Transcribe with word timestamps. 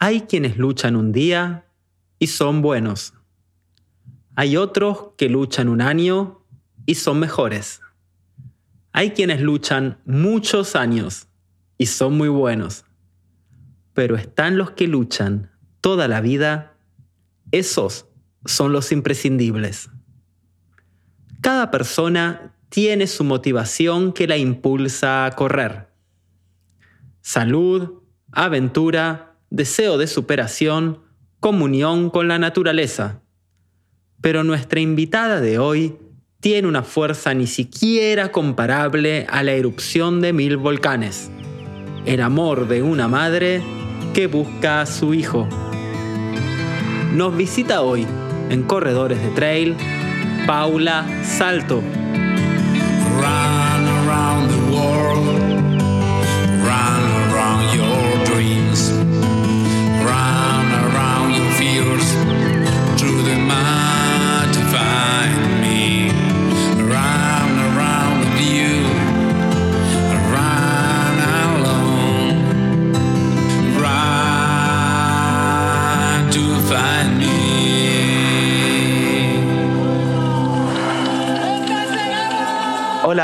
Hay 0.00 0.22
quienes 0.22 0.56
luchan 0.56 0.94
un 0.94 1.10
día 1.10 1.66
y 2.18 2.28
son 2.28 2.62
buenos. 2.62 3.14
Hay 4.36 4.56
otros 4.56 5.10
que 5.16 5.28
luchan 5.28 5.68
un 5.68 5.80
año 5.80 6.44
y 6.86 6.94
son 6.94 7.18
mejores. 7.18 7.80
Hay 8.92 9.10
quienes 9.10 9.40
luchan 9.40 9.98
muchos 10.04 10.76
años 10.76 11.26
y 11.78 11.86
son 11.86 12.16
muy 12.16 12.28
buenos. 12.28 12.84
Pero 13.92 14.14
están 14.14 14.56
los 14.56 14.70
que 14.70 14.86
luchan 14.86 15.50
toda 15.80 16.06
la 16.06 16.20
vida. 16.20 16.76
Esos 17.50 18.06
son 18.44 18.72
los 18.72 18.92
imprescindibles. 18.92 19.90
Cada 21.40 21.72
persona 21.72 22.54
tiene 22.68 23.08
su 23.08 23.24
motivación 23.24 24.12
que 24.12 24.28
la 24.28 24.36
impulsa 24.36 25.26
a 25.26 25.32
correr. 25.32 25.88
Salud, 27.20 28.02
aventura, 28.30 29.27
deseo 29.50 29.98
de 29.98 30.06
superación, 30.06 31.00
comunión 31.40 32.10
con 32.10 32.28
la 32.28 32.38
naturaleza. 32.38 33.22
Pero 34.20 34.44
nuestra 34.44 34.80
invitada 34.80 35.40
de 35.40 35.58
hoy 35.58 35.96
tiene 36.40 36.68
una 36.68 36.82
fuerza 36.82 37.34
ni 37.34 37.46
siquiera 37.46 38.30
comparable 38.30 39.26
a 39.28 39.42
la 39.42 39.52
erupción 39.52 40.20
de 40.20 40.32
mil 40.32 40.56
volcanes. 40.56 41.30
El 42.06 42.20
amor 42.22 42.68
de 42.68 42.82
una 42.82 43.08
madre 43.08 43.62
que 44.14 44.26
busca 44.26 44.80
a 44.80 44.86
su 44.86 45.14
hijo. 45.14 45.48
Nos 47.14 47.36
visita 47.36 47.82
hoy 47.82 48.06
en 48.50 48.62
Corredores 48.62 49.20
de 49.20 49.30
Trail 49.30 49.76
Paula 50.46 51.04
Salto. 51.24 51.82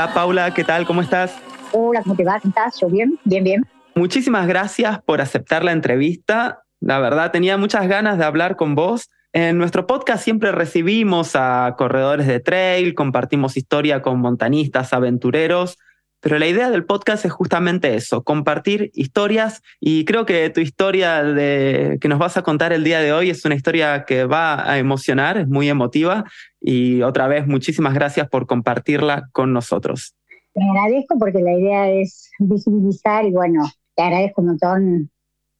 Hola 0.05 0.13
Paula, 0.13 0.53
¿qué 0.53 0.63
tal? 0.63 0.85
¿Cómo 0.85 1.01
estás? 1.01 1.35
Hola, 1.71 2.03
¿cómo 2.03 2.15
te 2.15 2.23
va? 2.23 2.37
¿Estás? 2.37 2.79
¿Yo 2.79 2.87
bien? 2.89 3.19
Bien, 3.23 3.43
bien. 3.43 3.65
Muchísimas 3.95 4.45
gracias 4.45 5.01
por 5.01 5.19
aceptar 5.19 5.63
la 5.63 5.71
entrevista. 5.71 6.61
La 6.79 6.99
verdad, 6.99 7.31
tenía 7.31 7.57
muchas 7.57 7.87
ganas 7.87 8.19
de 8.19 8.23
hablar 8.23 8.55
con 8.55 8.75
vos. 8.75 9.09
En 9.33 9.57
nuestro 9.57 9.87
podcast 9.87 10.23
siempre 10.23 10.51
recibimos 10.51 11.31
a 11.33 11.73
corredores 11.75 12.27
de 12.27 12.39
trail, 12.39 12.93
compartimos 12.93 13.57
historia 13.57 14.03
con 14.03 14.19
montañistas, 14.19 14.93
aventureros, 14.93 15.79
pero 16.25 16.39
la 16.39 16.47
idea 16.47 16.71
del 16.71 16.85
podcast 16.85 17.23
es 17.23 17.31
justamente 17.31 17.93
eso, 17.93 18.23
compartir 18.23 18.89
historias 18.95 19.61
y 19.79 20.05
creo 20.05 20.25
que 20.25 20.49
tu 20.49 20.59
historia 20.59 21.21
de, 21.21 21.99
que 22.01 22.07
nos 22.07 22.17
vas 22.17 22.35
a 22.35 22.41
contar 22.41 22.73
el 22.73 22.83
día 22.83 22.99
de 22.99 23.13
hoy 23.13 23.29
es 23.29 23.45
una 23.45 23.53
historia 23.53 24.05
que 24.05 24.25
va 24.25 24.67
a 24.67 24.79
emocionar, 24.79 25.37
es 25.37 25.47
muy 25.47 25.69
emotiva 25.69 26.25
y 26.59 27.03
otra 27.03 27.27
vez 27.27 27.45
muchísimas 27.45 27.93
gracias 27.93 28.27
por 28.27 28.47
compartirla 28.47 29.29
con 29.33 29.53
nosotros. 29.53 30.15
Te 30.55 30.61
agradezco 30.63 31.19
porque 31.19 31.43
la 31.43 31.53
idea 31.59 31.91
es 31.91 32.31
visibilizar 32.39 33.23
y 33.25 33.31
bueno, 33.31 33.63
te 33.95 34.01
agradezco 34.01 34.41
un 34.41 34.47
montón, 34.47 35.11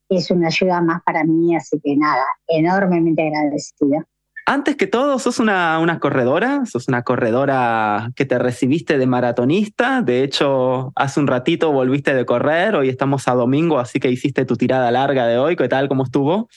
es 0.09 0.31
una 0.31 0.47
ayuda 0.47 0.81
más 0.81 1.03
para 1.03 1.23
mí, 1.25 1.55
así 1.55 1.79
que 1.79 1.95
nada, 1.95 2.25
enormemente 2.47 3.21
agradecida. 3.21 4.07
Antes 4.47 4.75
que 4.75 4.85
todo, 4.85 5.17
sos 5.17 5.39
una, 5.39 5.79
una, 5.79 5.99
corredora, 5.99 6.65
sos 6.67 6.87
una 6.87 7.01
corredora 7.01 8.11
que 8.15 8.25
te 8.25 8.37
recibiste 8.37 8.99
de 8.99 9.07
maratonista. 9.07 10.03
De 10.03 10.23
hecho, 10.23 10.93
hace 10.95 11.19
un 11.19 11.25
ratito 11.25 11.71
volviste 11.71 12.13
de 12.13 12.27
correr, 12.27 12.75
hoy 12.75 12.89
estamos 12.89 13.27
a 13.27 13.33
domingo, 13.33 13.79
así 13.79 13.99
que 13.99 14.11
hiciste 14.11 14.45
tu 14.45 14.55
tirada 14.55 14.91
larga 14.91 15.25
de 15.25 15.39
hoy. 15.39 15.55
¿Qué 15.55 15.67
tal? 15.67 15.87
¿Cómo 15.87 16.03
estuvo? 16.03 16.47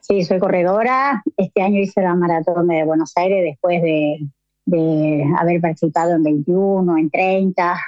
Sí, 0.00 0.24
soy 0.24 0.38
corredora. 0.38 1.22
Este 1.38 1.62
año 1.62 1.80
hice 1.80 2.02
la 2.02 2.14
maratón 2.14 2.68
de 2.68 2.84
Buenos 2.84 3.12
Aires 3.16 3.44
después 3.44 3.80
de, 3.80 4.18
de 4.66 5.24
haber 5.38 5.62
participado 5.62 6.16
en 6.16 6.22
21, 6.22 6.98
en 6.98 7.10
30, 7.10 7.80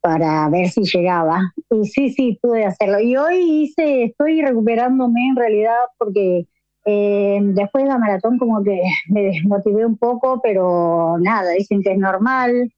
para 0.00 0.48
ver 0.48 0.68
si 0.68 0.82
llegaba. 0.82 1.52
Y 1.70 1.86
sí, 1.86 2.10
sí, 2.10 2.38
pude 2.40 2.64
hacerlo. 2.64 3.00
Y 3.00 3.16
hoy 3.16 3.62
hice, 3.62 4.04
estoy 4.04 4.42
recuperándome 4.42 5.26
en 5.26 5.34
realidad 5.34 5.74
porque 5.98 6.46
eh, 6.84 7.38
después 7.42 7.84
de 7.84 7.90
la 7.90 7.98
maratón 7.98 8.38
como 8.38 8.62
que 8.62 8.80
me 9.08 9.22
desmotivé 9.22 9.86
un 9.86 9.96
poco, 9.96 10.40
pero 10.42 11.16
nada, 11.20 11.52
dicen 11.52 11.82
que 11.82 11.92
es 11.92 11.98
normal. 11.98 12.72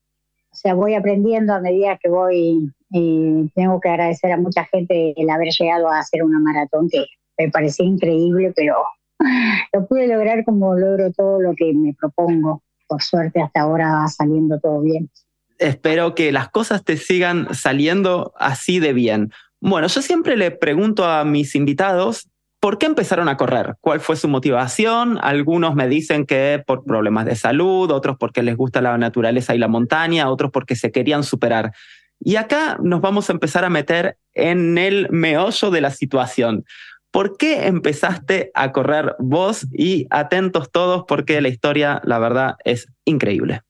O 0.50 0.58
sea, 0.58 0.74
voy 0.74 0.94
aprendiendo 0.94 1.52
a 1.52 1.60
medida 1.60 1.98
que 2.02 2.08
voy 2.08 2.72
y 2.90 3.50
tengo 3.54 3.80
que 3.80 3.90
agradecer 3.90 4.32
a 4.32 4.38
mucha 4.38 4.64
gente 4.64 5.12
el 5.16 5.28
haber 5.28 5.48
llegado 5.48 5.88
a 5.88 5.98
hacer 5.98 6.22
una 6.22 6.38
maratón 6.38 6.88
que 6.88 7.04
me 7.36 7.50
parecía 7.50 7.84
increíble, 7.84 8.52
pero 8.56 8.76
lo 9.72 9.86
pude 9.86 10.06
lograr 10.06 10.44
como 10.44 10.74
logro 10.74 11.12
todo 11.12 11.40
lo 11.40 11.54
que 11.54 11.72
me 11.74 11.94
propongo. 11.94 12.62
Por 12.88 13.02
suerte 13.02 13.42
hasta 13.42 13.62
ahora 13.62 13.92
va 13.92 14.08
saliendo 14.08 14.60
todo 14.60 14.80
bien. 14.80 15.10
Espero 15.58 16.14
que 16.14 16.32
las 16.32 16.48
cosas 16.50 16.84
te 16.84 16.96
sigan 16.96 17.52
saliendo 17.52 18.32
así 18.38 18.78
de 18.78 18.92
bien. 18.92 19.32
Bueno, 19.60 19.88
yo 19.88 20.02
siempre 20.02 20.36
le 20.36 20.52
pregunto 20.52 21.04
a 21.04 21.24
mis 21.24 21.54
invitados 21.54 22.28
¿Por 22.60 22.78
qué 22.78 22.86
empezaron 22.86 23.28
a 23.28 23.36
correr? 23.36 23.76
¿Cuál 23.80 24.00
fue 24.00 24.16
su 24.16 24.28
motivación? 24.28 25.18
Algunos 25.22 25.74
me 25.74 25.88
dicen 25.88 26.24
que 26.26 26.62
por 26.66 26.84
problemas 26.84 27.26
de 27.26 27.36
salud, 27.36 27.90
otros 27.90 28.16
porque 28.18 28.42
les 28.42 28.56
gusta 28.56 28.80
la 28.80 28.96
naturaleza 28.98 29.54
y 29.54 29.58
la 29.58 29.68
montaña, 29.68 30.30
otros 30.30 30.50
porque 30.50 30.74
se 30.74 30.90
querían 30.90 31.22
superar. 31.22 31.72
Y 32.18 32.36
acá 32.36 32.78
nos 32.82 33.00
vamos 33.00 33.28
a 33.28 33.34
empezar 33.34 33.64
a 33.64 33.70
meter 33.70 34.16
en 34.32 34.78
el 34.78 35.08
meollo 35.10 35.70
de 35.70 35.80
la 35.80 35.90
situación. 35.90 36.64
¿Por 37.10 37.36
qué 37.36 37.66
empezaste 37.66 38.50
a 38.54 38.72
correr 38.72 39.14
vos? 39.18 39.66
Y 39.72 40.06
atentos 40.10 40.70
todos 40.70 41.04
porque 41.06 41.40
la 41.40 41.48
historia, 41.48 42.00
la 42.04 42.18
verdad, 42.18 42.56
es 42.64 42.88
increíble. 43.04 43.60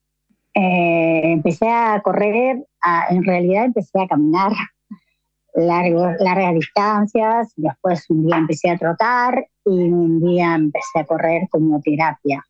Eh, 0.54 1.20
empecé 1.24 1.68
a 1.68 2.00
correr, 2.03 2.64
en 3.10 3.24
realidad 3.24 3.66
empecé 3.66 4.00
a 4.00 4.08
caminar 4.08 4.53
largo, 5.56 6.12
largas 6.19 6.55
distancias, 6.55 7.53
después 7.56 8.09
un 8.11 8.27
día 8.27 8.37
empecé 8.37 8.71
a 8.71 8.78
trotar 8.78 9.47
y 9.65 9.71
un 9.71 10.21
día 10.21 10.55
empecé 10.55 11.00
a 11.00 11.05
correr 11.05 11.49
como 11.50 11.81
terapia. 11.81 12.44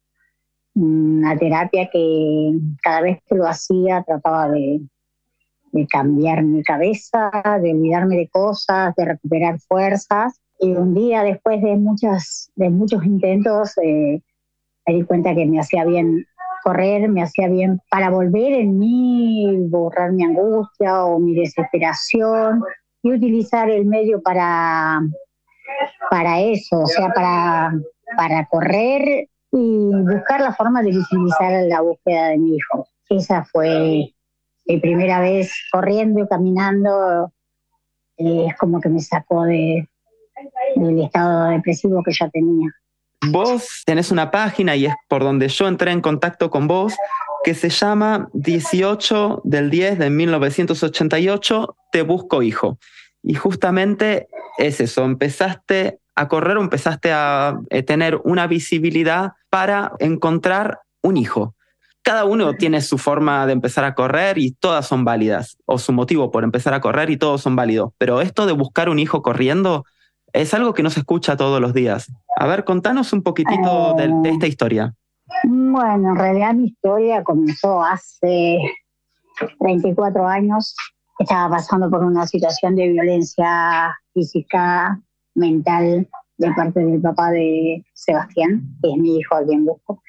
Una 0.74 1.36
terapia 1.38 1.88
que 1.90 2.52
cada 2.82 3.00
vez 3.02 3.18
que 3.26 3.36
lo 3.36 3.46
hacía 3.46 4.02
trataba 4.02 4.50
de, 4.50 4.80
cambiar 5.90 6.42
mi 6.42 6.62
cabeza, 6.62 7.30
de 7.62 7.72
olvidarme 7.72 8.16
de 8.16 8.28
cosas, 8.28 8.94
de 8.96 9.04
recuperar 9.04 9.58
fuerzas. 9.60 10.40
Y 10.58 10.72
un 10.72 10.94
día 10.94 11.22
después 11.22 11.60
de, 11.60 11.76
muchas, 11.76 12.50
de 12.56 12.70
muchos 12.70 13.04
intentos 13.04 13.76
eh, 13.82 14.22
me 14.86 14.94
di 14.94 15.02
cuenta 15.04 15.34
que 15.34 15.44
me 15.44 15.60
hacía 15.60 15.84
bien 15.84 16.24
correr, 16.64 17.10
me 17.10 17.22
hacía 17.22 17.48
bien 17.48 17.78
para 17.90 18.08
volver 18.08 18.54
en 18.54 18.78
mí, 18.78 19.54
borrar 19.68 20.12
mi 20.12 20.24
angustia 20.24 21.04
o 21.04 21.18
mi 21.18 21.34
desesperación 21.34 22.62
y 23.02 23.12
utilizar 23.12 23.70
el 23.70 23.84
medio 23.84 24.22
para, 24.22 25.00
para 26.10 26.40
eso, 26.40 26.80
o 26.80 26.86
sea, 26.86 27.12
para, 27.12 27.72
para 28.16 28.46
correr 28.46 29.28
y 29.52 29.90
buscar 29.90 30.40
la 30.40 30.52
forma 30.52 30.82
de 30.82 30.90
visibilizar 30.90 31.64
la 31.66 31.80
búsqueda 31.80 32.28
de 32.28 32.38
mi 32.38 32.56
hijo. 32.56 32.86
Esa 33.08 33.44
fue 33.44 34.12
mi 34.66 34.80
primera 34.80 35.20
vez 35.20 35.52
corriendo 35.70 36.20
y 36.20 36.28
caminando, 36.28 37.32
eh, 38.16 38.46
es 38.48 38.56
como 38.56 38.80
que 38.80 38.88
me 38.88 39.00
sacó 39.00 39.44
de, 39.44 39.88
del 40.74 41.02
estado 41.02 41.50
depresivo 41.50 42.02
que 42.02 42.12
ya 42.12 42.28
tenía. 42.28 42.70
Vos 43.30 43.82
tenés 43.86 44.10
una 44.10 44.30
página 44.30 44.76
y 44.76 44.86
es 44.86 44.94
por 45.08 45.22
donde 45.22 45.48
yo 45.48 45.66
entré 45.68 45.90
en 45.90 46.00
contacto 46.00 46.50
con 46.50 46.66
vos 46.66 46.94
que 47.46 47.54
se 47.54 47.68
llama 47.68 48.28
18 48.32 49.42
del 49.44 49.70
10 49.70 50.00
de 50.00 50.10
1988, 50.10 51.76
Te 51.92 52.02
Busco 52.02 52.42
Hijo. 52.42 52.80
Y 53.22 53.34
justamente 53.34 54.26
es 54.58 54.80
eso, 54.80 55.04
empezaste 55.04 56.00
a 56.16 56.26
correr 56.26 56.56
empezaste 56.56 57.12
a 57.12 57.56
eh, 57.70 57.84
tener 57.84 58.20
una 58.24 58.48
visibilidad 58.48 59.34
para 59.48 59.92
encontrar 60.00 60.80
un 61.02 61.16
hijo. 61.16 61.54
Cada 62.02 62.24
uno 62.24 62.54
tiene 62.54 62.80
su 62.80 62.98
forma 62.98 63.46
de 63.46 63.52
empezar 63.52 63.84
a 63.84 63.94
correr 63.94 64.38
y 64.38 64.50
todas 64.50 64.88
son 64.88 65.04
válidas, 65.04 65.56
o 65.66 65.78
su 65.78 65.92
motivo 65.92 66.32
por 66.32 66.42
empezar 66.42 66.74
a 66.74 66.80
correr 66.80 67.10
y 67.10 67.16
todos 67.16 67.42
son 67.42 67.54
válidos. 67.54 67.92
Pero 67.96 68.22
esto 68.22 68.46
de 68.46 68.54
buscar 68.54 68.88
un 68.88 68.98
hijo 68.98 69.22
corriendo 69.22 69.84
es 70.32 70.52
algo 70.52 70.74
que 70.74 70.82
no 70.82 70.90
se 70.90 70.98
escucha 70.98 71.36
todos 71.36 71.60
los 71.60 71.74
días. 71.74 72.10
A 72.36 72.48
ver, 72.48 72.64
contanos 72.64 73.12
un 73.12 73.22
poquitito 73.22 73.94
de, 73.96 74.10
de 74.24 74.30
esta 74.30 74.48
historia. 74.48 74.96
Bueno, 75.44 76.10
en 76.10 76.16
realidad 76.16 76.54
mi 76.54 76.66
historia 76.66 77.24
comenzó 77.24 77.82
hace 77.82 78.58
34 79.58 80.26
años. 80.26 80.74
Estaba 81.18 81.56
pasando 81.56 81.90
por 81.90 82.04
una 82.04 82.26
situación 82.26 82.76
de 82.76 82.88
violencia 82.88 83.96
física 84.12 85.00
mental 85.34 86.08
de 86.38 86.52
parte 86.52 86.80
del 86.80 87.00
papá 87.00 87.30
de 87.30 87.84
Sebastián, 87.94 88.76
que 88.82 88.90
es 88.90 88.96
mi 88.98 89.18
hijo 89.18 89.34
a 89.34 89.44
quien 89.44 89.64
busco. 89.64 90.02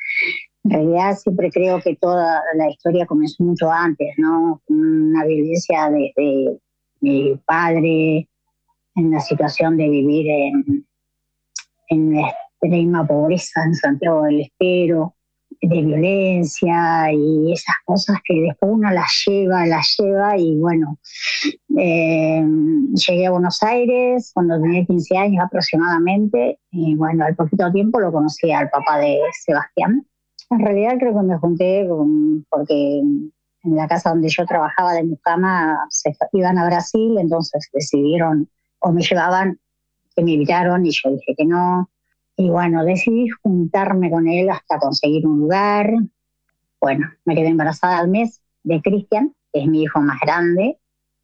En 0.63 0.71
realidad 0.71 1.17
siempre 1.17 1.49
creo 1.49 1.79
que 1.81 1.95
toda 1.95 2.41
la 2.55 2.69
historia 2.69 3.05
comenzó 3.05 3.43
mucho 3.43 3.71
antes, 3.71 4.13
¿no? 4.17 4.61
Una 4.67 5.25
violencia 5.25 5.89
de, 5.89 6.59
mi 6.99 7.37
padre 7.45 8.27
en 8.95 9.11
la 9.11 9.19
situación 9.19 9.77
de 9.77 9.87
vivir 9.87 10.27
en, 10.27 10.87
en 11.89 12.15
extrema 12.61 13.05
pobreza 13.05 13.63
en 13.63 13.75
Santiago 13.75 14.23
del 14.23 14.41
Estero, 14.41 15.15
de 15.61 15.81
violencia 15.81 17.11
y 17.11 17.51
esas 17.51 17.75
cosas 17.83 18.17
que 18.23 18.41
después 18.41 18.71
uno 18.73 18.91
las 18.91 19.23
lleva, 19.25 19.65
las 19.65 19.95
lleva 19.97 20.37
y 20.37 20.57
bueno, 20.57 20.99
eh, 21.77 22.45
llegué 22.93 23.25
a 23.25 23.31
Buenos 23.31 23.63
Aires 23.63 24.31
cuando 24.33 24.61
tenía 24.61 24.85
15 24.85 25.17
años 25.17 25.45
aproximadamente 25.45 26.59
y 26.71 26.95
bueno, 26.95 27.25
al 27.25 27.35
poquito 27.35 27.71
tiempo 27.71 27.99
lo 27.99 28.11
conocí 28.11 28.51
al 28.51 28.69
papá 28.69 28.99
de 28.99 29.19
Sebastián. 29.45 30.05
En 30.49 30.59
realidad 30.59 30.97
creo 30.99 31.13
que 31.13 31.25
me 31.25 31.37
junté 31.37 31.87
porque 32.49 32.99
en 32.99 33.75
la 33.75 33.87
casa 33.87 34.11
donde 34.11 34.29
yo 34.29 34.45
trabajaba 34.45 34.93
de 34.93 35.03
mi 35.03 35.17
cama 35.17 35.87
se 35.89 36.15
iban 36.33 36.57
a 36.57 36.65
Brasil, 36.65 37.17
entonces 37.19 37.67
decidieron 37.73 38.49
o 38.79 38.91
me 38.91 39.01
llevaban, 39.01 39.59
que 40.15 40.23
me 40.23 40.33
invitaron 40.33 40.85
y 40.85 40.91
yo 40.91 41.11
dije 41.11 41.33
que 41.35 41.45
no, 41.45 41.89
y 42.39 42.49
bueno, 42.51 42.85
decidí 42.85 43.29
juntarme 43.29 44.11
con 44.11 44.27
él 44.27 44.51
hasta 44.51 44.77
conseguir 44.77 45.25
un 45.25 45.39
lugar. 45.39 45.91
Bueno, 46.79 47.11
me 47.25 47.35
quedé 47.35 47.47
embarazada 47.47 47.97
al 47.97 48.09
mes 48.09 48.43
de 48.61 48.79
Cristian, 48.79 49.33
que 49.51 49.61
es 49.61 49.67
mi 49.67 49.81
hijo 49.81 49.99
más 50.01 50.19
grande. 50.21 50.77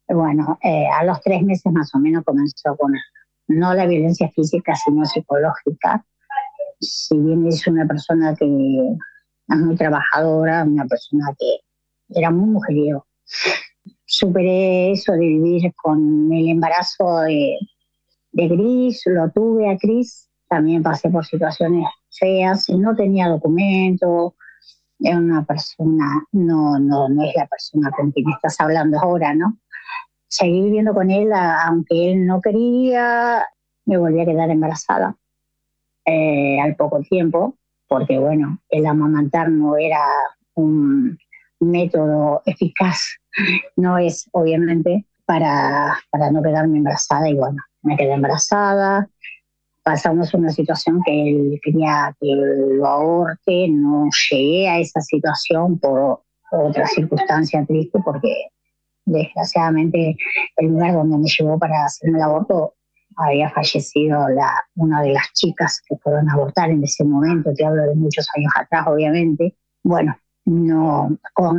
Bueno, 0.08 0.58
eh, 0.60 0.86
a 0.88 1.04
los 1.04 1.20
tres 1.20 1.40
meses 1.42 1.72
más 1.72 1.94
o 1.94 2.00
menos 2.00 2.24
comenzó 2.24 2.76
con 2.76 2.92
no 3.46 3.74
la 3.74 3.86
violencia 3.86 4.28
física, 4.30 4.74
sino 4.74 5.04
psicológica. 5.04 6.04
Si 6.80 7.16
bien 7.16 7.46
es 7.46 7.64
una 7.68 7.86
persona 7.86 8.34
que 8.34 8.44
es 8.44 9.56
muy 9.56 9.76
trabajadora, 9.76 10.64
una 10.64 10.84
persona 10.84 11.32
que 11.38 11.60
era 12.08 12.32
muy 12.32 12.50
mujeriego. 12.50 13.06
Superé 14.04 14.90
eso 14.90 15.12
de 15.12 15.20
vivir 15.20 15.72
con 15.76 16.32
el 16.32 16.48
embarazo 16.48 17.20
de, 17.20 17.56
de 18.32 18.48
Gris, 18.48 19.02
lo 19.06 19.30
tuve 19.30 19.70
a 19.70 19.78
Cris 19.78 20.28
también 20.54 20.84
pasé 20.84 21.10
por 21.10 21.26
situaciones 21.26 21.84
feas, 22.16 22.68
no 22.70 22.94
tenía 22.94 23.28
documento, 23.28 24.36
era 25.00 25.18
una 25.18 25.44
persona, 25.44 26.22
no, 26.30 26.78
no, 26.78 27.08
no 27.08 27.24
es 27.24 27.34
la 27.34 27.48
persona 27.48 27.90
con 27.90 28.12
quien 28.12 28.30
estás 28.30 28.60
hablando 28.60 29.00
ahora, 29.00 29.34
¿no? 29.34 29.58
Seguí 30.28 30.62
viviendo 30.62 30.94
con 30.94 31.10
él, 31.10 31.32
aunque 31.32 32.12
él 32.12 32.24
no 32.24 32.40
quería, 32.40 33.44
me 33.84 33.96
volví 33.96 34.20
a 34.20 34.26
quedar 34.26 34.48
embarazada 34.50 35.16
eh, 36.04 36.60
al 36.60 36.76
poco 36.76 37.00
tiempo, 37.00 37.56
porque 37.88 38.16
bueno, 38.20 38.60
el 38.68 38.86
amamantar 38.86 39.50
no 39.50 39.76
era 39.76 40.04
un 40.54 41.18
método 41.58 42.42
eficaz, 42.46 43.00
no 43.76 43.98
es 43.98 44.28
obviamente 44.30 45.04
para, 45.26 45.98
para 46.10 46.30
no 46.30 46.42
quedarme 46.42 46.78
embarazada 46.78 47.28
y 47.28 47.34
bueno, 47.34 47.56
me 47.82 47.96
quedé 47.96 48.12
embarazada, 48.12 49.08
pasamos 49.84 50.32
una 50.34 50.50
situación 50.50 51.00
que 51.04 51.28
él 51.28 51.60
quería 51.62 52.16
que 52.18 52.26
lo 52.26 52.86
aborte, 52.86 53.68
no 53.68 54.08
llegué 54.30 54.68
a 54.68 54.78
esa 54.80 55.00
situación 55.00 55.78
por 55.78 56.22
otra 56.50 56.86
circunstancia 56.86 57.64
triste 57.66 57.98
porque 58.04 58.48
desgraciadamente 59.04 60.16
el 60.56 60.68
lugar 60.68 60.94
donde 60.94 61.18
me 61.18 61.28
llevó 61.28 61.58
para 61.58 61.84
hacerme 61.84 62.18
el 62.18 62.24
aborto 62.24 62.74
había 63.16 63.50
fallecido 63.50 64.28
la, 64.30 64.50
una 64.76 65.02
de 65.02 65.12
las 65.12 65.30
chicas 65.34 65.80
que 65.86 65.96
fueron 65.98 66.28
a 66.28 66.32
abortar 66.32 66.70
en 66.70 66.82
ese 66.82 67.04
momento, 67.04 67.52
te 67.54 67.64
hablo 67.64 67.84
de 67.84 67.94
muchos 67.94 68.26
años 68.36 68.52
atrás 68.56 68.86
obviamente. 68.88 69.54
Bueno, 69.84 70.16
no 70.46 71.16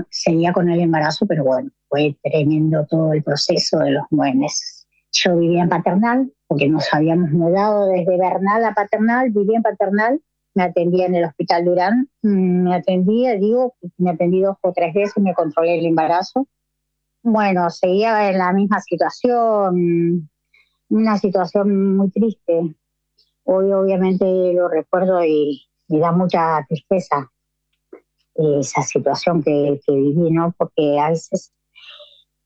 seguía 0.10 0.51
con 0.51 0.69
el 0.69 0.80
embarazo, 0.80 1.25
pero 1.25 1.44
bueno, 1.44 1.69
fue 1.88 2.18
tremendo 2.24 2.86
todo 2.89 3.13
el 3.13 3.24
proceso 3.24 3.80
de 3.80 3.92
los 3.92 4.04
nueve 4.10 4.36
meses. 4.36 4.75
Yo 5.23 5.38
vivía 5.38 5.63
en 5.63 5.69
Paternal, 5.69 6.31
porque 6.47 6.67
nos 6.67 6.94
habíamos 6.94 7.31
mudado 7.31 7.88
desde 7.88 8.17
Bernal 8.17 8.65
a 8.65 8.73
Paternal, 8.73 9.31
vivía 9.31 9.57
en 9.57 9.63
Paternal, 9.63 10.21
me 10.53 10.63
atendía 10.63 11.06
en 11.06 11.15
el 11.15 11.25
Hospital 11.25 11.65
Durán, 11.65 12.09
mm, 12.21 12.63
me 12.63 12.75
atendía, 12.75 13.35
digo, 13.35 13.75
me 13.97 14.12
atendí 14.12 14.41
dos 14.41 14.57
o 14.62 14.73
tres 14.73 14.94
veces, 14.94 15.17
me 15.23 15.33
controlé 15.33 15.79
el 15.79 15.85
embarazo. 15.85 16.47
Bueno, 17.23 17.69
seguía 17.69 18.29
en 18.29 18.38
la 18.38 18.51
misma 18.51 18.81
situación, 18.81 20.29
una 20.89 21.17
situación 21.17 21.95
muy 21.95 22.09
triste. 22.12 22.75
Hoy 23.44 23.71
obviamente 23.71 24.25
lo 24.53 24.67
recuerdo 24.67 25.23
y 25.23 25.62
me 25.88 26.00
da 26.00 26.12
mucha 26.12 26.65
tristeza 26.67 27.31
esa 28.35 28.81
situación 28.81 29.41
que, 29.41 29.79
que 29.85 29.94
viví, 29.94 30.31
¿no? 30.31 30.53
Porque 30.57 31.00
a 31.00 31.09
veces 31.09 31.53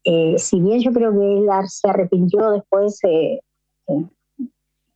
eh, 0.03 0.35
si 0.37 0.61
bien 0.61 0.79
yo 0.79 0.91
creo 0.91 1.11
que 1.11 1.39
él 1.39 1.47
se 1.67 1.89
arrepintió 1.89 2.51
después, 2.51 2.99
eh, 3.03 3.41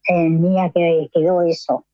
en 0.08 0.42
mí 0.42 0.56
que 0.74 1.10
quedó 1.14 1.42
eso, 1.42 1.86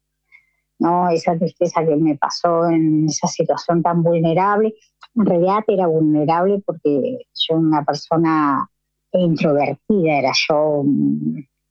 ¿no? 0.79 1.09
Esa 1.09 1.37
tristeza 1.37 1.85
que 1.85 1.95
me 1.95 2.17
pasó 2.17 2.67
en 2.67 3.07
esa 3.07 3.27
situación 3.27 3.83
tan 3.83 4.03
vulnerable. 4.03 4.75
En 5.15 5.25
realidad 5.25 5.63
era 5.67 5.87
vulnerable 5.87 6.61
porque 6.65 7.19
yo 7.33 7.55
una 7.55 7.83
persona 7.83 8.69
introvertida, 9.11 10.19
era 10.19 10.31
yo 10.47 10.83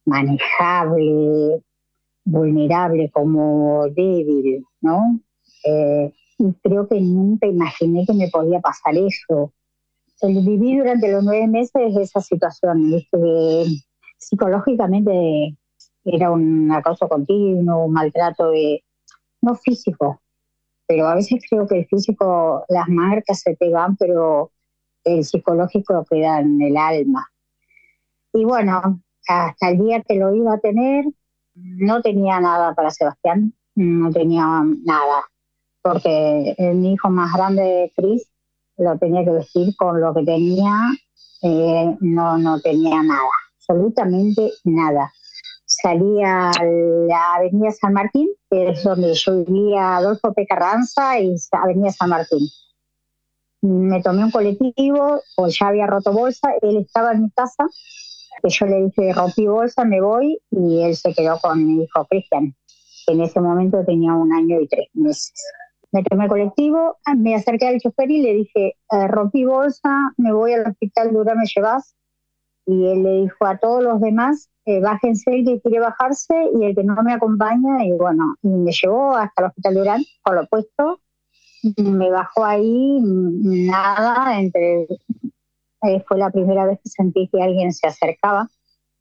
manejable, 0.04 1.62
vulnerable, 2.24 3.10
como 3.10 3.86
débil, 3.88 4.64
¿no? 4.80 5.20
Eh, 5.64 6.12
y 6.38 6.52
creo 6.62 6.88
que 6.88 7.00
nunca 7.00 7.46
imaginé 7.46 8.04
que 8.06 8.12
me 8.12 8.28
podía 8.28 8.60
pasar 8.60 8.96
eso 8.96 9.52
viví 10.22 10.76
durante 10.76 11.12
los 11.12 11.24
nueve 11.24 11.46
meses 11.46 11.96
esa 11.96 12.20
situación, 12.20 12.90
¿viste? 12.90 13.18
psicológicamente 14.18 15.56
era 16.04 16.30
un 16.30 16.70
acoso 16.72 17.08
continuo, 17.08 17.84
un 17.84 17.92
maltrato 17.92 18.50
de, 18.50 18.82
no 19.42 19.54
físico, 19.54 20.20
pero 20.86 21.06
a 21.06 21.14
veces 21.14 21.40
creo 21.48 21.66
que 21.66 21.80
el 21.80 21.86
físico, 21.86 22.64
las 22.68 22.88
marcas 22.88 23.40
se 23.40 23.54
te 23.56 23.70
van, 23.70 23.96
pero 23.96 24.50
el 25.04 25.24
psicológico 25.24 26.04
queda 26.08 26.40
en 26.40 26.60
el 26.60 26.76
alma. 26.76 27.30
Y 28.32 28.44
bueno, 28.44 29.00
hasta 29.26 29.70
el 29.70 29.78
día 29.78 30.02
que 30.02 30.16
lo 30.16 30.34
iba 30.34 30.54
a 30.54 30.58
tener, 30.58 31.04
no 31.54 32.00
tenía 32.02 32.40
nada 32.40 32.74
para 32.74 32.90
Sebastián, 32.90 33.54
no 33.74 34.10
tenía 34.10 34.44
nada, 34.84 35.24
porque 35.82 36.54
mi 36.74 36.94
hijo 36.94 37.10
más 37.10 37.32
grande, 37.32 37.92
Cris, 37.96 38.28
lo 38.78 38.96
tenía 38.98 39.24
que 39.24 39.30
vestir 39.30 39.76
con 39.76 40.00
lo 40.00 40.14
que 40.14 40.24
tenía, 40.24 40.72
eh, 41.42 41.96
no, 42.00 42.38
no 42.38 42.60
tenía 42.60 43.02
nada, 43.02 43.28
absolutamente 43.58 44.52
nada. 44.64 45.12
Salía 45.66 46.50
a 46.50 46.64
la 46.64 47.34
Avenida 47.34 47.70
San 47.72 47.92
Martín, 47.92 48.28
que 48.50 48.70
es 48.70 48.82
donde 48.82 49.12
yo 49.14 49.44
vivía, 49.44 49.96
Adolfo 49.96 50.32
P. 50.32 50.46
Carranza 50.46 51.20
y 51.20 51.34
Avenida 51.52 51.92
San 51.92 52.10
Martín. 52.10 52.48
Me 53.60 54.00
tomé 54.02 54.24
un 54.24 54.30
colectivo, 54.30 55.20
pues 55.36 55.58
ya 55.58 55.68
había 55.68 55.86
roto 55.86 56.12
bolsa, 56.12 56.52
él 56.62 56.78
estaba 56.78 57.12
en 57.12 57.24
mi 57.24 57.30
casa, 57.30 57.66
que 58.42 58.48
yo 58.48 58.66
le 58.66 58.84
dije, 58.84 59.12
rompí 59.12 59.46
bolsa, 59.46 59.84
me 59.84 60.00
voy, 60.00 60.40
y 60.50 60.82
él 60.82 60.96
se 60.96 61.12
quedó 61.12 61.38
con 61.40 61.66
mi 61.66 61.82
hijo 61.82 62.06
Cristian, 62.06 62.54
que 63.04 63.12
en 63.12 63.20
ese 63.22 63.40
momento 63.40 63.84
tenía 63.84 64.14
un 64.14 64.32
año 64.32 64.60
y 64.60 64.68
tres 64.68 64.88
meses 64.94 65.32
me 65.92 66.02
tomé 66.02 66.24
el 66.24 66.30
colectivo, 66.30 66.98
ah, 67.04 67.14
me 67.14 67.34
acerqué 67.34 67.66
al 67.66 67.80
chofer 67.80 68.10
y 68.10 68.22
le 68.22 68.34
dije, 68.34 68.76
eh, 68.90 69.08
rompí 69.08 69.44
bolsa, 69.44 70.12
me 70.16 70.32
voy 70.32 70.52
al 70.52 70.66
hospital 70.66 71.12
Durán, 71.12 71.38
¿me 71.38 71.46
llevas? 71.46 71.94
Y 72.66 72.86
él 72.88 73.02
le 73.02 73.22
dijo 73.22 73.46
a 73.46 73.56
todos 73.58 73.82
los 73.82 74.00
demás, 74.00 74.50
eh, 74.66 74.80
bájense 74.80 75.34
el 75.34 75.44
que 75.46 75.60
quiere 75.62 75.80
bajarse 75.80 76.34
y 76.54 76.64
el 76.64 76.74
que 76.74 76.84
no 76.84 77.02
me 77.02 77.14
acompaña, 77.14 77.84
y 77.84 77.92
bueno, 77.92 78.36
y 78.42 78.48
me 78.48 78.72
llevó 78.72 79.16
hasta 79.16 79.42
el 79.42 79.48
hospital 79.48 79.74
Durán, 79.74 80.02
por 80.22 80.34
lo 80.34 80.46
puesto, 80.46 81.00
me 81.76 82.10
bajó 82.10 82.44
ahí, 82.44 83.00
nada, 83.02 84.38
entre... 84.38 84.86
Eh, 85.82 86.02
fue 86.08 86.18
la 86.18 86.30
primera 86.30 86.66
vez 86.66 86.80
que 86.82 86.90
sentí 86.90 87.28
que 87.28 87.40
alguien 87.40 87.72
se 87.72 87.86
acercaba, 87.86 88.48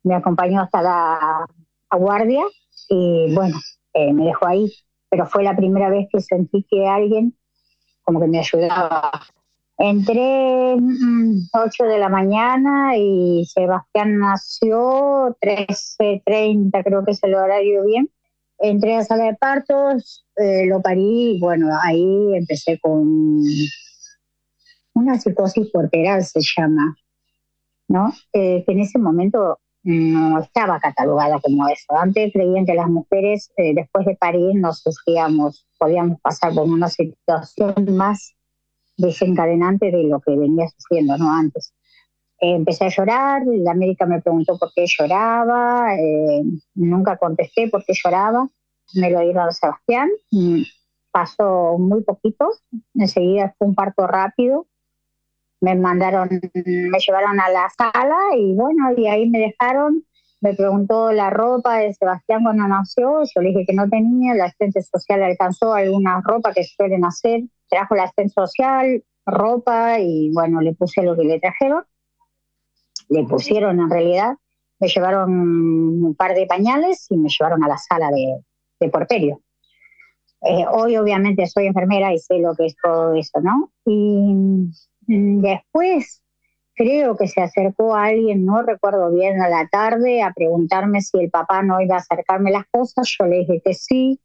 me 0.04 0.14
acompañó 0.14 0.62
hasta 0.62 0.84
la, 0.84 1.48
guardia 1.90 2.44
y 2.88 3.34
bueno, 3.34 3.58
me 3.96 4.26
dejó 4.26 4.46
ahí 4.46 4.72
pero 5.10 5.26
fue 5.26 5.44
la 5.44 5.56
primera 5.56 5.90
vez 5.90 6.08
que 6.12 6.22
sentí 6.22 6.66
que 6.70 6.88
alguien 6.88 7.36
como 8.04 8.22
que 8.22 8.28
me 8.28 8.40
ayudaba. 8.40 9.12
Entré 9.78 10.74
8 10.74 10.80
mm, 10.80 11.88
de 11.88 12.00
la 12.00 12.10
mañana 12.10 12.98
y 12.98 13.46
Sebastián 13.46 14.18
nació 14.18 15.38
13.30, 15.42 16.84
creo 16.84 17.06
que 17.06 17.12
es 17.12 17.24
el 17.24 17.36
horario 17.36 17.86
bien. 17.86 18.10
Entré 18.60 18.96
a 18.96 19.04
sala 19.04 19.26
de 19.26 19.36
partos, 19.36 20.26
eh, 20.38 20.66
lo 20.66 20.82
parí 20.82 21.36
y 21.36 21.40
bueno, 21.40 21.70
ahí 21.84 22.36
empecé 22.36 22.80
con 22.80 23.44
una 24.94 25.20
psicosis 25.20 25.70
porteral, 25.70 26.24
se 26.24 26.40
llama, 26.42 26.98
¿no? 27.88 28.12
Eh, 28.34 28.64
que 28.66 28.72
en 28.72 28.80
ese 28.80 28.98
momento 28.98 29.60
no 29.88 30.40
estaba 30.40 30.82
catalogada 30.82 31.40
como 31.40 31.66
eso. 31.70 31.96
Antes 31.98 32.34
creían 32.34 32.66
que 32.66 32.74
las 32.74 32.90
mujeres 32.90 33.50
eh, 33.56 33.74
después 33.74 34.06
de 34.06 34.18
parir 34.18 34.54
no 34.56 34.74
sufríamos, 34.74 35.66
podíamos 35.80 36.20
pasar 36.20 36.54
por 36.54 36.66
una 36.66 36.90
situación 36.90 37.74
más 37.96 38.36
desencadenante 38.98 39.90
de 39.90 40.04
lo 40.04 40.20
que 40.20 40.36
venía 40.36 40.68
sufriendo 40.68 41.18
¿no? 41.18 41.32
antes. 41.32 41.74
empecé 42.40 42.86
a 42.86 42.90
llorar, 42.90 43.44
la 43.46 43.74
médica 43.74 44.06
me 44.06 44.22
preguntó 44.22 44.60
por 44.60 44.74
qué 44.76 44.86
lloraba, 44.88 45.96
eh, 45.96 46.44
nunca 46.76 47.16
contesté 47.16 47.70
por 47.70 47.86
qué 47.86 47.94
lloraba, 47.94 48.46
me 48.94 49.10
lo 49.10 49.22
dieron 49.22 49.48
a 49.48 49.52
Sebastián, 49.54 50.10
mm, 50.32 50.64
pasó 51.12 51.78
muy 51.78 52.04
poquito, 52.04 52.50
enseguida 52.94 53.56
fue 53.58 53.70
un 53.70 53.76
parto 53.76 54.06
rápido, 54.06 54.68
me 55.62 55.76
mandaron, 55.76 56.30
me 56.54 57.00
llevaron 57.00 57.40
a 57.40 57.50
la 57.50 57.70
sala 57.70 58.18
y 58.36 58.54
bueno, 58.56 58.92
y 58.96 59.08
ahí 59.08 59.30
me 59.30 59.40
dejaron, 59.40 60.04
me 60.42 60.54
preguntó 60.54 61.12
la 61.12 61.30
ropa 61.30 61.78
de 61.78 61.94
Sebastián 61.94 62.44
cuando 62.44 62.68
nació, 62.68 63.24
yo 63.24 63.42
le 63.42 63.50
dije 63.50 63.66
que 63.68 63.74
no 63.74 63.90
tenía, 63.90 64.36
la 64.36 64.46
asistente 64.46 64.82
social 64.84 65.24
alcanzó 65.24 65.74
alguna 65.74 66.22
ropa 66.24 66.54
que 66.54 66.64
suelen 66.64 67.06
hacer, 67.06 67.42
trajo 67.70 67.96
la 67.96 68.04
asistente 68.04 68.34
social, 68.34 69.04
ropa 69.26 70.00
y 70.00 70.32
bueno, 70.34 70.62
le 70.62 70.74
puse 70.74 71.02
lo 71.02 71.16
que 71.16 71.24
le 71.24 71.40
trajeron, 71.40 71.84
le 73.10 73.24
pusieron 73.24 73.80
en 73.80 73.90
realidad, 73.90 74.36
me 74.80 74.88
llevaron 74.88 75.32
un 75.32 76.16
par 76.16 76.36
de 76.36 76.46
pañales 76.46 77.08
y 77.10 77.18
me 77.18 77.30
llevaron 77.30 77.64
a 77.64 77.68
la 77.68 77.78
sala 77.78 78.10
de, 78.10 78.44
de. 78.80 79.38
Eh, 80.42 80.66
hoy 80.72 80.96
obviamente 80.98 81.48
soy 81.48 81.66
enfermera 81.66 82.14
y 82.14 82.20
sé 82.20 82.38
lo 82.38 82.54
que 82.56 82.68
es 82.68 82.76
todo 82.82 83.16
eso, 83.16 83.42
¿no? 83.42 83.72
Y 83.86 84.70
después 85.08 86.22
creo 86.76 87.18
que 87.18 87.28
se 87.28 87.42
acercó 87.42 87.96
a 87.96 88.06
alguien, 88.06 88.46
no 88.46 88.62
recuerdo 88.62 89.12
bien, 89.12 89.42
a 89.42 89.50
la 89.50 89.68
tarde 89.68 90.22
a 90.22 90.32
preguntarme 90.32 91.02
si 91.02 91.20
el 91.20 91.32
papá 91.32 91.64
no 91.64 91.82
iba 91.82 91.96
a 91.96 92.00
acercarme 92.00 92.52
las 92.52 92.68
cosas. 92.68 93.10
Yo 93.18 93.26
le 93.26 93.40
dije 93.40 93.62
que 93.66 93.74
sí, 93.74 94.20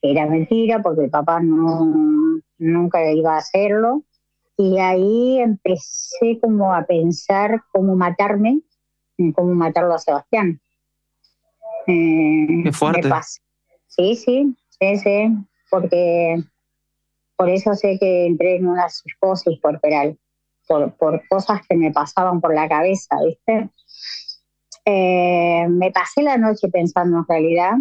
que 0.00 0.12
era 0.12 0.26
mentira 0.26 0.80
porque 0.82 1.04
el 1.04 1.10
papá 1.10 1.40
no, 1.40 2.40
nunca 2.58 3.12
iba 3.12 3.34
a 3.34 3.38
hacerlo. 3.38 4.02
Y 4.56 4.78
ahí 4.78 5.40
empecé 5.40 6.38
como 6.40 6.74
a 6.74 6.84
pensar 6.84 7.62
cómo 7.72 7.96
matarme, 7.96 8.60
cómo 9.34 9.54
matarlo 9.54 9.94
a 9.94 9.98
Sebastián. 9.98 10.60
Eh, 11.86 12.62
Qué 12.64 12.72
fuerte. 12.72 13.10
Sí, 13.86 14.16
sí, 14.16 14.56
sí, 14.68 14.96
sí, 14.98 15.36
porque 15.70 16.42
por 17.40 17.48
eso 17.48 17.74
sé 17.74 17.98
que 17.98 18.26
entré 18.26 18.56
en 18.56 18.66
una 18.66 18.90
psicosis 18.90 19.58
corporal, 19.62 20.18
por, 20.68 20.94
por 20.98 21.26
cosas 21.26 21.66
que 21.66 21.74
me 21.74 21.90
pasaban 21.90 22.38
por 22.38 22.54
la 22.54 22.68
cabeza, 22.68 23.16
¿viste? 23.24 23.70
Eh, 24.84 25.66
me 25.70 25.90
pasé 25.90 26.22
la 26.22 26.36
noche 26.36 26.68
pensando 26.68 27.16
en 27.16 27.24
realidad 27.26 27.72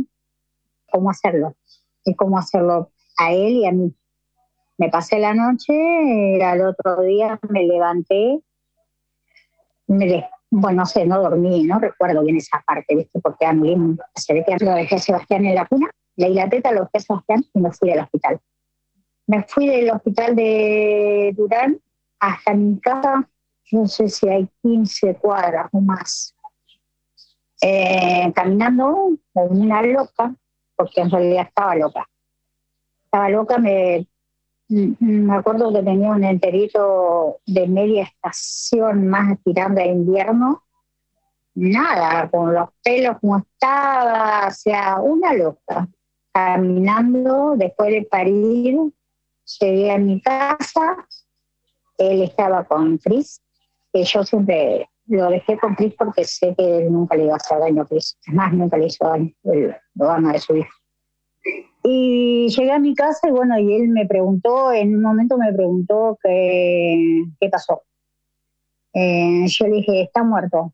cómo 0.90 1.10
hacerlo 1.10 1.58
y 2.06 2.16
cómo 2.16 2.38
hacerlo 2.38 2.94
a 3.18 3.34
él 3.34 3.52
y 3.52 3.68
a 3.68 3.74
mí. 3.74 3.94
Me 4.78 4.88
pasé 4.88 5.20
la 5.20 5.34
noche, 5.34 6.42
al 6.42 6.62
otro 6.62 7.02
día 7.02 7.38
me 7.50 7.64
levanté, 7.64 8.40
me 9.88 10.26
bueno, 10.52 10.78
no 10.78 10.86
sé, 10.86 11.06
no 11.06 11.22
dormí, 11.22 11.66
no 11.66 11.80
recuerdo 11.80 12.24
bien 12.24 12.38
esa 12.38 12.64
parte, 12.66 12.96
¿viste? 12.96 13.20
Porque 13.20 13.46
a 13.46 13.52
mí 13.52 13.76
se 14.16 14.34
ve 14.34 14.46
que 14.46 14.64
lo 14.64 14.72
dejé 14.72 14.96
a 14.96 15.00
Sebastián 15.00 15.46
en 15.46 15.56
la 15.56 15.66
cuna, 15.66 15.90
leí 16.16 16.34
la 16.34 16.48
teta, 16.48 16.72
lo 16.72 16.84
dejé 16.84 17.00
a 17.00 17.00
Sebastián 17.02 17.44
y 17.54 17.60
me 17.60 17.74
fui 17.74 17.92
al 17.92 18.00
hospital. 18.00 18.40
Me 19.30 19.44
fui 19.44 19.68
del 19.68 19.92
hospital 19.92 20.36
de 20.36 21.36
Durán 21.38 21.80
hasta 22.20 22.52
mi 22.56 22.80
casa, 22.80 23.30
no 23.72 23.86
sé 23.86 24.10
si 24.10 24.28
hay 24.28 24.50
15 24.64 25.18
cuadras 25.18 25.70
o 25.72 25.80
más, 25.80 26.36
eh, 27.62 28.32
caminando 28.34 29.12
como 29.32 29.46
una 29.52 29.84
loca, 29.84 30.34
porque 30.76 31.02
en 31.02 31.12
realidad 31.12 31.46
estaba 31.48 31.76
loca. 31.76 32.10
Estaba 33.06 33.30
loca, 33.30 33.60
me, 33.60 34.08
me 34.68 35.36
acuerdo 35.36 35.72
que 35.74 35.84
tenía 35.84 36.10
un 36.10 36.24
enterito 36.24 37.38
de 37.46 37.68
media 37.68 38.06
estación 38.06 39.10
más 39.10 39.38
tirando 39.44 39.80
a 39.80 39.86
invierno, 39.86 40.64
nada, 41.54 42.28
con 42.32 42.52
los 42.52 42.70
pelos 42.84 43.20
como 43.22 43.38
estaba, 43.38 44.48
o 44.48 44.52
sea, 44.52 45.00
una 45.00 45.34
loca, 45.34 45.88
caminando 46.34 47.54
después 47.56 47.92
de 47.92 48.08
parir 48.10 48.92
llegué 49.60 49.92
a 49.92 49.98
mi 49.98 50.22
casa, 50.22 51.08
él 51.98 52.22
estaba 52.22 52.64
con 52.66 52.98
Chris, 52.98 53.42
que 53.92 54.04
yo 54.04 54.24
siempre 54.24 54.90
lo 55.08 55.30
dejé 55.30 55.58
con 55.58 55.76
Chris 55.76 55.96
porque 55.98 56.24
sé 56.24 56.54
que 56.56 56.78
él 56.78 56.92
nunca 56.92 57.16
le 57.16 57.26
iba 57.26 57.34
a 57.34 57.38
hacer 57.38 57.60
daño 57.60 57.82
a 57.82 57.88
Chris, 57.88 58.18
además 58.28 58.54
nunca 58.54 58.78
le 58.78 58.86
hizo 58.86 59.08
daño, 59.08 59.32
lo 59.96 60.10
ama 60.10 60.34
de 60.34 60.40
su 60.40 60.56
hijo. 60.56 60.70
Y 61.84 62.50
llegué 62.50 62.72
a 62.72 62.80
mi 62.80 62.94
casa 62.94 63.28
y 63.28 63.32
bueno, 63.32 63.58
y 63.58 63.74
él 63.74 63.88
me 63.88 64.06
preguntó, 64.06 64.72
en 64.72 64.96
un 64.96 65.02
momento 65.02 65.38
me 65.38 65.52
preguntó 65.54 66.18
qué, 66.22 67.24
qué 67.40 67.50
pasó. 67.50 67.84
Eh, 68.94 69.46
yo 69.48 69.68
le 69.68 69.78
dije, 69.78 70.02
está 70.04 70.24
muerto. 70.24 70.74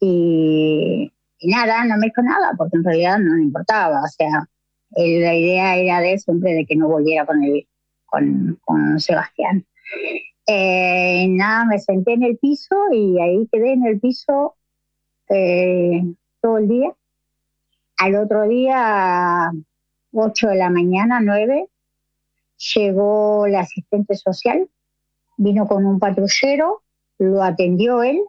Y, 0.00 1.12
y, 1.38 1.50
nada, 1.50 1.84
no 1.84 1.98
me 1.98 2.06
dijo 2.06 2.22
nada, 2.22 2.54
porque 2.56 2.78
en 2.78 2.84
realidad 2.84 3.18
no 3.18 3.36
le 3.36 3.42
importaba. 3.42 4.02
O 4.02 4.08
sea, 4.08 4.48
la 4.96 5.34
idea 5.34 5.76
era 5.76 6.00
de 6.00 6.18
siempre 6.18 6.52
de 6.54 6.66
que 6.66 6.76
no 6.76 6.88
volviera 6.88 7.26
con, 7.26 7.42
el, 7.44 7.66
con, 8.06 8.58
con 8.64 9.00
Sebastián. 9.00 9.66
Eh, 10.46 11.28
nada, 11.28 11.64
me 11.64 11.78
senté 11.78 12.14
en 12.14 12.24
el 12.24 12.36
piso 12.38 12.74
y 12.92 13.20
ahí 13.20 13.48
quedé 13.52 13.72
en 13.72 13.86
el 13.86 14.00
piso 14.00 14.56
eh, 15.28 16.02
todo 16.40 16.58
el 16.58 16.68
día. 16.68 16.92
Al 17.98 18.16
otro 18.16 18.48
día, 18.48 19.52
8 20.12 20.48
de 20.48 20.56
la 20.56 20.70
mañana, 20.70 21.20
9, 21.20 21.68
llegó 22.74 23.46
la 23.46 23.60
asistente 23.60 24.16
social, 24.16 24.68
vino 25.36 25.68
con 25.68 25.86
un 25.86 25.98
patrullero, 25.98 26.82
lo 27.18 27.42
atendió 27.42 28.02
él, 28.02 28.20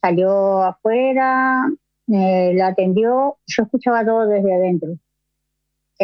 salió 0.00 0.62
afuera, 0.62 1.64
eh, 2.08 2.52
lo 2.54 2.64
atendió, 2.64 3.38
yo 3.46 3.62
escuchaba 3.62 4.04
todo 4.04 4.26
desde 4.26 4.54
adentro. 4.54 4.98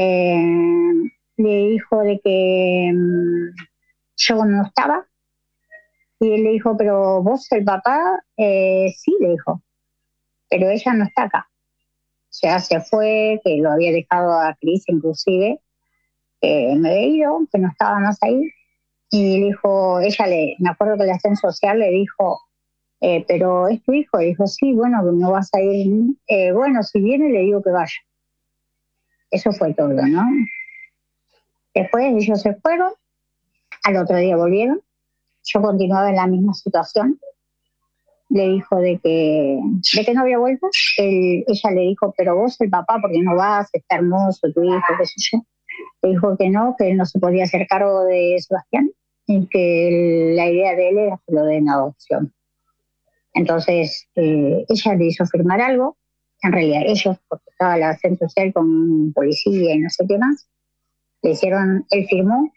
Eh, 0.01 1.11
le 1.39 1.69
dijo 1.71 1.99
de 2.03 2.21
que 2.23 2.93
mm, 2.95 3.51
yo 4.17 4.45
no 4.45 4.63
estaba. 4.65 5.05
Y 6.21 6.33
él 6.33 6.45
le 6.45 6.51
dijo, 6.51 6.77
pero 6.77 7.23
vos, 7.23 7.51
el 7.51 7.65
papá, 7.65 8.21
eh, 8.37 8.93
sí, 8.97 9.17
le 9.21 9.31
dijo, 9.31 9.63
pero 10.49 10.69
ella 10.71 10.93
no 10.95 11.05
está 11.05 11.25
acá. 11.25 11.49
Sea, 12.29 12.61
se 12.61 12.81
fue, 12.81 13.41
que 13.45 13.57
lo 13.57 13.73
había 13.73 13.93
dejado 13.93 14.33
a 14.33 14.55
Cris 14.61 14.85
inclusive, 14.89 15.61
que 16.41 16.75
me 16.77 16.91
había 16.91 17.07
ido, 17.07 17.41
que 17.53 17.59
no 17.59 17.69
estaba 17.69 17.99
más 17.99 18.19
ahí. 18.23 18.41
Y 19.11 19.41
le 19.41 19.47
dijo, 19.47 20.01
ella 20.01 20.27
le, 20.29 20.57
me 20.61 20.71
acuerdo 20.71 20.97
que 20.99 21.07
la 21.07 21.13
asistente 21.13 21.41
social 21.41 21.79
le 21.81 21.91
dijo, 21.91 22.41
eh, 23.01 23.25
pero 23.27 23.69
es 23.69 23.83
tu 23.83 23.93
hijo. 23.95 24.19
Le 24.19 24.27
dijo, 24.27 24.47
sí, 24.47 24.75
bueno, 24.75 25.03
no 25.03 25.33
vas 25.33 25.51
a 25.55 25.61
ir. 25.61 26.17
bueno, 26.55 26.83
si 26.85 27.01
viene, 27.01 27.31
le 27.31 27.41
digo 27.41 27.63
que 27.63 27.71
vaya. 27.71 27.99
Eso 29.31 29.53
fue 29.53 29.75
todo, 29.75 29.95
¿no? 29.95 30.23
Después 31.75 32.05
ellos 32.17 32.41
se 32.41 32.55
fueron, 32.55 32.93
al 33.85 33.97
otro 33.97 34.17
día 34.17 34.37
volvieron, 34.37 34.81
yo 35.45 35.63
continuaba 35.63 36.11
en 36.11 36.17
la 36.17 36.27
misma 36.27 36.55
situación. 36.55 37.19
Le 38.31 38.49
dijo 38.49 38.77
de 38.77 38.99
que, 38.99 39.59
de 39.97 40.05
que 40.05 40.15
no 40.15 40.21
había 40.21 40.39
vuelto. 40.39 40.69
ella 40.99 41.71
le 41.71 41.81
dijo, 41.81 42.13
pero 42.17 42.37
vos 42.37 42.61
el 42.61 42.69
papá, 42.69 42.99
porque 43.01 43.21
no 43.23 43.35
vas? 43.37 43.69
Está 43.73 43.97
hermoso 43.97 44.53
tu 44.53 44.63
hijo, 44.63 44.85
qué 44.99 45.07
sé 45.07 45.15
yo. 45.33 45.43
Le 46.03 46.11
dijo 46.11 46.37
que 46.37 46.51
no, 46.51 46.75
que 46.77 46.91
él 46.91 46.97
no 46.97 47.07
se 47.07 47.19
podía 47.19 47.45
hacer 47.45 47.67
cargo 47.67 48.05
de 48.05 48.37
Sebastián 48.39 48.91
y 49.27 49.47
que 49.47 50.33
la 50.35 50.51
idea 50.51 50.75
de 50.75 50.89
él 50.91 50.99
era 50.99 51.21
que 51.27 51.35
lo 51.35 51.45
den 51.45 51.69
adopción. 51.69 52.35
Entonces, 53.35 54.09
eh, 54.17 54.65
ella 54.69 54.95
le 54.95 55.07
hizo 55.07 55.25
firmar 55.27 55.61
algo 55.61 55.97
en 56.43 56.53
realidad 56.53 56.83
ellos, 56.87 57.17
porque 57.29 57.51
estaba 57.51 57.77
la 57.77 57.97
centro 57.97 58.29
social 58.29 58.53
con 58.53 59.13
policía 59.13 59.75
y 59.75 59.79
no 59.79 59.91
sé 59.91 60.05
qué 60.07 60.19
más, 60.19 60.49
le 61.23 61.31
hicieron, 61.31 61.87
él 61.91 62.07
firmó 62.09 62.53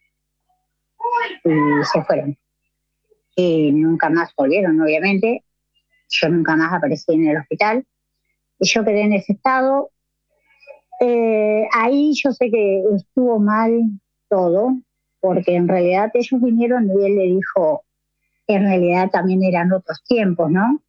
y 1.44 1.86
se 1.92 2.04
fueron. 2.04 2.38
Y 3.36 3.72
nunca 3.72 4.10
más 4.10 4.34
volvieron, 4.36 4.80
obviamente. 4.82 5.44
Yo 6.10 6.30
nunca 6.30 6.56
más 6.56 6.74
aparecí 6.74 7.14
en 7.14 7.28
el 7.28 7.38
hospital. 7.38 7.86
Y 8.60 8.68
yo 8.68 8.84
quedé 8.84 9.02
en 9.02 9.14
ese 9.14 9.34
estado. 9.34 9.92
Eh, 11.00 11.68
ahí 11.74 12.14
yo 12.14 12.32
sé 12.32 12.52
que 12.52 12.84
estuvo 12.96 13.40
mal 13.40 13.72
todo, 14.30 14.78
porque 15.20 15.56
en 15.56 15.68
realidad 15.68 16.12
ellos 16.14 16.42
vinieron 16.42 16.86
y 16.88 17.06
él 17.06 17.16
le 17.16 17.24
dijo, 17.24 17.84
en 18.46 18.64
realidad 18.64 19.10
también 19.10 19.44
eran 19.44 19.72
otros 19.72 20.04
tiempos, 20.04 20.52
¿no? 20.52 20.82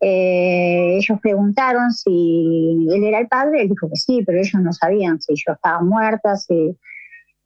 Eh, 0.00 0.96
ellos 0.96 1.20
preguntaron 1.20 1.92
si 1.92 2.86
él 2.90 3.04
era 3.04 3.18
el 3.18 3.28
padre, 3.28 3.62
él 3.62 3.68
dijo 3.68 3.88
que 3.88 3.96
sí, 3.96 4.22
pero 4.24 4.38
ellos 4.38 4.60
no 4.62 4.72
sabían 4.72 5.20
si 5.20 5.34
yo 5.34 5.52
estaba 5.52 5.82
muerta, 5.82 6.36
si, 6.36 6.76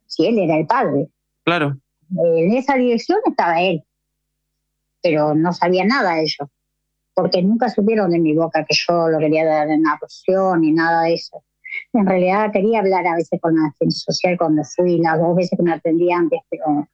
si 0.06 0.26
él 0.26 0.38
era 0.38 0.56
el 0.56 0.66
padre. 0.66 1.08
Claro. 1.44 1.76
En 2.16 2.52
esa 2.52 2.76
dirección 2.76 3.18
estaba 3.26 3.60
él, 3.60 3.82
pero 5.02 5.34
no 5.34 5.52
sabía 5.52 5.84
nada 5.84 6.14
de 6.14 6.22
ellos. 6.22 6.48
porque 7.14 7.42
nunca 7.42 7.68
supieron 7.68 8.10
de 8.10 8.18
mi 8.18 8.34
boca 8.34 8.64
que 8.64 8.74
yo 8.74 9.08
lo 9.08 9.18
quería 9.18 9.44
dar 9.44 9.70
en 9.70 9.86
adopción 9.86 10.60
ni 10.60 10.72
nada 10.72 11.02
de 11.02 11.14
eso. 11.14 11.44
En 11.92 12.06
realidad 12.06 12.52
quería 12.52 12.80
hablar 12.80 13.06
a 13.06 13.16
veces 13.16 13.40
con 13.40 13.54
la 13.54 13.72
gente 13.78 13.94
social 13.94 14.36
cuando 14.36 14.62
fui, 14.64 14.98
las 14.98 15.18
dos 15.18 15.36
veces 15.36 15.56
que 15.56 15.62
me 15.62 15.72
atendí 15.72 16.12
antes, 16.12 16.40
pero 16.50 16.88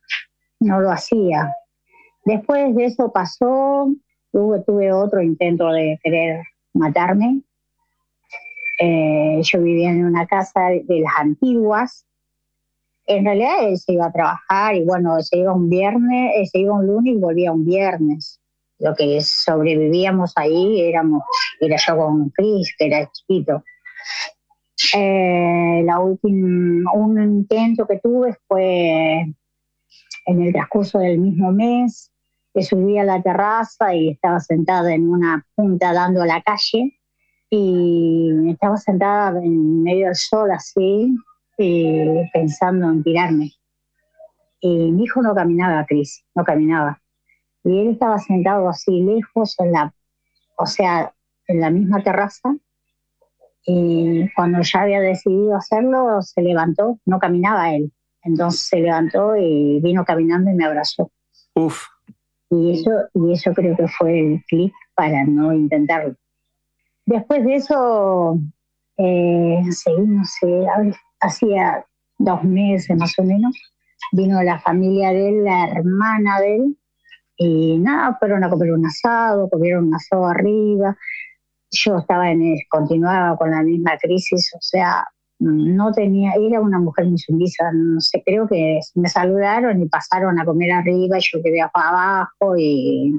no 0.60 0.80
lo 0.80 0.90
hacía. 0.90 1.54
Después 2.24 2.74
de 2.74 2.84
eso 2.84 3.10
pasó, 3.12 3.90
tuve, 4.32 4.60
tuve 4.60 4.92
otro 4.92 5.22
intento 5.22 5.68
de 5.68 5.98
querer 6.02 6.44
matarme. 6.72 7.42
Eh, 8.78 9.40
yo 9.42 9.60
vivía 9.60 9.90
en 9.90 10.04
una 10.04 10.26
casa 10.26 10.68
de 10.70 11.00
las 11.00 11.12
antiguas. 11.18 12.06
En 13.06 13.24
realidad 13.24 13.74
se 13.74 13.92
iba 13.92 14.06
a 14.06 14.12
trabajar 14.12 14.76
y 14.76 14.84
bueno, 14.84 15.20
se 15.20 15.38
iba 15.38 15.52
un 15.52 15.68
viernes, 15.68 16.32
eh, 16.36 16.46
se 16.46 16.60
iba 16.60 16.74
un 16.74 16.86
lunes 16.86 17.14
y 17.14 17.18
volvía 17.18 17.52
un 17.52 17.66
viernes. 17.66 18.40
Lo 18.78 18.94
que 18.94 19.20
sobrevivíamos 19.20 20.32
ahí 20.36 20.80
éramos, 20.80 21.22
era 21.60 21.76
yo 21.76 21.96
con 21.96 22.30
Chris, 22.30 22.74
que 22.78 22.86
era 22.86 23.10
chiquito. 23.10 23.62
Eh, 24.94 25.82
la 25.84 26.00
última, 26.00 26.90
un 26.94 27.22
intento 27.22 27.86
que 27.86 27.98
tuve 27.98 28.34
fue 28.48 29.26
en 30.26 30.42
el 30.42 30.52
transcurso 30.52 30.98
del 30.98 31.18
mismo 31.18 31.52
mes, 31.52 32.10
que 32.52 32.62
subí 32.62 32.98
a 32.98 33.04
la 33.04 33.22
terraza 33.22 33.94
y 33.94 34.10
estaba 34.10 34.40
sentada 34.40 34.92
en 34.92 35.08
una 35.08 35.46
punta 35.54 35.92
dando 35.92 36.22
a 36.22 36.26
la 36.26 36.42
calle 36.42 36.98
y 37.48 38.50
estaba 38.50 38.76
sentada 38.76 39.42
en 39.42 39.82
medio 39.82 40.06
del 40.06 40.16
sol 40.16 40.50
así, 40.50 41.14
pensando 42.32 42.90
en 42.90 43.02
tirarme. 43.02 43.52
Y 44.60 44.92
mi 44.92 45.04
hijo 45.04 45.22
no 45.22 45.34
caminaba, 45.34 45.84
Cris, 45.86 46.24
no 46.34 46.44
caminaba. 46.44 47.00
Y 47.64 47.78
él 47.78 47.88
estaba 47.90 48.18
sentado 48.18 48.68
así 48.68 49.02
lejos 49.02 49.54
en 49.58 49.72
la, 49.72 49.94
o 50.56 50.66
sea, 50.66 51.12
en 51.46 51.60
la 51.60 51.70
misma 51.70 52.02
terraza 52.02 52.54
y 53.66 54.32
cuando 54.34 54.60
ya 54.62 54.82
había 54.82 55.00
decidido 55.00 55.56
hacerlo, 55.56 56.22
se 56.22 56.42
levantó, 56.42 56.98
no 57.04 57.18
caminaba 57.18 57.74
él. 57.74 57.92
Entonces 58.22 58.60
se 58.60 58.80
levantó 58.80 59.36
y 59.36 59.80
vino 59.80 60.04
caminando 60.04 60.50
y 60.50 60.54
me 60.54 60.64
abrazó. 60.64 61.10
Uf. 61.54 61.86
Y 62.50 62.72
eso, 62.72 62.90
y 63.14 63.32
eso 63.32 63.52
creo 63.54 63.76
que 63.76 63.86
fue 63.86 64.18
el 64.18 64.44
clic 64.48 64.72
para 64.94 65.24
no 65.24 65.52
intentarlo. 65.52 66.16
Después 67.06 67.44
de 67.44 67.54
eso, 67.54 68.38
eh, 68.96 69.62
no 69.62 70.24
sé, 70.24 70.66
hacía 71.20 71.84
dos 72.18 72.44
meses 72.44 72.96
más 72.96 73.18
o 73.18 73.22
menos, 73.22 73.56
vino 74.12 74.42
la 74.42 74.60
familia 74.60 75.12
de 75.12 75.28
él, 75.28 75.44
la 75.44 75.68
hermana 75.68 76.40
de 76.40 76.56
él, 76.56 76.76
y 77.36 77.78
nada, 77.78 78.16
fueron 78.18 78.44
a 78.44 78.50
comer 78.50 78.72
un 78.72 78.84
asado, 78.84 79.48
comieron 79.48 79.86
un 79.86 79.94
asado 79.94 80.26
arriba, 80.26 80.96
yo 81.70 81.98
estaba 81.98 82.30
en, 82.30 82.56
continuaba 82.68 83.36
con 83.36 83.50
la 83.50 83.62
misma 83.62 83.96
crisis, 83.96 84.52
o 84.54 84.60
sea, 84.60 85.06
no 85.40 85.92
tenía, 85.92 86.32
era 86.38 86.60
una 86.60 86.78
mujer 86.78 87.06
muy 87.06 87.18
sumisa, 87.18 87.70
no 87.72 88.00
sé, 88.00 88.22
creo 88.24 88.46
que 88.46 88.78
me 88.94 89.08
saludaron 89.08 89.82
y 89.82 89.88
pasaron 89.88 90.38
a 90.38 90.44
comer 90.44 90.72
arriba 90.72 91.18
y 91.18 91.22
yo 91.22 91.42
quedé 91.42 91.60
abajo 91.62 92.56
y 92.56 93.14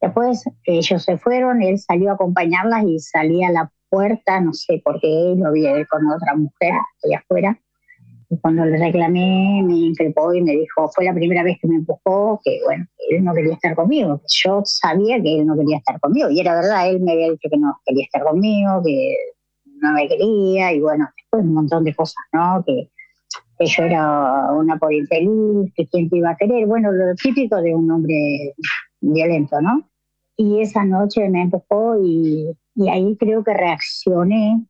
después 0.00 0.44
ellos 0.64 1.04
se 1.04 1.18
fueron, 1.18 1.62
él 1.62 1.78
salió 1.78 2.10
a 2.10 2.14
acompañarlas 2.14 2.84
y 2.86 2.98
salía 2.98 3.48
a 3.48 3.52
la 3.52 3.72
puerta, 3.90 4.40
no 4.40 4.52
sé 4.52 4.80
por 4.84 5.00
qué, 5.00 5.34
lo 5.36 5.52
vi 5.52 5.64
con 5.90 6.10
otra 6.10 6.34
mujer 6.34 6.72
allá 7.04 7.18
afuera 7.18 7.58
cuando 8.40 8.64
le 8.64 8.78
reclamé, 8.78 9.62
me 9.64 9.74
increpó 9.74 10.34
y 10.34 10.42
me 10.42 10.52
dijo, 10.52 10.88
fue 10.94 11.04
la 11.04 11.14
primera 11.14 11.42
vez 11.42 11.58
que 11.60 11.68
me 11.68 11.76
empujó, 11.76 12.40
que 12.44 12.60
bueno, 12.64 12.86
él 13.10 13.24
no 13.24 13.34
quería 13.34 13.54
estar 13.54 13.74
conmigo. 13.74 14.20
Yo 14.26 14.62
sabía 14.64 15.20
que 15.22 15.40
él 15.40 15.46
no 15.46 15.56
quería 15.56 15.78
estar 15.78 16.00
conmigo. 16.00 16.30
Y 16.30 16.40
era 16.40 16.54
verdad, 16.54 16.88
él 16.88 17.00
me 17.00 17.12
había 17.12 17.30
dicho 17.30 17.48
que 17.50 17.58
no 17.58 17.76
quería 17.84 18.04
estar 18.04 18.22
conmigo, 18.22 18.82
que 18.84 19.14
no 19.84 19.92
me 19.92 20.08
quería, 20.08 20.72
y 20.72 20.80
bueno, 20.80 21.08
después 21.16 21.44
un 21.44 21.54
montón 21.54 21.84
de 21.84 21.94
cosas, 21.94 22.24
¿no? 22.32 22.62
Que, 22.66 22.90
que 23.58 23.66
yo 23.66 23.82
era 23.84 24.52
una 24.52 24.76
por 24.78 24.92
infeliz, 24.92 25.72
que 25.76 25.86
quién 25.86 26.08
te 26.08 26.16
iba 26.16 26.30
a 26.30 26.36
querer. 26.36 26.66
Bueno, 26.66 26.90
lo 26.92 27.14
típico 27.14 27.56
de 27.60 27.74
un 27.74 27.90
hombre 27.90 28.54
violento, 29.00 29.60
¿no? 29.60 29.88
Y 30.36 30.60
esa 30.60 30.84
noche 30.84 31.28
me 31.28 31.42
empujó 31.42 32.02
y, 32.02 32.50
y 32.74 32.88
ahí 32.88 33.16
creo 33.16 33.44
que 33.44 33.54
reaccioné 33.54 34.66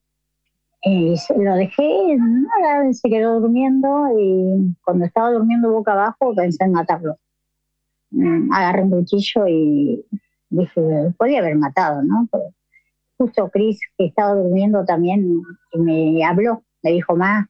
y 0.86 1.14
lo 1.38 1.54
dejé, 1.54 2.16
nada, 2.18 2.92
se 2.92 3.08
quedó 3.08 3.40
durmiendo 3.40 3.88
y 4.18 4.76
cuando 4.84 5.06
estaba 5.06 5.32
durmiendo 5.32 5.72
boca 5.72 5.92
abajo 5.92 6.34
pensé 6.34 6.64
en 6.64 6.72
matarlo. 6.72 7.16
Mm, 8.10 8.52
agarré 8.52 8.82
un 8.82 8.90
cuchillo 8.90 9.46
y 9.48 10.04
dije, 10.50 10.82
podía 11.16 11.38
haber 11.38 11.56
matado, 11.56 12.02
¿no? 12.02 12.28
Justo 13.16 13.50
Chris, 13.50 13.80
que 13.96 14.06
estaba 14.06 14.34
durmiendo 14.34 14.84
también, 14.84 15.42
me 15.74 16.24
habló, 16.24 16.64
me 16.82 16.92
dijo 16.92 17.16
más 17.16 17.46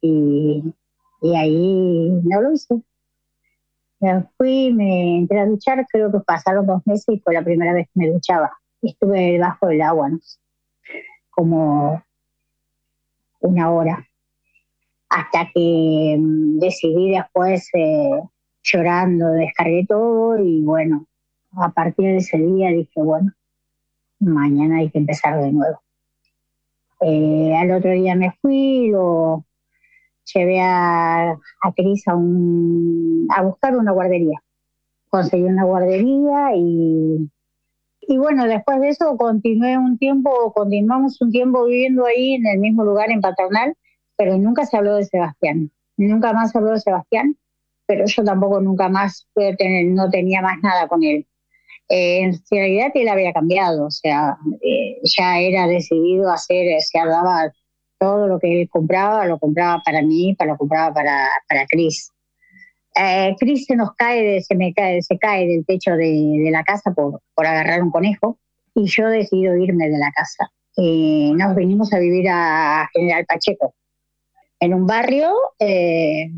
y, 0.00 0.62
y 1.22 1.36
ahí 1.36 2.10
no 2.24 2.40
lo 2.40 2.52
hice. 2.52 2.82
Me 4.00 4.24
fui, 4.36 4.72
me 4.72 5.18
entré 5.18 5.40
a 5.40 5.46
duchar, 5.46 5.84
creo 5.90 6.10
que 6.12 6.20
pasaron 6.20 6.66
dos 6.66 6.86
meses 6.86 7.06
y 7.08 7.18
fue 7.18 7.34
la 7.34 7.42
primera 7.42 7.72
vez 7.72 7.86
que 7.86 8.00
me 8.00 8.10
duchaba. 8.10 8.52
Estuve 8.80 9.32
debajo 9.32 9.66
del 9.66 9.82
agua. 9.82 10.10
Como 11.30 12.02
una 13.40 13.70
hora, 13.70 14.06
hasta 15.08 15.50
que 15.54 16.16
mm, 16.18 16.58
decidí 16.58 17.10
después, 17.12 17.68
eh, 17.74 18.20
llorando, 18.62 19.28
descargué 19.32 19.86
todo 19.88 20.38
y 20.38 20.62
bueno, 20.62 21.06
a 21.52 21.70
partir 21.70 22.06
de 22.06 22.16
ese 22.18 22.38
día 22.38 22.70
dije, 22.70 23.00
bueno, 23.00 23.32
mañana 24.20 24.78
hay 24.78 24.90
que 24.90 24.98
empezar 24.98 25.40
de 25.42 25.52
nuevo. 25.52 25.80
Eh, 27.00 27.54
al 27.56 27.70
otro 27.72 27.90
día 27.92 28.14
me 28.16 28.32
fui, 28.42 28.88
lo 28.90 29.44
llevé 30.34 30.60
a, 30.60 31.32
a 31.32 31.72
Cris 31.76 32.08
a, 32.08 32.12
a 32.12 33.42
buscar 33.42 33.76
una 33.76 33.92
guardería. 33.92 34.40
Conseguí 35.10 35.44
una 35.44 35.64
guardería 35.64 36.50
y 36.56 37.30
y 38.08 38.18
bueno, 38.18 38.46
después 38.46 38.80
de 38.80 38.90
eso 38.90 39.16
continué 39.18 39.78
un 39.78 39.98
tiempo, 39.98 40.52
continuamos 40.54 41.20
un 41.22 41.30
tiempo 41.30 41.66
viviendo 41.66 42.06
ahí 42.06 42.34
en 42.34 42.46
el 42.48 42.58
mismo 42.58 42.84
lugar 42.84 43.10
en 43.12 43.20
Paternal, 43.20 43.76
pero 44.16 44.38
nunca 44.38 44.66
se 44.66 44.78
habló 44.78 44.96
de 44.96 45.04
Sebastián. 45.06 45.70
Nunca 45.98 46.32
más 46.32 46.52
se 46.52 46.58
habló 46.58 46.72
de 46.72 46.80
Sebastián, 46.80 47.36
pero 47.86 48.06
yo 48.06 48.24
tampoco 48.24 48.62
nunca 48.62 48.88
más 48.90 49.28
no 49.86 50.10
tenía 50.10 50.42
más 50.42 50.58
nada 50.62 50.88
con 50.88 51.04
él. 51.04 51.27
Eh, 51.88 52.20
en 52.22 52.42
realidad 52.50 52.90
él 52.94 53.08
había 53.08 53.32
cambiado, 53.32 53.86
o 53.86 53.90
sea, 53.90 54.36
eh, 54.62 54.98
ya 55.02 55.38
era 55.38 55.66
decidido 55.66 56.30
hacer, 56.30 56.80
se 56.82 56.98
daba 56.98 57.50
todo 57.98 58.26
lo 58.28 58.38
que 58.38 58.60
él 58.62 58.68
compraba, 58.68 59.26
lo 59.26 59.38
compraba 59.38 59.82
para 59.84 60.02
mí, 60.02 60.34
para, 60.34 60.52
lo 60.52 60.58
compraba 60.58 60.92
para, 60.92 61.28
para 61.48 61.66
Chris. 61.66 62.12
Eh, 62.94 63.34
Chris 63.38 63.64
se 63.66 63.76
nos 63.76 63.94
cae, 63.94 64.42
se 64.42 64.54
me 64.54 64.74
cae, 64.74 65.02
se 65.02 65.18
cae 65.18 65.46
del 65.46 65.64
techo 65.64 65.92
de, 65.92 66.48
la 66.50 66.62
casa 66.62 66.92
por, 66.92 67.22
por, 67.34 67.46
agarrar 67.46 67.82
un 67.82 67.90
conejo 67.90 68.38
y 68.74 68.86
yo 68.86 69.08
decido 69.08 69.56
irme 69.56 69.88
de 69.88 69.98
la 69.98 70.10
casa. 70.12 70.50
Y 70.76 71.32
nos 71.36 71.54
venimos 71.54 71.92
a 71.92 71.98
vivir 71.98 72.28
a 72.28 72.88
General 72.92 73.24
Pacheco. 73.26 73.74
En 74.60 74.74
un 74.74 74.86
barrio 74.86 75.32
eh, 75.58 76.30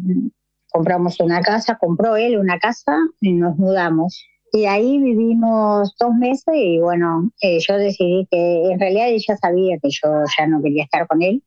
compramos 0.70 1.20
una 1.20 1.40
casa, 1.40 1.76
compró 1.78 2.16
él 2.16 2.38
una 2.38 2.58
casa 2.58 2.96
y 3.20 3.32
nos 3.32 3.56
mudamos. 3.56 4.26
Y 4.52 4.64
ahí 4.64 4.98
vivimos 4.98 5.94
dos 5.98 6.14
meses 6.14 6.54
y 6.54 6.80
bueno, 6.80 7.30
eh, 7.40 7.58
yo 7.60 7.76
decidí 7.76 8.26
que 8.30 8.72
en 8.72 8.80
realidad 8.80 9.08
ella 9.08 9.36
sabía 9.36 9.78
que 9.80 9.90
yo 9.90 10.24
ya 10.38 10.46
no 10.46 10.62
quería 10.62 10.84
estar 10.84 11.06
con 11.06 11.22
él. 11.22 11.42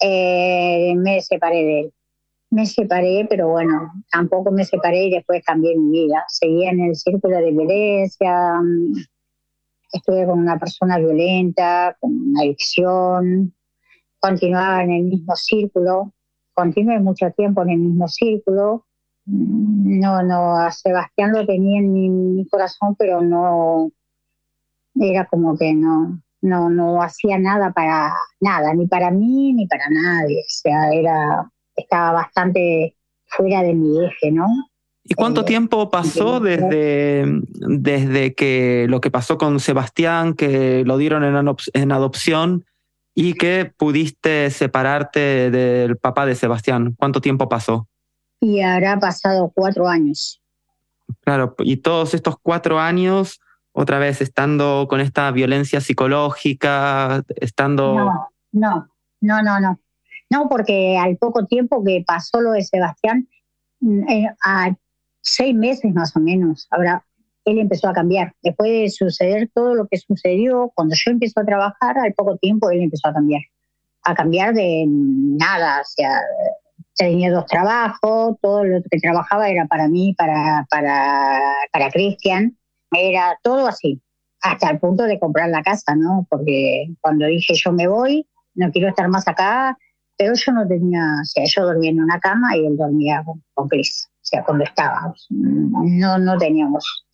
me 0.00 1.20
separé 1.20 1.64
de 1.64 1.80
él 1.80 1.92
me 2.52 2.66
separé, 2.66 3.26
pero 3.30 3.48
bueno, 3.48 3.90
tampoco 4.10 4.50
me 4.50 4.66
separé 4.66 5.06
y 5.06 5.10
después 5.10 5.42
cambié 5.42 5.74
mi 5.74 5.90
vida. 5.90 6.22
Seguía 6.28 6.70
en 6.70 6.80
el 6.80 6.96
círculo 6.96 7.38
de 7.38 7.50
violencia, 7.50 8.60
mm, 8.60 8.92
estuve 9.90 10.26
con 10.26 10.38
una 10.38 10.58
persona 10.58 10.98
violenta, 10.98 11.96
con 11.98 12.34
adicción, 12.38 13.54
continuaba 14.20 14.82
en 14.84 14.90
el 14.92 15.04
mismo 15.04 15.34
círculo, 15.34 16.12
continué 16.52 17.00
mucho 17.00 17.30
tiempo 17.30 17.62
en 17.62 17.70
el 17.70 17.78
mismo 17.78 18.06
círculo. 18.06 18.84
No, 19.24 20.22
no, 20.22 20.56
a 20.56 20.70
Sebastián 20.72 21.32
lo 21.32 21.46
tenía 21.46 21.80
en 21.80 21.92
mi, 22.34 22.46
corazón, 22.48 22.96
pero 22.98 23.20
no, 23.20 23.90
era 24.94 25.26
como 25.26 25.56
que 25.56 25.72
no, 25.74 26.20
no, 26.40 26.70
no 26.70 27.02
hacía 27.02 27.38
nada 27.38 27.72
para 27.72 28.12
nada, 28.40 28.74
ni 28.74 28.86
para 28.88 29.10
mí 29.10 29.52
ni 29.52 29.66
para 29.66 29.88
nadie. 29.88 30.40
O 30.40 30.48
sea, 30.48 30.92
era 30.92 31.50
estaba 31.76 32.12
bastante 32.12 32.96
fuera 33.26 33.62
de 33.62 33.74
mi 33.74 34.04
eje, 34.04 34.30
¿no? 34.30 34.46
¿Y 35.04 35.14
cuánto 35.14 35.40
eh, 35.40 35.44
tiempo 35.44 35.90
pasó 35.90 36.38
desde, 36.38 37.24
desde 37.50 38.34
que 38.34 38.86
lo 38.88 39.00
que 39.00 39.10
pasó 39.10 39.36
con 39.36 39.58
Sebastián, 39.58 40.34
que 40.34 40.84
lo 40.84 40.96
dieron 40.96 41.24
en, 41.24 41.56
en 41.72 41.92
adopción 41.92 42.64
y 43.14 43.34
que 43.34 43.72
pudiste 43.76 44.50
separarte 44.50 45.50
del 45.50 45.96
papá 45.96 46.24
de 46.26 46.36
Sebastián? 46.36 46.94
¿Cuánto 46.96 47.20
tiempo 47.20 47.48
pasó? 47.48 47.88
Y 48.42 48.60
habrá 48.60 48.98
pasado 48.98 49.52
cuatro 49.54 49.86
años. 49.86 50.42
Claro, 51.20 51.54
y 51.60 51.76
todos 51.76 52.12
estos 52.12 52.36
cuatro 52.42 52.80
años 52.80 53.40
Otra 53.74 53.98
vez, 53.98 54.20
estando 54.20 54.86
con 54.88 55.00
esta 55.00 55.30
violencia 55.30 55.80
psicológica, 55.80 57.24
estando... 57.36 57.94
No, 57.94 58.28
no, 58.52 58.88
no, 59.22 59.42
no, 59.42 59.60
no. 59.60 59.80
No, 60.28 60.48
porque 60.48 60.98
al 60.98 61.16
poco 61.16 61.46
tiempo 61.46 61.82
que 61.82 62.04
pasó 62.06 62.42
lo 62.42 62.52
de 62.52 62.62
Sebastián, 62.64 63.28
mm, 63.80 64.08
eh, 64.10 64.34
a 64.44 64.74
seis 65.22 65.54
meses 65.54 65.94
más 65.94 66.14
o 66.16 66.20
menos, 66.20 66.66
ahora 66.70 67.02
él 67.46 67.58
empezó 67.60 67.88
a 67.88 67.94
cambiar. 67.94 68.34
Después 68.42 68.70
de 68.70 68.90
suceder 68.90 69.50
todo 69.54 69.74
lo 69.74 69.86
que 69.86 69.96
sucedió, 69.96 70.70
cuando 70.74 70.94
yo 70.94 71.10
empecé 71.10 71.40
a 71.40 71.44
trabajar, 71.44 71.96
al 71.98 72.12
poco 72.12 72.36
tiempo 72.36 72.70
él 72.70 72.82
empezó 72.82 73.08
a 73.08 73.14
cambiar. 73.14 73.42
A 74.02 74.14
cambiar 74.14 74.52
de 74.52 74.84
nada, 74.86 75.80
o 75.80 75.84
sea, 75.84 76.20
tenía 76.96 77.30
dos 77.30 77.46
trabajos, 77.46 78.36
todo 78.40 78.64
lo 78.64 78.82
que 78.82 78.98
trabajaba 78.98 79.48
era 79.48 79.66
para 79.66 79.88
mí, 79.88 80.14
para, 80.16 80.66
para, 80.70 81.54
para 81.72 81.90
Cristian, 81.90 82.56
era 82.90 83.38
todo 83.42 83.66
así, 83.66 84.00
hasta 84.40 84.70
el 84.70 84.78
punto 84.78 85.04
de 85.04 85.18
comprar 85.18 85.48
la 85.48 85.62
casa, 85.62 85.94
¿no? 85.96 86.26
Porque 86.28 86.88
cuando 87.00 87.26
dije 87.26 87.54
yo 87.54 87.72
me 87.72 87.88
voy, 87.88 88.26
no 88.54 88.70
quiero 88.70 88.88
estar 88.88 89.08
más 89.08 89.26
acá, 89.28 89.76
pero 90.16 90.34
yo 90.34 90.52
no 90.52 90.66
tenía, 90.66 91.02
o 91.22 91.24
sea, 91.24 91.44
yo 91.46 91.64
dormía 91.64 91.90
en 91.90 92.02
una 92.02 92.20
cama 92.20 92.56
y 92.56 92.66
él 92.66 92.76
dormía 92.76 93.22
con, 93.24 93.42
con 93.54 93.68
Chris, 93.68 94.08
o 94.10 94.24
sea, 94.24 94.44
cuando 94.44 94.64
estábamos. 94.64 95.26
No, 95.30 96.18
no 96.18 96.38
teníamos 96.38 97.06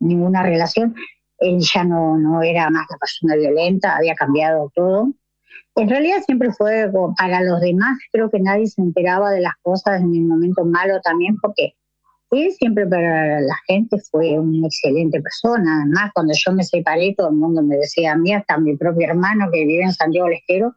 ninguna 0.00 0.42
relación. 0.42 0.94
Él 1.38 1.58
ya 1.60 1.84
no, 1.84 2.18
no 2.18 2.42
era 2.42 2.68
más 2.70 2.86
la 2.90 2.98
persona 2.98 3.36
violenta, 3.36 3.96
había 3.96 4.14
cambiado 4.14 4.70
todo. 4.74 5.12
En 5.76 5.88
realidad 5.88 6.22
siempre 6.26 6.52
fue 6.52 6.90
para 7.16 7.42
los 7.42 7.60
demás, 7.60 7.98
creo 8.12 8.28
que 8.30 8.40
nadie 8.40 8.66
se 8.66 8.82
enteraba 8.82 9.30
de 9.30 9.40
las 9.40 9.54
cosas 9.62 10.00
en 10.00 10.14
el 10.14 10.22
momento 10.22 10.64
malo 10.64 11.00
también, 11.02 11.36
porque 11.40 11.74
él 12.30 12.52
siempre 12.52 12.86
para 12.86 13.40
la 13.40 13.56
gente 13.66 13.98
fue 14.10 14.38
una 14.38 14.66
excelente 14.66 15.20
persona. 15.20 15.82
Además, 15.82 16.10
cuando 16.14 16.32
yo 16.36 16.52
me 16.52 16.62
separé, 16.62 17.14
todo 17.16 17.28
el 17.28 17.36
mundo 17.36 17.62
me 17.62 17.76
decía 17.76 18.12
a 18.12 18.16
mí, 18.16 18.32
hasta 18.32 18.58
mi 18.58 18.76
propio 18.76 19.08
hermano 19.08 19.48
que 19.52 19.64
vive 19.64 19.82
en 19.82 19.92
Santiago 19.92 20.28
del 20.28 20.38
Estero, 20.38 20.74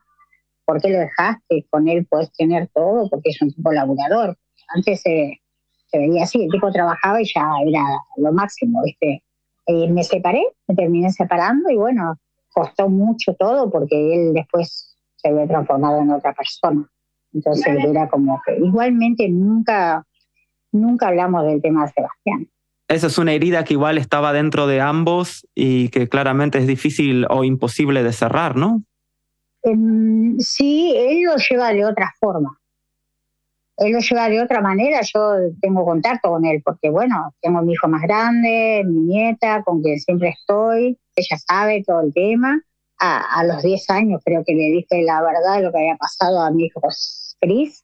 ¿por 0.65 0.82
qué 0.82 0.89
lo 0.89 0.99
dejaste? 0.99 1.65
Con 1.69 1.88
él 1.88 2.08
puedes 2.10 2.32
tener 2.34 2.69
todo, 2.73 3.10
porque 3.10 3.29
es 3.29 3.41
un 3.41 3.51
tipo 3.51 3.71
laburador. 3.71 4.38
Antes 4.69 5.01
se, 5.01 5.39
veía 5.93 6.23
así, 6.23 6.43
el 6.43 6.49
tipo 6.49 6.71
trabajaba 6.71 7.21
y 7.21 7.25
ya 7.25 7.45
era 7.65 7.84
lo 8.17 8.32
máximo, 8.32 8.82
¿viste? 8.84 9.23
Eh, 9.67 9.91
me 9.91 10.03
separé, 10.03 10.43
me 10.67 10.75
terminé 10.75 11.12
separando 11.12 11.69
y 11.69 11.77
bueno, 11.77 12.15
costó 12.53 12.89
mucho 12.89 13.33
todo 13.33 13.69
porque 13.69 14.15
él 14.15 14.33
después 14.33 14.95
se 15.15 15.29
había 15.29 15.47
transformado 15.47 16.01
en 16.01 16.11
otra 16.11 16.33
persona. 16.33 16.87
Entonces 17.33 17.83
era 17.83 18.07
como 18.09 18.39
que 18.45 18.57
igualmente 18.57 19.27
nunca, 19.27 20.05
nunca 20.71 21.07
hablamos 21.07 21.45
del 21.45 21.61
tema 21.61 21.85
de 21.85 21.91
Sebastián. 21.91 22.49
Esa 22.87 23.07
es 23.07 23.17
una 23.17 23.33
herida 23.33 23.63
que 23.63 23.73
igual 23.73 23.97
estaba 23.97 24.33
dentro 24.33 24.67
de 24.67 24.81
ambos 24.81 25.47
y 25.55 25.89
que 25.89 26.09
claramente 26.09 26.59
es 26.59 26.67
difícil 26.67 27.25
o 27.29 27.43
imposible 27.43 28.03
de 28.03 28.13
cerrar, 28.13 28.55
¿no? 28.55 28.83
Em, 29.63 30.37
sí, 30.39 30.93
él 30.95 31.23
lo 31.23 31.37
lleva 31.37 31.71
de 31.71 31.85
otra 31.85 32.13
forma. 32.19 32.59
Él 33.77 33.91
lo 33.91 33.99
lleva 33.99 34.29
de 34.29 34.41
otra 34.41 34.62
manera, 34.62 35.01
yo 35.01 35.36
tengo 35.62 35.83
contacto 35.83 36.29
con 36.29 36.45
él, 36.45 36.62
porque 36.63 36.89
bueno, 36.89 37.33
tengo 37.41 37.62
mi 37.62 37.73
hijo 37.73 37.88
más 37.88 38.03
grande, 38.03 38.83
mi 38.86 39.01
nieta, 39.01 39.63
con 39.63 39.81
quien 39.81 39.99
siempre 39.99 40.29
estoy, 40.29 40.97
ella 41.15 41.38
sabe 41.38 41.83
todo 41.86 42.01
el 42.01 42.13
tema. 42.13 42.62
A, 43.05 43.43
los 43.43 43.62
10 43.62 43.89
años 43.89 44.21
creo 44.23 44.45
que 44.45 44.53
le 44.53 44.71
dije 44.71 45.01
la 45.03 45.21
verdad 45.21 45.57
de 45.57 45.63
lo 45.63 45.71
que 45.73 45.79
había 45.79 45.97
pasado 45.97 46.39
a 46.39 46.51
mi 46.51 46.65
hijo 46.65 46.79
Cris. 47.41 47.83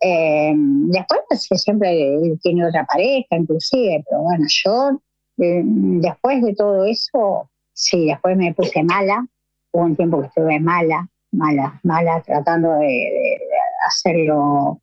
Eh, 0.00 0.54
después 0.54 1.20
pues, 1.28 1.48
siempre 1.62 2.14
él 2.14 2.38
tiene 2.40 2.64
otra 2.64 2.84
pareja, 2.84 3.26
inclusive, 3.30 4.04
pero 4.08 4.22
bueno, 4.22 4.44
yo 4.48 5.00
eh, 5.38 5.62
después 5.64 6.42
de 6.42 6.54
todo 6.54 6.84
eso, 6.84 7.50
sí, 7.72 8.06
después 8.06 8.36
me 8.36 8.54
puse 8.54 8.82
mala, 8.82 9.26
hubo 9.72 9.84
un 9.84 9.96
tiempo 9.96 10.20
que 10.20 10.28
estuve 10.28 10.60
mala, 10.60 11.08
mala, 11.32 11.80
mala, 11.82 12.22
tratando 12.22 12.70
de 12.74 13.38
hacerlo, 13.86 14.80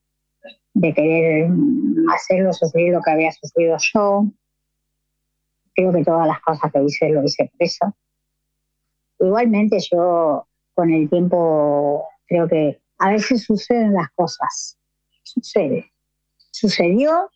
de 0.73 0.93
querer 0.93 1.49
hacerlo 2.13 2.53
sufrir 2.53 2.93
lo 2.93 3.01
que 3.01 3.11
había 3.11 3.31
sufrido 3.31 3.77
yo, 3.93 4.25
creo 5.75 5.91
que 5.91 6.03
todas 6.03 6.27
las 6.27 6.41
cosas 6.41 6.71
que 6.71 6.83
hice 6.83 7.09
lo 7.09 7.23
hice 7.23 7.51
preso. 7.57 7.95
Igualmente 9.19 9.77
yo 9.91 10.47
con 10.73 10.91
el 10.91 11.09
tiempo 11.09 12.07
creo 12.25 12.47
que 12.47 12.81
a 12.97 13.11
veces 13.11 13.43
suceden 13.43 13.93
las 13.93 14.09
cosas. 14.15 14.77
Sucede. 15.23 15.91
Sucedió, 16.51 17.29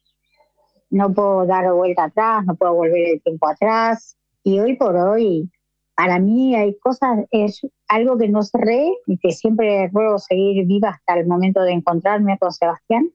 no 0.90 1.14
puedo 1.14 1.46
dar 1.46 1.72
vuelta 1.74 2.06
atrás, 2.06 2.46
no 2.46 2.56
puedo 2.56 2.74
volver 2.74 3.14
el 3.14 3.22
tiempo 3.22 3.48
atrás. 3.48 4.18
Y 4.44 4.60
hoy 4.60 4.76
por 4.76 4.96
hoy, 4.96 5.50
para 5.98 6.20
mí 6.20 6.56
hay 6.56 6.78
cosas, 6.80 7.26
es 7.32 7.60
algo 7.90 8.18
que 8.18 8.30
no 8.30 8.42
cerré 8.44 8.90
y 9.06 9.18
que 9.18 9.32
siempre 9.32 9.90
ruego 9.92 10.18
seguir 10.18 10.66
viva 10.66 10.92
hasta 10.92 11.20
el 11.20 11.28
momento 11.28 11.62
de 11.64 11.74
encontrarme 11.74 12.38
con 12.38 12.54
Sebastián. 12.54 13.12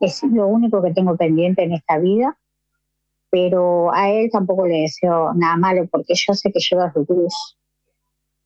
Es 0.00 0.22
lo 0.24 0.46
único 0.46 0.82
que 0.82 0.92
tengo 0.92 1.16
pendiente 1.16 1.62
en 1.62 1.72
esta 1.72 1.96
vida 1.96 2.36
pero 3.30 3.92
a 3.92 4.08
él 4.10 4.30
tampoco 4.30 4.66
le 4.66 4.82
deseo 4.82 5.34
nada 5.34 5.56
malo 5.56 5.86
porque 5.90 6.14
yo 6.14 6.32
sé 6.32 6.50
que 6.52 6.58
lleva 6.58 6.92
su 6.92 7.04
cruz. 7.04 7.58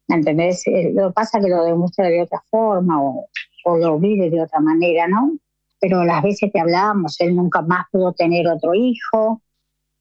¿Entendés? 0.09 0.67
Eh, 0.67 0.91
lo 0.93 1.09
que 1.09 1.13
pasa 1.13 1.39
es 1.39 1.45
que 1.45 1.51
lo 1.51 1.63
demuestra 1.63 2.09
de 2.09 2.23
otra 2.23 2.43
forma 2.51 3.01
o, 3.01 3.29
lo 3.77 3.99
vive 4.01 4.31
de 4.31 4.43
otra 4.43 4.59
manera, 4.59 5.07
¿no? 5.07 5.37
Pero 5.81 6.05
las 6.05 6.23
veces 6.23 6.51
que 6.53 6.59
hablábamos, 6.59 7.21
él 7.21 7.37
nunca 7.37 7.63
más 7.63 7.87
pudo 7.93 8.13
tener 8.15 8.49
otro 8.49 8.75
hijo, 8.75 9.41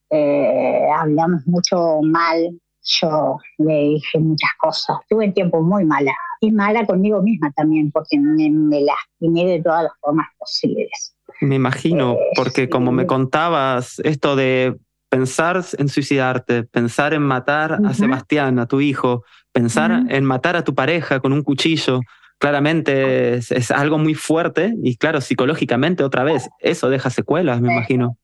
eh, 0.09 0.87
hablamos 0.97 1.45
mucho 1.45 1.99
mal, 2.01 2.59
yo 2.83 3.37
le 3.57 3.73
dije 3.73 4.19
muchas 4.19 4.51
cosas. 4.59 4.97
Tuve 5.09 5.27
un 5.27 5.33
tiempo 5.33 5.61
muy 5.61 5.85
mala 5.85 6.13
y 6.41 6.51
mala 6.51 6.85
conmigo 6.85 7.21
misma 7.21 7.51
también, 7.51 7.91
porque 7.91 8.19
me, 8.19 8.49
me 8.49 8.81
lastimé 8.81 9.45
de 9.45 9.61
todas 9.61 9.83
las 9.83 9.93
formas 9.99 10.27
posibles. 10.37 11.15
Me 11.41 11.55
imagino, 11.55 12.13
eh, 12.13 12.17
porque 12.35 12.69
como 12.69 12.91
me 12.91 13.05
contabas, 13.05 13.99
esto 13.99 14.35
de 14.35 14.77
pensar 15.09 15.63
en 15.77 15.89
suicidarte, 15.89 16.63
pensar 16.63 17.13
en 17.13 17.23
matar 17.23 17.79
a 17.85 17.93
Sebastián, 17.93 18.59
a 18.59 18.67
tu 18.67 18.79
hijo, 18.79 19.23
pensar 19.51 20.03
en 20.09 20.23
matar 20.23 20.55
a 20.55 20.63
tu 20.63 20.75
pareja 20.75 21.19
con 21.19 21.33
un 21.33 21.43
cuchillo, 21.43 22.01
claramente 22.37 23.35
es, 23.35 23.71
algo 23.71 23.97
muy 23.97 24.13
fuerte 24.13 24.73
y 24.83 24.97
claro, 24.97 25.19
psicológicamente 25.21 26.03
otra 26.03 26.23
vez, 26.23 26.49
eso 26.59 26.89
deja 26.89 27.09
secuelas, 27.09 27.59
me 27.61 27.73
imagino. 27.73 28.17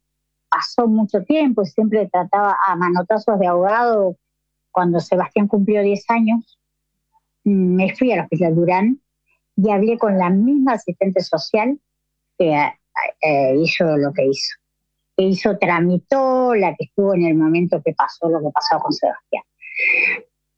Pasó 0.49 0.87
mucho 0.87 1.21
tiempo 1.23 1.63
y 1.63 1.65
siempre 1.65 2.07
trataba 2.11 2.55
a 2.65 2.75
manotazos 2.75 3.39
de 3.39 3.47
abogado. 3.47 4.15
Cuando 4.75 4.99
Sebastián 4.99 5.47
cumplió 5.47 5.81
10 5.81 6.03
años, 6.09 6.59
me 7.45 7.95
fui 7.95 8.11
a 8.11 8.17
la 8.17 8.23
Hospital 8.23 8.55
Durán 8.55 9.01
y 9.55 9.71
hablé 9.71 9.97
con 9.97 10.17
la 10.17 10.29
misma 10.29 10.73
asistente 10.73 11.21
social 11.21 11.79
que 12.37 12.51
eh, 13.21 13.55
hizo 13.57 13.95
lo 13.95 14.11
que 14.11 14.25
hizo. 14.25 14.57
Que 15.15 15.23
hizo, 15.23 15.57
tramitó, 15.57 16.53
la 16.55 16.75
que 16.75 16.87
estuvo 16.87 17.13
en 17.13 17.23
el 17.23 17.35
momento 17.35 17.81
que 17.81 17.93
pasó 17.93 18.27
lo 18.27 18.39
que 18.41 18.49
pasó 18.53 18.77
con 18.83 18.91
Sebastián. 18.91 19.43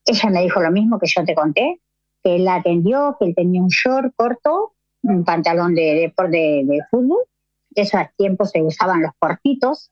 Ella 0.08 0.30
me 0.32 0.42
dijo 0.42 0.62
lo 0.62 0.72
mismo 0.72 0.98
que 0.98 1.06
yo 1.06 1.24
te 1.24 1.36
conté, 1.36 1.80
que 2.24 2.38
él 2.38 2.46
la 2.46 2.56
atendió, 2.56 3.18
que 3.20 3.28
él 3.28 3.36
tenía 3.36 3.62
un 3.62 3.70
short 3.70 4.16
corto, 4.16 4.74
un 5.04 5.26
pantalón 5.26 5.76
de, 5.76 6.12
de, 6.18 6.64
de, 6.66 6.80
fútbol, 6.90 7.20
esos 7.76 8.02
tiempos 8.18 8.50
se 8.50 8.64
usaban 8.64 9.04
los 9.04 9.12
cortitos, 9.20 9.92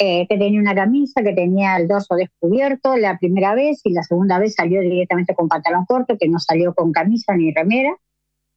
eh, 0.00 0.26
que 0.28 0.38
tenía 0.38 0.60
una 0.60 0.74
camisa, 0.74 1.22
que 1.22 1.32
tenía 1.32 1.76
el 1.76 1.88
dorso 1.88 2.14
descubierto 2.14 2.96
la 2.96 3.18
primera 3.18 3.54
vez 3.54 3.80
y 3.84 3.92
la 3.92 4.02
segunda 4.02 4.38
vez 4.38 4.54
salió 4.54 4.80
directamente 4.80 5.34
con 5.34 5.48
pantalón 5.48 5.84
corto, 5.86 6.16
que 6.18 6.28
no 6.28 6.38
salió 6.38 6.74
con 6.74 6.92
camisa 6.92 7.34
ni 7.36 7.52
remera 7.52 7.96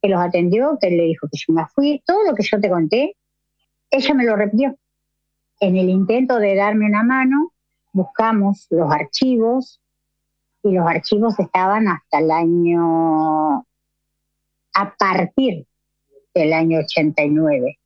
que 0.00 0.08
los 0.08 0.20
atendió, 0.20 0.78
que 0.80 0.90
le 0.90 1.04
dijo 1.04 1.28
que 1.30 1.38
yo 1.38 1.52
me 1.52 1.66
fui, 1.66 2.02
todo 2.06 2.24
lo 2.24 2.34
que 2.34 2.44
yo 2.44 2.60
te 2.60 2.68
conté, 2.68 3.16
ella 3.90 4.14
me 4.14 4.24
lo 4.24 4.36
repitió. 4.36 4.76
En 5.60 5.76
el 5.76 5.88
intento 5.88 6.38
de 6.38 6.54
darme 6.54 6.86
una 6.86 7.02
mano, 7.02 7.52
buscamos 7.92 8.66
los 8.70 8.90
archivos 8.92 9.80
y 10.62 10.72
los 10.72 10.86
archivos 10.86 11.38
estaban 11.38 11.88
hasta 11.88 12.18
el 12.18 12.30
año, 12.30 13.66
a 14.74 14.94
partir 14.96 15.66
del 16.34 16.52
año 16.52 16.78
89. 16.78 17.77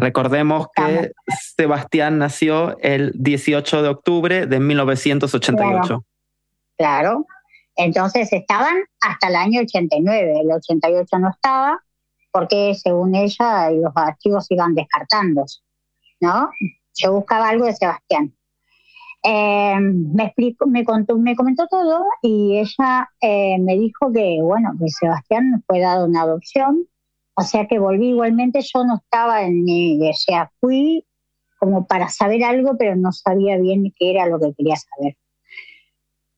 Recordemos 0.00 0.68
que 0.74 1.12
Sebastián 1.56 2.18
nació 2.18 2.78
el 2.78 3.12
18 3.14 3.82
de 3.82 3.88
octubre 3.88 4.46
de 4.46 4.60
1988. 4.60 6.04
claro. 6.76 7.26
Entonces 7.76 8.30
estaban 8.32 8.76
hasta 9.00 9.28
el 9.28 9.36
año 9.36 9.62
89, 9.62 10.40
el 10.40 10.52
88 10.52 11.18
no 11.18 11.30
estaba, 11.30 11.82
porque 12.30 12.74
según 12.74 13.14
ella 13.14 13.70
los 13.70 13.92
archivos 13.94 14.50
iban 14.50 14.74
descartando, 14.74 15.44
¿no? 16.20 16.50
Yo 16.94 17.12
buscaba 17.12 17.48
algo 17.48 17.64
de 17.64 17.74
Sebastián. 17.74 18.34
Eh, 19.22 19.76
me, 19.78 20.24
explicó, 20.24 20.66
me, 20.66 20.84
contó, 20.84 21.16
me 21.16 21.36
comentó 21.36 21.66
todo 21.68 22.04
y 22.22 22.58
ella 22.58 23.10
eh, 23.20 23.58
me 23.58 23.78
dijo 23.78 24.10
que, 24.12 24.38
bueno, 24.42 24.72
que 24.78 24.88
Sebastián 24.88 25.62
fue 25.66 25.80
dado 25.80 26.06
una 26.06 26.22
adopción, 26.22 26.86
o 27.40 27.42
sea 27.42 27.66
que 27.66 27.78
volví 27.78 28.10
igualmente, 28.10 28.60
yo 28.60 28.84
no 28.84 28.96
estaba 28.96 29.42
en 29.42 29.64
o 29.66 30.12
sea, 30.12 30.52
fui 30.60 31.06
como 31.58 31.86
para 31.86 32.08
saber 32.10 32.44
algo, 32.44 32.76
pero 32.78 32.96
no 32.96 33.12
sabía 33.12 33.56
bien 33.56 33.92
qué 33.98 34.10
era 34.10 34.26
lo 34.26 34.38
que 34.38 34.52
quería 34.54 34.76
saber. 34.76 35.16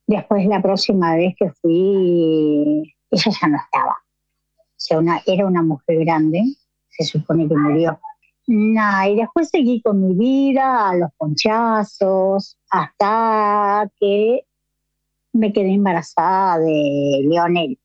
Después 0.06 0.46
la 0.46 0.62
próxima 0.62 1.16
vez 1.16 1.34
que 1.36 1.50
fui, 1.50 2.94
ella 3.10 3.32
ya 3.40 3.48
no 3.48 3.56
estaba. 3.56 3.96
O 4.54 4.76
sea, 4.76 4.98
una, 5.00 5.20
era 5.26 5.44
una 5.44 5.62
mujer 5.62 6.04
grande, 6.04 6.40
se 6.88 7.04
supone 7.04 7.48
que 7.48 7.56
murió. 7.56 8.00
Nah, 8.46 9.08
y 9.08 9.16
después 9.16 9.48
seguí 9.48 9.82
con 9.82 10.06
mi 10.06 10.14
vida, 10.14 10.88
a 10.88 10.94
los 10.94 11.10
ponchazos, 11.18 12.58
hasta 12.70 13.90
que 13.98 14.46
me 15.32 15.52
quedé 15.52 15.74
embarazada 15.74 16.58
de 16.60 17.22
Leonel, 17.24 17.78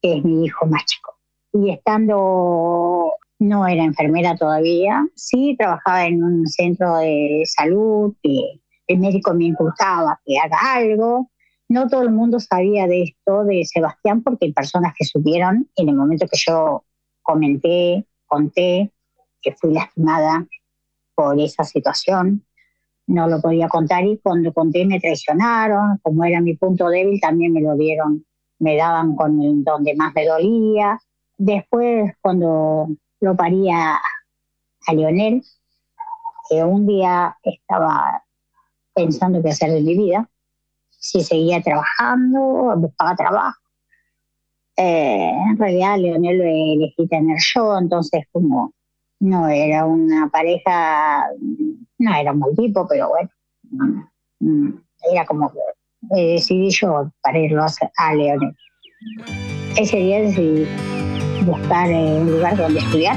que 0.00 0.18
es 0.18 0.24
mi 0.24 0.44
hijo 0.44 0.64
más 0.66 0.84
chico. 0.84 1.15
Y 1.58 1.70
estando, 1.70 3.14
no 3.38 3.66
era 3.66 3.84
enfermera 3.84 4.36
todavía, 4.36 5.06
sí 5.14 5.56
trabajaba 5.58 6.06
en 6.06 6.22
un 6.22 6.46
centro 6.46 6.96
de 6.98 7.44
salud, 7.46 8.14
que 8.22 8.60
el 8.86 8.98
médico 8.98 9.32
me 9.32 9.46
impulsaba 9.46 10.20
que 10.24 10.38
haga 10.38 10.58
algo. 10.74 11.30
No 11.68 11.88
todo 11.88 12.02
el 12.02 12.12
mundo 12.12 12.38
sabía 12.40 12.86
de 12.86 13.04
esto 13.04 13.44
de 13.44 13.64
Sebastián 13.64 14.22
porque 14.22 14.52
personas 14.52 14.92
que 14.96 15.04
supieron 15.04 15.68
en 15.76 15.88
el 15.88 15.96
momento 15.96 16.26
que 16.30 16.36
yo 16.36 16.84
comenté, 17.22 18.06
conté 18.26 18.92
que 19.40 19.52
fui 19.52 19.72
lastimada 19.72 20.46
por 21.14 21.40
esa 21.40 21.64
situación. 21.64 22.44
No 23.06 23.28
lo 23.28 23.40
podía 23.40 23.68
contar 23.68 24.04
y 24.04 24.18
cuando 24.18 24.52
conté 24.52 24.84
me 24.84 25.00
traicionaron, 25.00 25.98
como 26.02 26.24
era 26.24 26.40
mi 26.40 26.54
punto 26.54 26.88
débil 26.88 27.20
también 27.20 27.52
me 27.52 27.62
lo 27.62 27.76
dieron, 27.76 28.26
me 28.58 28.76
daban 28.76 29.16
con 29.16 29.64
donde 29.64 29.94
más 29.96 30.12
me 30.14 30.26
dolía. 30.26 30.98
Después 31.38 32.12
cuando 32.20 32.88
lo 33.20 33.36
paría 33.36 33.94
a 34.86 34.94
Lionel, 34.94 35.42
que 36.48 36.62
un 36.62 36.86
día 36.86 37.36
estaba 37.42 38.22
pensando 38.94 39.42
qué 39.42 39.50
hacer 39.50 39.70
de 39.70 39.82
mi 39.82 39.96
vida, 39.96 40.28
si 40.88 41.22
seguía 41.22 41.60
trabajando, 41.62 42.74
buscaba 42.76 43.14
trabajo. 43.14 43.60
Eh, 44.76 45.30
en 45.50 45.56
realidad 45.58 45.98
Leonel 45.98 46.38
lo 46.38 46.44
elegí 46.44 47.08
tener 47.08 47.38
yo, 47.54 47.78
entonces 47.78 48.24
como 48.30 48.72
no 49.20 49.48
era 49.48 49.86
una 49.86 50.28
pareja, 50.28 51.24
no 51.98 52.14
era 52.14 52.32
un 52.32 52.38
mal 52.40 52.50
tipo, 52.54 52.86
pero 52.86 53.08
bueno, 53.08 53.30
mm, 54.40 54.70
era 55.10 55.24
como 55.24 55.50
que 55.50 55.58
eh, 56.18 56.32
decidí 56.34 56.70
yo 56.70 57.10
para 57.22 57.38
irlo 57.38 57.62
a, 57.62 57.68
a 57.96 58.14
Leonel. 58.14 58.54
Ese 59.78 59.96
día 59.96 60.20
decidí 60.20 60.66
buscar 61.46 61.88
un 61.88 62.30
lugar 62.30 62.56
donde 62.56 62.80
estudiar 62.80 63.16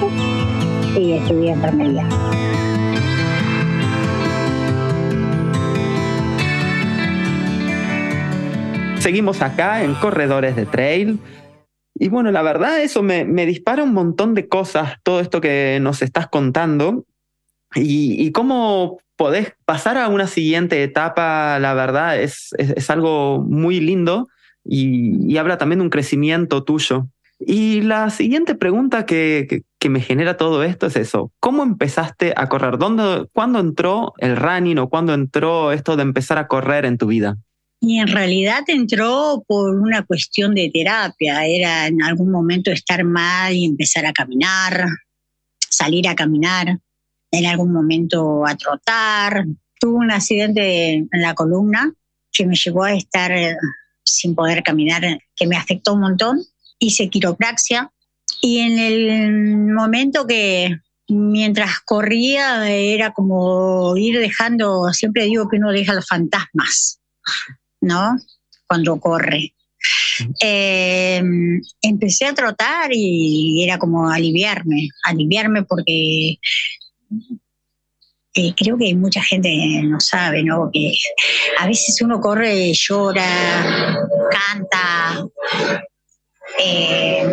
y 0.95 1.13
estudié 1.13 1.51
enfermería. 1.51 2.07
Seguimos 8.99 9.41
acá 9.41 9.83
en 9.83 9.95
Corredores 9.95 10.55
de 10.55 10.65
Trail. 10.65 11.19
Y 11.95 12.09
bueno, 12.09 12.31
la 12.31 12.43
verdad, 12.43 12.81
eso 12.81 13.01
me, 13.01 13.25
dispara 13.45 13.83
un 13.83 13.93
montón 13.93 14.35
de 14.35 14.47
cosas, 14.47 14.97
todo 15.03 15.19
esto 15.19 15.41
que 15.41 15.79
nos 15.81 16.01
estás 16.01 16.27
contando. 16.27 17.05
Y, 17.75 18.31
cómo 18.31 18.99
podés 19.15 19.53
pasar 19.65 19.97
a 19.97 20.07
una 20.07 20.27
siguiente 20.27 20.81
etapa, 20.83 21.59
la 21.59 21.73
verdad, 21.73 22.19
es, 22.21 22.49
es, 22.57 22.89
algo 22.89 23.43
muy 23.47 23.79
lindo 23.79 24.27
y, 24.63 25.37
habla 25.37 25.57
también 25.57 25.79
de 25.79 25.83
un 25.83 25.89
crecimiento 25.89 26.63
tuyo. 26.63 27.07
Y 27.39 27.81
la 27.81 28.09
siguiente 28.09 28.53
pregunta 28.53 29.05
que, 29.05 29.63
que, 29.79 29.89
me 29.89 30.01
genera 30.01 30.35
todo 30.35 30.63
esto 30.63 30.87
es 30.87 30.97
eso. 30.97 31.31
¿Cómo 31.39 31.63
empezaste 31.63 32.33
a 32.35 32.49
correr? 32.49 32.77
¿Dónde, 32.77 33.27
¿Cuándo 33.31 33.59
entró 33.59 34.13
el 34.17 34.35
running 34.35 34.77
o 34.77 34.89
cuándo 34.89 35.13
entró 35.13 35.71
esto 35.71 35.95
de 35.95 36.03
empezar 36.03 36.37
a 36.37 36.47
correr 36.47 36.85
en 36.85 36.97
tu 36.97 37.07
vida? 37.07 37.37
Y 37.81 37.99
en 37.99 38.07
realidad 38.07 38.63
entró 38.67 39.43
por 39.47 39.73
una 39.73 40.03
cuestión 40.03 40.53
de 40.53 40.69
terapia, 40.73 41.45
era 41.45 41.87
en 41.87 42.03
algún 42.03 42.29
momento 42.29 42.71
estar 42.71 43.05
mal 43.05 43.53
y 43.53 43.63
empezar 43.63 44.05
a 44.05 44.11
caminar, 44.11 44.85
salir 45.69 46.09
a 46.09 46.15
caminar, 46.15 46.77
en 47.31 47.45
algún 47.45 47.71
momento 47.71 48.45
a 48.45 48.55
trotar. 48.55 49.45
Tuve 49.79 49.93
un 49.93 50.11
accidente 50.11 50.95
en 50.95 51.21
la 51.21 51.33
columna 51.35 51.93
que 52.31 52.45
me 52.45 52.55
llevó 52.55 52.83
a 52.83 52.93
estar 52.93 53.31
eh, 53.31 53.55
sin 54.03 54.35
poder 54.35 54.61
caminar, 54.61 55.03
que 55.35 55.47
me 55.47 55.55
afectó 55.55 55.93
un 55.93 56.01
montón. 56.01 56.39
Hice 56.79 57.09
quiropraxia 57.09 57.91
y 58.41 58.59
en 58.59 58.79
el 58.79 59.73
momento 59.73 60.25
que 60.25 60.77
mientras 61.09 61.79
corría 61.81 62.69
era 62.69 63.11
como 63.11 63.97
ir 63.97 64.19
dejando, 64.19 64.91
siempre 64.93 65.25
digo 65.25 65.49
que 65.49 65.57
uno 65.57 65.71
deja 65.71 65.93
los 65.93 66.07
fantasmas 66.07 66.99
¿no? 67.81 68.17
Cuando 68.67 68.99
corre. 68.99 69.53
Eh, 70.41 71.21
empecé 71.81 72.25
a 72.25 72.33
trotar 72.33 72.91
y 72.93 73.63
era 73.63 73.77
como 73.77 74.09
aliviarme, 74.09 74.89
aliviarme 75.05 75.63
porque 75.63 76.37
eh, 78.33 78.53
creo 78.55 78.77
que 78.77 78.93
mucha 78.95 79.23
gente 79.23 79.81
no 79.83 79.99
sabe, 79.99 80.43
¿no? 80.43 80.69
Que 80.73 80.91
a 81.59 81.67
veces 81.67 82.01
uno 82.01 82.19
corre, 82.19 82.73
llora, 82.73 83.97
canta. 84.29 85.25
Eh, 86.61 87.25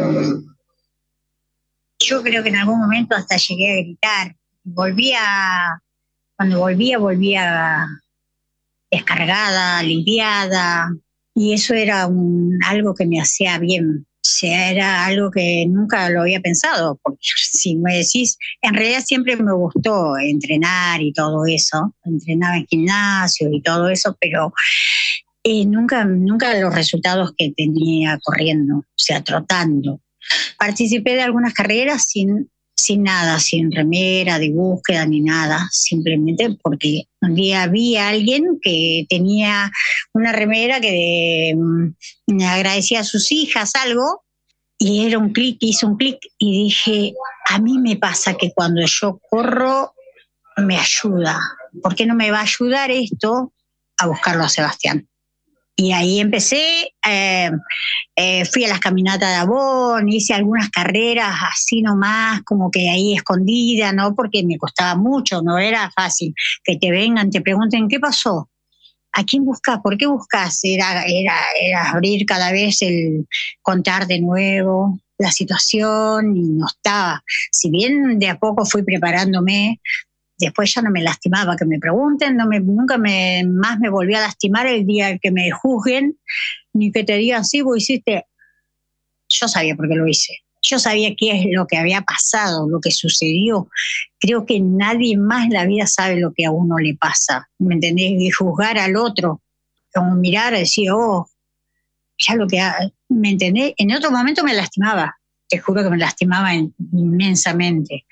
yo 1.98 2.22
creo 2.22 2.42
que 2.42 2.48
en 2.48 2.56
algún 2.56 2.80
momento 2.80 3.16
hasta 3.16 3.36
llegué 3.36 3.72
a 3.72 3.82
gritar. 3.82 4.36
Volvía, 4.62 5.82
cuando 6.36 6.60
volvía, 6.60 6.98
volvía 6.98 7.86
descargada, 8.90 9.82
limpiada, 9.82 10.88
y 11.34 11.52
eso 11.52 11.74
era 11.74 12.06
un, 12.06 12.58
algo 12.64 12.94
que 12.94 13.06
me 13.06 13.20
hacía 13.20 13.58
bien. 13.58 14.06
O 14.08 14.28
sea, 14.28 14.70
era 14.70 15.04
algo 15.04 15.30
que 15.30 15.66
nunca 15.68 16.08
lo 16.10 16.22
había 16.22 16.40
pensado, 16.40 16.98
porque 17.02 17.18
si 17.52 17.76
me 17.76 17.98
decís, 17.98 18.38
en 18.62 18.74
realidad 18.74 19.02
siempre 19.04 19.36
me 19.36 19.52
gustó 19.52 20.16
entrenar 20.18 21.02
y 21.02 21.12
todo 21.12 21.44
eso, 21.46 21.94
entrenaba 22.04 22.56
en 22.56 22.66
gimnasio 22.66 23.48
y 23.52 23.60
todo 23.60 23.88
eso, 23.88 24.16
pero 24.20 24.52
eh, 25.48 25.64
nunca, 25.64 26.04
nunca 26.04 26.58
los 26.58 26.74
resultados 26.74 27.32
que 27.38 27.52
tenía 27.56 28.18
corriendo, 28.22 28.78
o 28.78 28.84
sea, 28.96 29.22
trotando. 29.22 30.00
Participé 30.58 31.14
de 31.14 31.22
algunas 31.22 31.54
carreras 31.54 32.06
sin 32.08 32.50
sin 32.76 33.04
nada, 33.04 33.40
sin 33.40 33.72
remera, 33.72 34.38
de 34.38 34.50
búsqueda 34.50 35.06
ni 35.06 35.20
nada, 35.20 35.66
simplemente 35.72 36.50
porque 36.62 37.04
un 37.22 37.34
día 37.34 37.66
vi 37.68 37.96
a 37.96 38.08
alguien 38.08 38.58
que 38.60 39.06
tenía 39.08 39.72
una 40.12 40.32
remera 40.32 40.78
que 40.80 41.54
mm, 41.56 42.42
agradecía 42.42 43.00
a 43.00 43.04
sus 43.04 43.32
hijas 43.32 43.72
algo 43.76 44.24
y 44.78 45.06
era 45.06 45.18
un 45.18 45.32
clic, 45.32 45.56
hizo 45.60 45.86
un 45.86 45.96
clic 45.96 46.18
y 46.38 46.64
dije, 46.64 47.14
a 47.48 47.58
mí 47.58 47.78
me 47.78 47.96
pasa 47.96 48.34
que 48.34 48.52
cuando 48.54 48.82
yo 48.84 49.20
corro 49.30 49.94
me 50.58 50.76
ayuda, 50.76 51.40
¿por 51.82 51.94
qué 51.94 52.04
no 52.04 52.14
me 52.14 52.30
va 52.30 52.40
a 52.40 52.42
ayudar 52.42 52.90
esto 52.90 53.54
a 53.96 54.06
buscarlo 54.06 54.44
a 54.44 54.50
Sebastián? 54.50 55.08
Y 55.78 55.92
ahí 55.92 56.20
empecé, 56.20 56.94
eh, 57.06 57.50
eh, 58.16 58.44
fui 58.46 58.64
a 58.64 58.68
las 58.68 58.80
caminatas 58.80 59.28
de 59.28 59.34
Avon, 59.34 60.08
hice 60.08 60.32
algunas 60.32 60.70
carreras 60.70 61.34
así 61.52 61.82
nomás, 61.82 62.40
como 62.44 62.70
que 62.70 62.88
ahí 62.88 63.14
escondida, 63.14 63.92
¿no? 63.92 64.14
Porque 64.14 64.42
me 64.42 64.56
costaba 64.56 64.94
mucho, 64.96 65.42
no 65.42 65.58
era 65.58 65.90
fácil 65.90 66.34
que 66.64 66.76
te 66.78 66.90
vengan, 66.90 67.28
te 67.28 67.42
pregunten, 67.42 67.88
¿qué 67.88 68.00
pasó? 68.00 68.48
¿A 69.12 69.24
quién 69.24 69.44
buscas? 69.44 69.80
¿Por 69.82 69.98
qué 69.98 70.06
buscas? 70.06 70.60
Era, 70.62 71.04
era, 71.04 71.36
era 71.60 71.90
abrir 71.90 72.24
cada 72.24 72.52
vez 72.52 72.80
el 72.80 73.26
contar 73.60 74.06
de 74.06 74.20
nuevo 74.20 74.98
la 75.18 75.30
situación 75.30 76.36
y 76.36 76.40
no 76.40 76.66
estaba. 76.66 77.22
Si 77.50 77.70
bien 77.70 78.18
de 78.18 78.28
a 78.28 78.38
poco 78.38 78.64
fui 78.64 78.82
preparándome, 78.82 79.80
después 80.38 80.72
ya 80.74 80.82
no 80.82 80.90
me 80.90 81.02
lastimaba 81.02 81.56
que 81.56 81.64
me 81.64 81.78
pregunten, 81.78 82.36
no 82.36 82.46
me, 82.46 82.60
nunca 82.60 82.98
me, 82.98 83.44
más 83.44 83.78
me 83.78 83.88
volví 83.88 84.14
a 84.14 84.20
lastimar 84.20 84.66
el 84.66 84.86
día 84.86 85.18
que 85.18 85.30
me 85.30 85.50
juzguen, 85.50 86.18
ni 86.72 86.92
que 86.92 87.04
te 87.04 87.16
digan, 87.16 87.44
sí, 87.44 87.62
vos 87.62 87.78
hiciste. 87.78 88.26
Yo 89.28 89.48
sabía 89.48 89.74
por 89.74 89.88
qué 89.88 89.94
lo 89.94 90.06
hice. 90.06 90.38
Yo 90.62 90.78
sabía 90.78 91.14
qué 91.16 91.30
es 91.32 91.46
lo 91.50 91.66
que 91.66 91.76
había 91.76 92.02
pasado, 92.02 92.68
lo 92.68 92.80
que 92.80 92.90
sucedió. 92.90 93.68
Creo 94.18 94.46
que 94.46 94.60
nadie 94.60 95.16
más 95.16 95.46
en 95.46 95.52
la 95.52 95.64
vida 95.64 95.86
sabe 95.86 96.16
lo 96.16 96.32
que 96.32 96.44
a 96.44 96.50
uno 96.50 96.78
le 96.78 96.94
pasa. 96.94 97.48
¿Me 97.58 97.74
entendés? 97.74 98.12
Y 98.18 98.30
juzgar 98.30 98.78
al 98.78 98.96
otro, 98.96 99.42
como 99.94 100.16
mirar 100.16 100.54
decir, 100.54 100.90
oh, 100.92 101.28
ya 102.18 102.34
lo 102.34 102.46
que. 102.46 102.60
¿Me 103.08 103.30
entendés? 103.30 103.74
En 103.76 103.94
otro 103.94 104.10
momento 104.10 104.42
me 104.42 104.54
lastimaba. 104.54 105.16
Te 105.48 105.58
juro 105.58 105.84
que 105.84 105.90
me 105.90 105.98
lastimaba 105.98 106.52
inmensamente. 106.52 108.04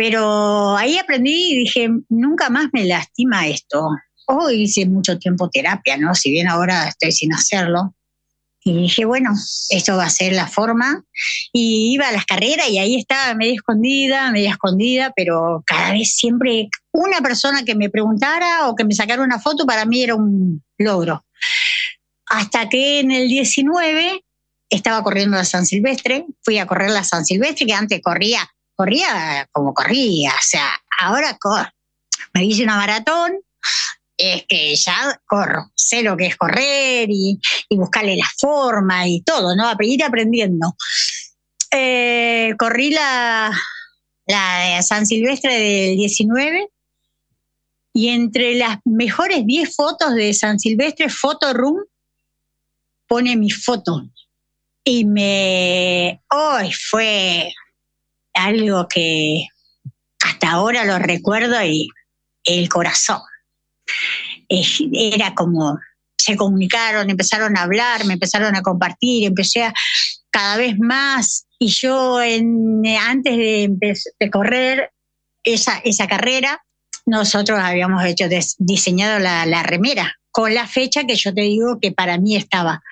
Pero 0.00 0.78
ahí 0.78 0.96
aprendí 0.96 1.52
y 1.52 1.58
dije, 1.58 1.90
nunca 2.08 2.48
más 2.48 2.68
me 2.72 2.86
lastima 2.86 3.46
esto. 3.46 3.86
Hoy 4.28 4.62
hice 4.62 4.86
mucho 4.86 5.18
tiempo 5.18 5.50
terapia, 5.50 5.98
¿no? 5.98 6.14
Si 6.14 6.30
bien 6.30 6.48
ahora 6.48 6.88
estoy 6.88 7.12
sin 7.12 7.34
hacerlo. 7.34 7.94
Y 8.64 8.80
dije, 8.80 9.04
bueno, 9.04 9.28
esto 9.68 9.98
va 9.98 10.04
a 10.04 10.08
ser 10.08 10.32
la 10.32 10.46
forma. 10.46 11.04
Y 11.52 11.92
iba 11.92 12.08
a 12.08 12.12
las 12.12 12.24
carreras 12.24 12.70
y 12.70 12.78
ahí 12.78 12.96
estaba 12.96 13.34
medio 13.34 13.52
escondida, 13.56 14.30
media 14.30 14.52
escondida, 14.52 15.12
pero 15.14 15.62
cada 15.66 15.92
vez 15.92 16.16
siempre 16.16 16.70
una 16.92 17.20
persona 17.20 17.62
que 17.62 17.74
me 17.74 17.90
preguntara 17.90 18.68
o 18.68 18.74
que 18.74 18.84
me 18.84 18.94
sacara 18.94 19.22
una 19.22 19.38
foto 19.38 19.66
para 19.66 19.84
mí 19.84 20.02
era 20.02 20.14
un 20.14 20.64
logro. 20.78 21.26
Hasta 22.24 22.70
que 22.70 23.00
en 23.00 23.10
el 23.10 23.28
19 23.28 24.24
estaba 24.70 25.02
corriendo 25.02 25.36
la 25.36 25.44
San 25.44 25.66
Silvestre, 25.66 26.24
fui 26.40 26.56
a 26.56 26.66
correr 26.66 26.88
la 26.90 27.04
San 27.04 27.26
Silvestre, 27.26 27.66
que 27.66 27.74
antes 27.74 28.00
corría, 28.02 28.50
corría 28.80 29.46
como 29.52 29.74
corría, 29.74 30.30
o 30.30 30.42
sea, 30.42 30.72
ahora 31.00 31.36
me 32.32 32.46
hice 32.46 32.62
una 32.62 32.76
maratón, 32.76 33.38
es 34.16 34.46
que 34.48 34.74
ya 34.74 35.20
corro, 35.26 35.70
sé 35.74 36.02
lo 36.02 36.16
que 36.16 36.28
es 36.28 36.36
correr 36.36 37.10
y, 37.10 37.38
buscarle 37.68 38.16
la 38.16 38.28
forma 38.38 39.06
y 39.06 39.20
todo, 39.20 39.54
¿no? 39.54 39.70
Ir 39.80 40.02
aprendiendo. 40.02 40.74
Eh, 41.70 42.54
corrí 42.58 42.90
la, 42.90 43.52
la 44.26 44.76
de 44.76 44.82
San 44.82 45.06
Silvestre 45.06 45.52
del 45.58 45.96
19 45.98 46.68
y 47.92 48.08
entre 48.08 48.54
las 48.54 48.78
mejores 48.86 49.46
10 49.46 49.76
fotos 49.76 50.14
de 50.14 50.32
San 50.32 50.58
Silvestre, 50.58 51.08
Room 51.52 51.84
pone 53.06 53.36
mi 53.36 53.50
foto. 53.50 54.08
Y 54.84 55.04
me. 55.04 56.22
Hoy 56.30 56.72
fue 56.72 57.52
algo 58.34 58.86
que 58.88 59.46
hasta 60.24 60.50
ahora 60.50 60.84
lo 60.84 60.98
recuerdo 60.98 61.62
y 61.64 61.88
el 62.44 62.68
corazón. 62.68 63.20
Era 64.48 65.34
como. 65.34 65.78
Se 66.16 66.36
comunicaron, 66.36 67.08
empezaron 67.08 67.56
a 67.56 67.62
hablar, 67.62 68.04
me 68.04 68.12
empezaron 68.12 68.54
a 68.54 68.60
compartir, 68.60 69.26
empecé 69.26 69.64
a 69.64 69.72
cada 70.30 70.58
vez 70.58 70.78
más. 70.78 71.46
Y 71.58 71.68
yo, 71.68 72.20
en, 72.20 72.86
antes 72.86 73.36
de, 73.38 73.70
de 74.18 74.30
correr 74.30 74.90
esa, 75.44 75.78
esa 75.78 76.06
carrera, 76.06 76.62
nosotros 77.06 77.58
habíamos 77.60 78.04
hecho 78.04 78.26
diseñado 78.58 79.18
la, 79.18 79.62
remera 79.62 80.14
con 80.30 80.54
la 80.54 80.66
fecha 80.66 81.04
que 81.04 81.16
yo 81.16 81.34
te 81.34 81.42
digo 81.42 81.78
que 81.80 81.90
para 81.90 82.18
mí 82.18 82.36
estaba 82.36 82.82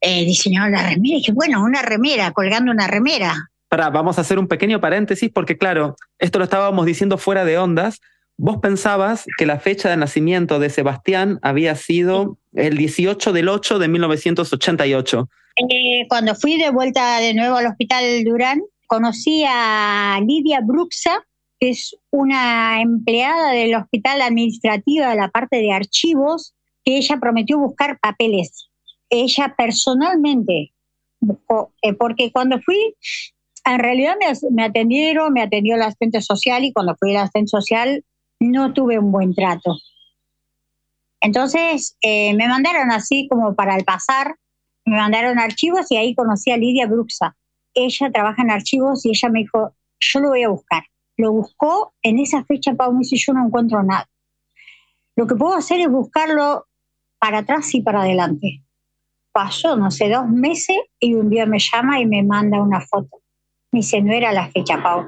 eh, 0.00 0.26
la 0.54 0.82
remera. 0.82 0.98
Y 1.02 1.14
dije, 1.16 1.32
bueno, 1.32 1.62
una 1.62 1.82
remera, 1.82 2.32
colgando 2.32 2.72
una 2.72 2.86
remera. 2.86 3.49
Para, 3.70 3.88
vamos 3.88 4.18
a 4.18 4.22
hacer 4.22 4.40
un 4.40 4.48
pequeño 4.48 4.80
paréntesis 4.80 5.30
porque 5.32 5.56
claro, 5.56 5.94
esto 6.18 6.38
lo 6.38 6.44
estábamos 6.44 6.84
diciendo 6.86 7.18
fuera 7.18 7.44
de 7.44 7.56
ondas. 7.56 8.00
Vos 8.36 8.58
pensabas 8.60 9.26
que 9.38 9.46
la 9.46 9.60
fecha 9.60 9.88
de 9.88 9.96
nacimiento 9.96 10.58
de 10.58 10.70
Sebastián 10.70 11.38
había 11.40 11.76
sido 11.76 12.36
el 12.52 12.76
18 12.76 13.32
del 13.32 13.48
8 13.48 13.78
de 13.78 13.88
1988. 13.88 15.28
Eh, 15.56 16.06
cuando 16.08 16.34
fui 16.34 16.58
de 16.58 16.70
vuelta 16.70 17.18
de 17.18 17.32
nuevo 17.32 17.56
al 17.56 17.66
Hospital 17.66 18.24
Durán, 18.24 18.60
conocí 18.88 19.44
a 19.46 20.18
Lidia 20.26 20.60
Bruxa, 20.62 21.24
es 21.60 21.94
una 22.10 22.82
empleada 22.82 23.52
del 23.52 23.76
hospital 23.76 24.20
administrativa 24.22 25.10
de 25.10 25.16
la 25.16 25.28
parte 25.28 25.58
de 25.58 25.70
archivos 25.70 26.54
que 26.84 26.96
ella 26.96 27.18
prometió 27.20 27.56
buscar 27.58 28.00
papeles. 28.00 28.68
Ella 29.10 29.54
personalmente 29.56 30.72
eh, 31.82 31.92
porque 31.94 32.32
cuando 32.32 32.60
fui, 32.62 32.96
en 33.64 33.78
realidad 33.78 34.16
me, 34.50 34.64
atendieron, 34.64 35.32
me 35.32 35.42
atendió 35.42 35.76
la 35.76 35.86
asistente 35.86 36.22
social 36.22 36.64
y 36.64 36.72
cuando 36.72 36.96
fui 36.96 37.10
a 37.10 37.14
la 37.14 37.22
asistente 37.22 37.48
social 37.48 38.04
no 38.40 38.72
tuve 38.72 38.98
un 38.98 39.12
buen 39.12 39.34
trato. 39.34 39.76
Entonces 41.20 41.96
eh, 42.02 42.34
me 42.34 42.48
mandaron 42.48 42.90
así 42.90 43.28
como 43.30 43.54
para 43.54 43.76
el 43.76 43.84
pasar, 43.84 44.36
me 44.86 44.96
mandaron 44.96 45.38
archivos 45.38 45.90
y 45.90 45.96
ahí 45.96 46.14
conocí 46.14 46.50
a 46.50 46.56
Lidia 46.56 46.86
Bruxa. 46.86 47.36
Ella 47.74 48.10
trabaja 48.10 48.42
en 48.42 48.50
archivos 48.50 49.04
y 49.04 49.10
ella 49.10 49.28
me 49.28 49.40
dijo, 49.40 49.74
yo 50.00 50.20
lo 50.20 50.28
voy 50.30 50.42
a 50.42 50.48
buscar 50.48 50.82
lo 51.20 51.32
buscó 51.32 51.94
en 52.02 52.18
esa 52.18 52.44
fecha, 52.44 52.74
Pau 52.74 52.92
me 52.92 53.00
dice, 53.00 53.16
yo 53.16 53.32
no 53.32 53.46
encuentro 53.46 53.82
nada. 53.82 54.08
Lo 55.16 55.26
que 55.26 55.36
puedo 55.36 55.54
hacer 55.54 55.80
es 55.80 55.88
buscarlo 55.88 56.66
para 57.18 57.38
atrás 57.38 57.74
y 57.74 57.82
para 57.82 58.02
adelante. 58.02 58.62
Pasó, 59.32 59.76
no 59.76 59.90
sé, 59.90 60.08
dos 60.08 60.28
meses 60.28 60.76
y 60.98 61.14
un 61.14 61.30
día 61.30 61.46
me 61.46 61.58
llama 61.58 62.00
y 62.00 62.06
me 62.06 62.22
manda 62.22 62.60
una 62.60 62.80
foto. 62.80 63.20
Me 63.72 63.78
dice, 63.78 64.00
no 64.02 64.12
era 64.12 64.32
la 64.32 64.48
fecha, 64.50 64.82
Pau. 64.82 65.06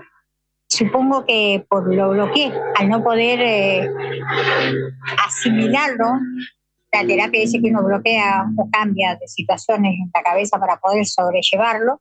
Supongo 0.68 1.24
que 1.26 1.66
por 1.68 1.92
lo 1.94 2.10
bloqueé, 2.10 2.52
al 2.76 2.88
no 2.88 3.02
poder 3.02 3.40
eh, 3.42 3.90
asimilarlo, 5.26 6.06
la 6.92 7.06
terapia 7.06 7.40
dice 7.40 7.60
que 7.60 7.70
uno 7.70 7.82
bloquea 7.82 8.46
o 8.56 8.68
cambia 8.70 9.16
de 9.16 9.26
situaciones 9.26 9.94
en 9.94 10.10
la 10.14 10.22
cabeza 10.22 10.58
para 10.58 10.78
poder 10.78 11.06
sobrellevarlo. 11.06 12.00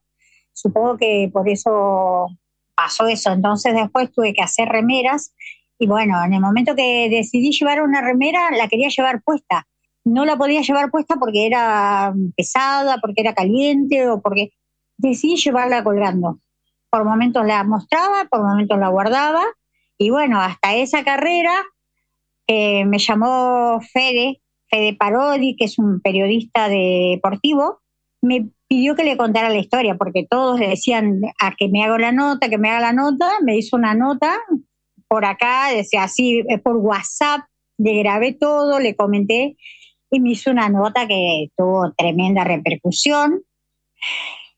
Supongo 0.53 0.97
que 0.97 1.29
por 1.33 1.49
eso 1.49 2.27
pasó 2.75 3.07
eso. 3.07 3.31
Entonces 3.31 3.73
después 3.73 4.11
tuve 4.11 4.33
que 4.33 4.41
hacer 4.41 4.67
remeras 4.69 5.33
y 5.79 5.87
bueno, 5.87 6.23
en 6.23 6.33
el 6.33 6.41
momento 6.41 6.75
que 6.75 7.09
decidí 7.09 7.51
llevar 7.51 7.81
una 7.81 8.01
remera, 8.01 8.51
la 8.51 8.67
quería 8.67 8.89
llevar 8.89 9.23
puesta. 9.23 9.67
No 10.03 10.25
la 10.25 10.37
podía 10.37 10.61
llevar 10.61 10.91
puesta 10.91 11.15
porque 11.15 11.47
era 11.47 12.13
pesada, 12.35 12.99
porque 13.01 13.21
era 13.21 13.33
caliente 13.33 14.07
o 14.07 14.21
porque 14.21 14.51
decidí 14.97 15.37
llevarla 15.37 15.83
colgando. 15.83 16.39
Por 16.91 17.05
momentos 17.05 17.45
la 17.45 17.63
mostraba, 17.63 18.25
por 18.29 18.43
momentos 18.43 18.77
la 18.77 18.89
guardaba 18.89 19.43
y 19.97 20.09
bueno, 20.09 20.41
hasta 20.41 20.75
esa 20.75 21.03
carrera 21.03 21.53
eh, 22.47 22.85
me 22.85 22.97
llamó 22.97 23.79
Fede, 23.81 24.41
Fede 24.67 24.95
Parodi, 24.95 25.55
que 25.55 25.65
es 25.65 25.77
un 25.77 26.01
periodista 26.01 26.69
deportivo, 26.69 27.81
me 28.21 28.49
pidió 28.67 28.95
que 28.95 29.03
le 29.03 29.15
contara 29.15 29.49
la 29.49 29.59
historia, 29.59 29.95
porque 29.95 30.25
todos 30.27 30.59
le 30.59 30.69
decían 30.69 31.21
a 31.39 31.55
que 31.55 31.69
me 31.69 31.83
haga 31.83 31.99
la 31.99 32.11
nota, 32.11 32.49
que 32.49 32.57
me 32.57 32.69
haga 32.69 32.79
la 32.79 32.93
nota, 32.93 33.29
me 33.43 33.57
hizo 33.57 33.75
una 33.77 33.93
nota 33.93 34.39
por 35.07 35.23
acá, 35.23 35.69
decía 35.71 36.03
así, 36.03 36.43
por 36.63 36.77
WhatsApp, 36.77 37.41
le 37.77 37.99
grabé 37.99 38.33
todo, 38.33 38.79
le 38.79 38.95
comenté 38.95 39.55
y 40.09 40.19
me 40.19 40.31
hizo 40.31 40.49
una 40.49 40.69
nota 40.69 41.07
que 41.07 41.49
tuvo 41.55 41.91
tremenda 41.95 42.43
repercusión. 42.43 43.43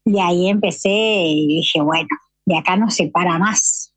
Y 0.05 0.19
ahí 0.19 0.47
empecé 0.47 0.89
y 0.89 1.47
dije, 1.47 1.81
bueno, 1.81 2.07
de 2.45 2.57
acá 2.57 2.75
no 2.75 2.89
se 2.89 3.07
para 3.07 3.39
más. 3.39 3.93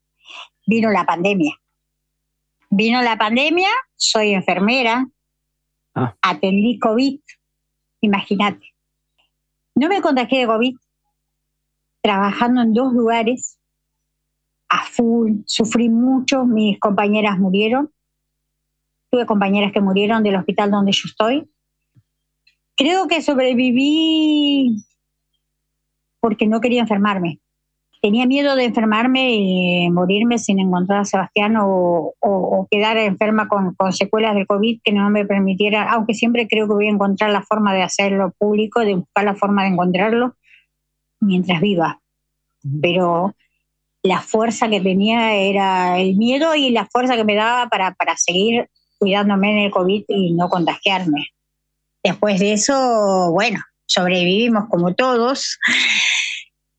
Vino 0.67 0.91
la 0.91 1.05
pandemia. 1.05 1.55
Vino 2.71 3.01
la 3.03 3.17
pandemia, 3.17 3.69
soy 3.95 4.33
enfermera, 4.33 5.07
ah. 5.95 6.17
atendí 6.21 6.79
COVID, 6.79 7.21
imagínate. 8.01 8.75
No 9.75 9.89
me 9.89 10.03
contagié 10.03 10.41
de 10.41 10.47
COVID 10.47 10.77
trabajando 12.03 12.63
en 12.63 12.73
dos 12.73 12.93
lugares 12.93 13.59
a 14.69 14.85
full, 14.85 15.43
sufrí 15.47 15.89
mucho, 15.89 16.45
mis 16.45 16.79
compañeras 16.81 17.39
murieron, 17.39 17.93
tuve 19.11 19.27
compañeras 19.27 19.73
que 19.73 19.81
murieron 19.81 20.23
del 20.23 20.37
hospital 20.37 20.71
donde 20.71 20.93
yo 20.93 21.03
estoy. 21.07 21.49
Creo 22.77 23.07
que 23.07 23.23
sobreviví 23.23 24.85
porque 26.21 26.47
no 26.47 26.61
quería 26.61 26.81
enfermarme. 26.81 27.41
Tenía 28.07 28.25
miedo 28.25 28.55
de 28.55 28.67
enfermarme 28.67 29.35
y 29.35 29.91
morirme 29.91 30.39
sin 30.39 30.61
encontrar 30.61 31.01
a 31.01 31.05
Sebastián 31.05 31.57
o, 31.59 32.15
quedar 32.71 32.97
enferma 32.99 33.49
con, 33.49 33.75
con, 33.75 33.93
secuelas 33.93 34.37
del 34.37 34.47
COVID 34.47 34.79
que 34.85 34.93
no 34.93 35.11
me 35.11 35.25
permitiera, 35.25 35.91
aunque 35.91 36.15
siempre 36.15 36.47
creo 36.47 36.69
que 36.69 36.75
voy 36.75 36.87
a 36.87 36.93
encontrar 36.93 37.31
la 37.31 37.43
forma 37.43 37.75
de 37.75 37.83
hacerlo 37.83 38.33
público, 38.39 38.79
de 38.83 38.95
buscar 38.95 39.25
la 39.25 39.35
forma 39.35 39.65
de 39.65 39.71
encontrarlo 39.71 40.37
mientras 41.19 41.61
viva. 41.61 42.01
Pero 42.81 43.35
la 44.05 44.21
fuerza 44.21 44.69
que 44.69 44.81
tenía 44.81 45.35
era 45.35 45.99
el 45.99 46.15
miedo 46.15 46.55
y 46.55 46.71
la 46.71 46.87
fuerza 46.87 47.17
que 47.17 47.25
me 47.25 47.35
daba 47.35 47.69
para, 47.69 47.93
para 47.95 48.17
seguir 48.17 48.69
cuidándome 48.99 49.51
en 49.51 49.59
el 49.65 49.73
COVID 49.73 50.05
y 50.07 50.33
no 50.33 50.49
contagiarme. 50.49 51.31
Después 52.05 52.39
de 52.39 52.53
eso, 52.53 53.33
bueno, 53.33 53.59
sobrevivimos 53.85 54.69
como 54.69 54.95
todos 54.95 55.59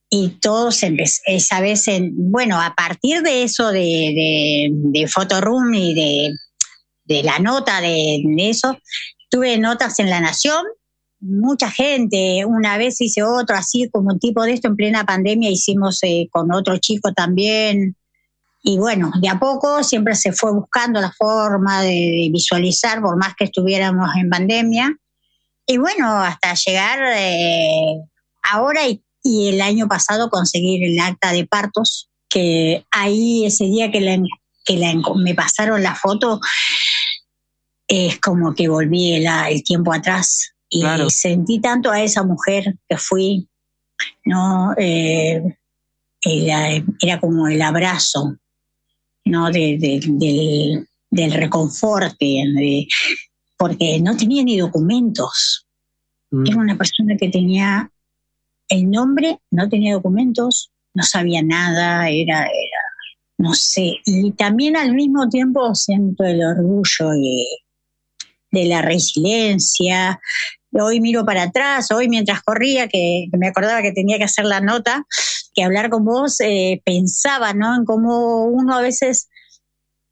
y 0.10 0.40
todos 0.40 0.84
esa 1.26 1.60
vez, 1.60 1.88
en, 1.88 2.32
bueno, 2.32 2.62
a 2.62 2.76
partir 2.76 3.22
de 3.22 3.44
eso 3.44 3.72
de, 3.72 3.80
de, 3.80 4.70
de 4.72 5.08
Photoroom 5.08 5.74
y 5.74 5.94
de, 5.94 6.32
de 7.08 7.24
la 7.24 7.40
nota 7.40 7.82
de, 7.82 8.22
eso, 8.38 8.78
tuve 9.30 9.58
notas 9.58 10.00
en 10.00 10.10
La 10.10 10.20
Nación, 10.20 10.64
mucha 11.20 11.72
gente, 11.72 12.46
una 12.46 12.78
vez 12.78 13.02
hice 13.02 13.24
otro 13.24 13.56
así 13.56 13.90
como 13.92 14.12
un 14.12 14.20
tipo 14.20 14.44
de 14.44 14.54
esto 14.54 14.68
en 14.68 14.76
plena 14.76 15.06
pandemia, 15.06 15.50
hicimos 15.50 16.00
eh, 16.04 16.28
con 16.32 16.54
otro 16.54 16.78
chico 16.78 17.12
también. 17.14 17.96
Y 18.64 18.78
bueno, 18.78 19.12
de 19.22 19.30
a 19.30 19.40
poco 19.40 19.84
siempre 19.84 20.16
se 20.16 20.34
fue 20.34 20.52
buscando 20.52 21.00
la 21.00 21.12
forma 21.12 21.82
de, 21.82 22.30
visualizar, 22.32 23.02
por 23.02 23.18
más 23.18 23.34
que 23.36 23.46
estuviéramos 23.46 24.10
en 24.18 24.30
pandemia. 24.30 24.96
Y 25.66 25.78
bueno, 25.78 26.18
hasta 26.18 26.54
llegar 26.54 27.00
eh, 27.16 28.02
ahora 28.44 28.88
y 28.88 29.02
y 29.28 29.50
el 29.50 29.62
año 29.62 29.88
pasado 29.88 30.30
conseguir 30.30 30.84
el 30.84 31.00
acta 31.00 31.32
de 31.32 31.46
partos, 31.46 32.10
que 32.30 32.86
ahí 32.92 33.46
ese 33.46 33.66
día 33.66 33.92
que, 33.92 34.02
la, 34.02 34.18
que 34.66 35.02
me 35.16 35.36
pasaron 35.36 35.84
la 35.84 35.96
foto, 35.96 36.40
es 37.88 38.20
como 38.20 38.54
que 38.54 38.68
volví 38.68 39.14
el, 39.14 39.28
el 39.50 39.64
tiempo 39.64 39.94
atrás. 39.94 40.54
Y 40.70 40.84
sentí 41.10 41.60
tanto 41.60 41.92
a 41.92 42.02
esa 42.02 42.24
mujer 42.24 42.76
que 42.90 42.98
fui, 42.98 43.48
¿no? 44.26 44.74
Eh, 44.78 45.42
era, 46.22 47.20
como 47.20 47.48
el 47.48 47.62
abrazo, 47.62 48.38
¿no? 49.26 49.50
del, 49.50 50.88
del 51.10 51.32
reconforte, 51.32 52.44
porque 53.58 54.00
no 54.02 54.16
tenía 54.18 54.44
ni 54.44 54.58
documentos. 54.58 55.66
Mm. 56.32 56.48
Era 56.48 56.58
una 56.58 56.78
persona 56.78 57.16
que 57.18 57.30
tenía 57.30 57.90
el 58.70 58.90
nombre, 58.90 59.40
no 59.52 59.70
tenía 59.70 59.94
documentos, 59.94 60.72
no 60.94 61.04
sabía 61.04 61.42
nada, 61.42 62.10
era, 62.10 62.44
era, 62.44 62.82
no 63.38 63.54
sé. 63.54 63.98
Y 64.06 64.32
también 64.32 64.76
al 64.76 64.94
mismo 64.94 65.30
tiempo 65.30 65.74
siento 65.76 66.24
el 66.24 66.44
orgullo 66.44 67.10
de, 67.12 67.46
de 68.52 68.66
la 68.66 68.82
resiliencia. 68.82 70.20
Hoy 70.72 71.00
miro 71.00 71.26
para 71.26 71.44
atrás, 71.44 71.92
hoy 71.92 72.10
mientras 72.10 72.42
corría, 72.42 72.88
que, 72.88 73.28
me 73.38 73.48
acordaba 73.48 73.82
que 73.82 73.92
tenía 73.92 74.18
que 74.18 74.26
hacer 74.26 74.46
la 74.46 74.60
nota, 74.60 75.06
que 75.54 75.64
hablar 75.64 75.90
con 75.90 76.06
vos, 76.06 76.40
eh, 76.42 76.82
pensaba 76.84 77.54
¿no? 77.54 77.76
en 77.76 77.86
cómo 77.86 78.46
uno 78.46 78.76
a 78.76 78.82
veces 78.82 79.30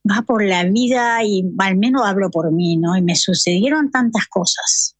va 0.10 0.22
por 0.22 0.44
la 0.44 0.64
vida 0.64 1.24
y 1.24 1.44
al 1.58 1.78
menos 1.78 2.04
hablo 2.06 2.30
por 2.30 2.52
mí, 2.52 2.78
¿no? 2.78 2.96
Y 2.96 3.02
me 3.02 3.16
sucedieron 3.16 3.90
tantas 3.90 4.28
cosas. 4.28 4.96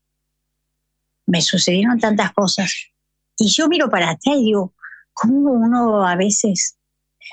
Me 1.28 1.42
sucedieron 1.42 2.00
tantas 2.00 2.34
cosas. 2.34 2.92
Y 3.38 3.50
yo 3.50 3.68
miro 3.68 3.90
para 3.90 4.12
atrás 4.12 4.38
y 4.38 4.46
digo, 4.46 4.74
¿cómo 5.14 5.52
uno 5.52 6.06
a 6.06 6.16
veces, 6.16 6.78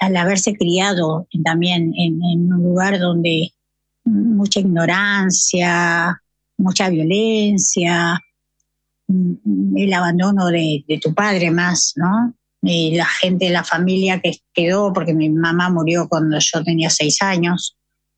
al 0.00 0.16
haberse 0.16 0.54
criado 0.54 1.26
también 1.44 1.92
en, 1.96 2.20
un 2.22 2.62
lugar 2.62 2.98
donde 2.98 3.52
mucha 4.04 4.60
ignorancia, 4.60 6.20
mucha 6.58 6.88
violencia, 6.88 8.20
mm, 9.06 9.76
el 9.76 9.92
abandono 9.92 10.46
de, 10.46 10.84
de 10.88 10.98
tu 10.98 11.14
padre 11.14 11.50
más, 11.50 11.92
¿no? 11.96 12.34
la 12.62 13.06
gente, 13.06 13.50
la 13.50 13.64
familia 13.64 14.20
que 14.20 14.38
quedó, 14.54 14.92
porque 14.92 15.14
mi 15.14 15.28
mamá 15.28 15.68
murió 15.68 16.08
cuando 16.08 16.38
yo 16.38 16.62
tenía 16.62 16.90
seis 16.90 17.20
años, 17.20 17.76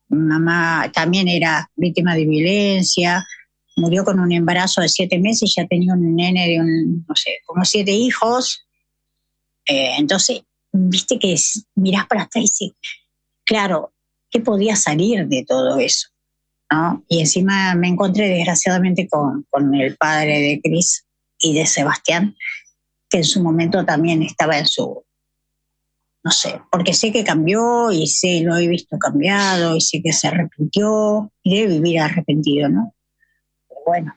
mi 0.08 0.18
mamá 0.18 0.90
también 0.92 1.28
era 1.28 1.70
víctima 1.76 2.14
de 2.14 2.26
violencia, 2.26 3.26
murió 3.76 4.04
con 4.04 4.20
un 4.20 4.32
embarazo 4.32 4.80
de 4.80 4.88
siete 4.88 5.18
meses, 5.18 5.54
ya 5.56 5.66
tenía 5.66 5.94
un 5.94 6.14
nene 6.14 6.48
de 6.48 6.60
un, 6.60 7.04
no 7.08 7.14
sé, 7.14 7.38
como 7.44 7.64
siete 7.64 7.92
hijos. 7.92 8.66
Eh, 9.66 9.94
entonces, 9.98 10.42
viste 10.72 11.18
que 11.18 11.34
mirás 11.74 12.06
para 12.06 12.22
atrás 12.22 12.44
y 12.58 12.66
dices, 12.66 12.76
claro, 13.44 13.92
¿qué 14.30 14.40
podía 14.40 14.76
salir 14.76 15.26
de 15.26 15.44
todo 15.46 15.78
eso? 15.78 16.08
¿No? 16.70 17.04
Y 17.08 17.20
encima 17.20 17.74
me 17.74 17.88
encontré 17.88 18.28
desgraciadamente 18.28 19.08
con, 19.08 19.46
con 19.50 19.74
el 19.74 19.96
padre 19.96 20.40
de 20.40 20.60
Cris 20.62 21.06
y 21.40 21.54
de 21.54 21.66
Sebastián, 21.66 22.36
que 23.08 23.18
en 23.18 23.24
su 23.24 23.42
momento 23.42 23.84
también 23.84 24.22
estaba 24.22 24.58
en 24.58 24.66
su, 24.66 25.04
no 26.24 26.30
sé, 26.30 26.60
porque 26.72 26.94
sé 26.94 27.12
que 27.12 27.22
cambió 27.22 27.92
y 27.92 28.06
sé, 28.06 28.40
lo 28.40 28.56
he 28.56 28.66
visto 28.66 28.98
cambiado 28.98 29.76
y 29.76 29.80
sé 29.80 30.00
que 30.02 30.12
se 30.12 30.28
arrepintió 30.28 31.30
y 31.42 31.56
debe 31.56 31.74
vivir 31.74 32.00
arrepentido, 32.00 32.68
¿no? 32.70 32.93
Bueno, 33.86 34.16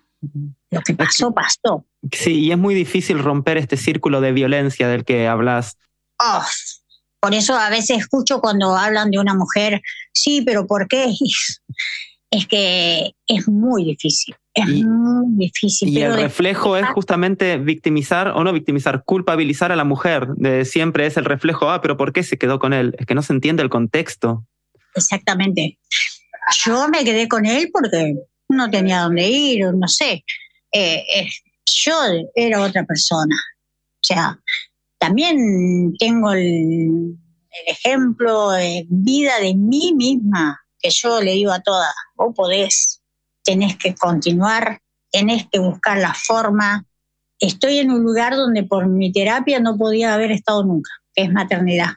lo 0.72 0.82
que 0.82 0.93
pasó, 0.93 1.34
pasó. 1.34 1.86
Sí, 2.11 2.39
y 2.39 2.51
es 2.51 2.57
muy 2.57 2.76
difícil 2.76 3.20
romper 3.20 3.57
este 3.57 3.78
círculo 3.78 4.22
de 4.22 4.32
violencia 4.32 4.88
del 4.88 5.05
que 5.05 5.28
hablas. 5.28 5.78
Oh, 6.20 6.43
por 7.20 7.34
eso 7.34 7.55
a 7.55 7.70
veces 7.70 7.99
escucho 7.99 8.39
cuando 8.39 8.76
hablan 8.76 9.11
de 9.11 9.20
una 9.20 9.34
mujer, 9.34 9.82
sí, 10.13 10.41
pero 10.45 10.68
¿por 10.68 10.88
qué? 10.88 11.13
Es 12.30 12.45
que 12.45 13.13
es 13.26 13.47
muy 13.47 13.86
difícil. 13.86 14.36
Es 14.53 14.68
muy 14.68 15.28
difícil. 15.38 15.88
Y 15.88 16.01
el 16.01 16.13
reflejo 16.13 16.76
es 16.76 16.86
justamente 16.89 17.57
victimizar 17.57 18.28
o 18.28 18.43
no 18.43 18.51
victimizar, 18.51 19.05
culpabilizar 19.05 19.72
a 19.72 19.78
la 19.78 19.86
mujer. 19.86 20.28
De 20.36 20.65
siempre 20.65 21.05
es 21.05 21.15
el 21.15 21.24
reflejo, 21.24 21.70
ah, 21.70 21.80
pero 21.80 21.95
¿por 21.95 22.11
qué 22.11 22.24
se 22.24 22.38
quedó 22.38 22.59
con 22.59 22.74
él? 22.74 22.95
Es 22.99 23.05
que 23.05 23.15
no 23.15 23.22
se 23.22 23.32
entiende 23.32 23.63
el 23.63 23.70
contexto. 23.70 24.45
Exactamente. 24.93 25.80
Yo 26.65 26.89
me 26.89 27.05
quedé 27.05 27.30
con 27.30 27.45
él 27.45 27.70
porque 27.72 28.15
no 28.49 28.69
tenía 28.69 29.01
dónde 29.01 29.27
ir, 29.27 29.65
no 29.73 29.87
sé. 29.87 30.23
Eh, 30.71 31.05
eh, 31.15 31.29
yo 31.65 31.93
era 32.35 32.61
otra 32.61 32.85
persona. 32.85 33.35
O 33.95 34.03
sea, 34.03 34.39
también 34.99 35.93
tengo 35.97 36.31
el, 36.31 37.17
ejemplo 37.65 38.51
de 38.51 38.85
vida 38.89 39.39
de 39.39 39.55
mí 39.55 39.93
misma, 39.95 40.59
que 40.79 40.89
yo 40.89 41.21
le 41.21 41.33
digo 41.33 41.51
a 41.51 41.61
todas, 41.61 41.93
vos 42.15 42.33
podés, 42.35 43.01
tenés 43.43 43.77
que 43.77 43.95
continuar, 43.95 44.79
tenés 45.11 45.47
que 45.51 45.59
buscar 45.59 45.97
la 45.97 46.13
forma. 46.13 46.85
Estoy 47.39 47.79
en 47.79 47.91
un 47.91 48.03
lugar 48.03 48.35
donde 48.35 48.63
por 48.63 48.87
mi 48.87 49.11
terapia 49.11 49.59
no 49.59 49.77
podía 49.77 50.13
haber 50.13 50.31
estado 50.31 50.63
nunca, 50.63 50.91
que 51.13 51.23
es 51.23 51.31
maternidad. 51.31 51.93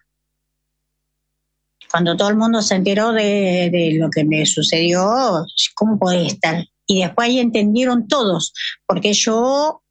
Cuando 1.90 2.16
todo 2.16 2.28
el 2.28 2.36
mundo 2.36 2.62
se 2.62 2.76
enteró 2.76 3.12
de, 3.12 3.96
lo 3.98 4.10
que 4.10 4.24
me 4.24 4.46
sucedió, 4.46 5.44
¿cómo 5.74 5.98
podía 5.98 6.26
estar? 6.26 6.64
Y 6.86 7.02
después 7.02 7.28
ahí 7.28 7.38
entendieron 7.38 8.08
todos, 8.08 8.52
porque 8.86 9.12
yo, 9.12 9.82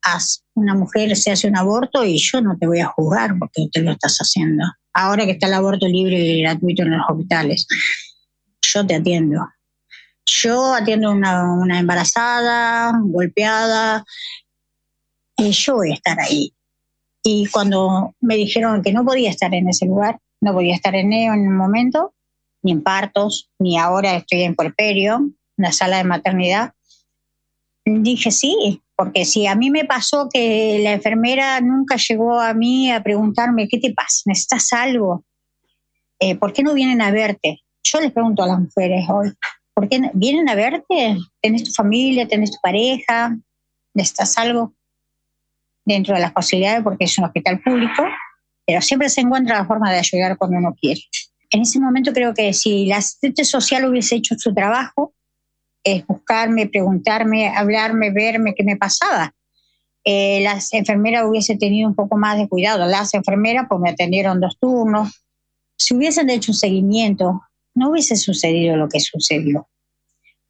una 0.55 0.75
mujer 0.75 1.15
se 1.15 1.31
hace 1.31 1.47
un 1.47 1.57
aborto 1.57 2.03
y 2.03 2.17
yo 2.17 2.41
no 2.41 2.57
te 2.57 2.67
voy 2.67 2.79
a 2.79 2.87
juzgar 2.87 3.37
porque 3.39 3.67
te 3.71 3.81
lo 3.81 3.91
estás 3.91 4.17
haciendo. 4.17 4.65
Ahora 4.93 5.25
que 5.25 5.31
está 5.31 5.47
el 5.47 5.53
aborto 5.53 5.87
libre 5.87 6.17
y 6.17 6.41
gratuito 6.41 6.83
en 6.83 6.91
los 6.91 7.05
hospitales, 7.09 7.67
yo 8.61 8.85
te 8.85 8.95
atiendo 8.95 9.45
yo 10.29 10.73
atiendo 10.73 11.11
una, 11.11 11.53
una 11.53 11.79
embarazada, 11.79 12.93
golpeada, 13.03 14.05
y 15.37 15.51
yo 15.51 15.75
voy 15.75 15.91
a 15.91 15.95
estar 15.95 16.19
ahí. 16.19 16.53
Y 17.23 17.47
cuando 17.47 18.15
me 18.21 18.35
dijeron 18.35 18.81
que 18.81 18.93
no 18.93 19.05
podía 19.05 19.29
estar 19.29 19.53
en 19.53 19.69
ese 19.69 19.85
lugar, 19.85 20.19
no 20.41 20.53
podía 20.53 20.75
estar 20.75 20.95
en 20.95 21.13
EO 21.13 21.33
en 21.33 21.47
un 21.47 21.55
momento, 21.55 22.13
ni 22.61 22.71
en 22.71 22.83
partos, 22.83 23.49
ni 23.59 23.77
ahora 23.77 24.15
estoy 24.15 24.41
en 24.41 24.55
puerperio, 24.55 25.29
la 25.57 25.71
sala 25.71 25.97
de 25.97 26.03
maternidad, 26.03 26.73
dije 27.85 28.31
sí, 28.31 28.81
porque 28.95 29.25
si 29.25 29.47
a 29.47 29.55
mí 29.55 29.69
me 29.69 29.85
pasó 29.85 30.29
que 30.31 30.79
la 30.83 30.93
enfermera 30.93 31.59
nunca 31.61 31.95
llegó 31.95 32.39
a 32.39 32.53
mí 32.53 32.91
a 32.91 33.01
preguntarme, 33.01 33.67
¿qué 33.67 33.79
te 33.79 33.93
pasa? 33.93 34.23
¿Necesitas 34.25 34.73
algo? 34.73 35.23
Eh, 36.19 36.35
¿Por 36.35 36.53
qué 36.53 36.63
no 36.63 36.73
vienen 36.73 37.01
a 37.01 37.11
verte? 37.11 37.59
Yo 37.83 38.01
les 38.01 38.11
pregunto 38.11 38.43
a 38.43 38.47
las 38.47 38.59
mujeres 38.59 39.05
hoy, 39.09 39.31
porque 39.73 40.01
vienen 40.13 40.49
a 40.49 40.55
verte, 40.55 41.17
tenés 41.41 41.63
tu 41.63 41.71
familia, 41.71 42.27
tenés 42.27 42.51
tu 42.51 42.57
pareja, 42.61 43.37
necesitas 43.93 44.37
algo 44.37 44.73
dentro 45.85 46.13
de 46.13 46.21
las 46.21 46.33
posibilidades 46.33 46.83
porque 46.83 47.05
es 47.05 47.17
un 47.17 47.25
hospital 47.25 47.61
público, 47.61 48.03
pero 48.69 48.83
siempre 48.83 49.09
se 49.09 49.21
encuentra 49.21 49.57
la 49.57 49.65
forma 49.65 49.91
de 49.91 49.97
ayudar 49.97 50.37
cuando 50.37 50.57
uno 50.57 50.75
quiere. 50.79 51.01
En 51.49 51.61
ese 51.61 51.79
momento 51.79 52.13
creo 52.13 52.35
que 52.35 52.53
si 52.53 52.85
la 52.85 52.97
asistente 52.97 53.43
social 53.43 53.83
hubiese 53.89 54.17
hecho 54.17 54.35
su 54.37 54.53
trabajo, 54.53 55.15
es 55.83 56.05
buscarme, 56.05 56.67
preguntarme, 56.67 57.47
hablarme, 57.47 58.11
verme 58.11 58.53
qué 58.53 58.63
me 58.63 58.77
pasaba. 58.77 59.33
Eh, 60.05 60.41
las 60.41 60.71
enfermeras 60.73 61.25
hubiesen 61.25 61.57
tenido 61.57 61.89
un 61.89 61.95
poco 61.95 62.15
más 62.15 62.37
de 62.37 62.47
cuidado. 62.47 62.85
Las 62.85 63.15
enfermeras 63.15 63.65
pues 63.67 63.81
me 63.81 63.89
atendieron 63.89 64.39
dos 64.39 64.59
turnos. 64.59 65.25
Si 65.75 65.95
hubiesen 65.95 66.29
hecho 66.29 66.51
un 66.51 66.57
seguimiento, 66.57 67.41
no 67.73 67.89
hubiese 67.89 68.17
sucedido 68.17 68.77
lo 68.77 68.87
que 68.87 68.99
sucedió. 68.99 69.67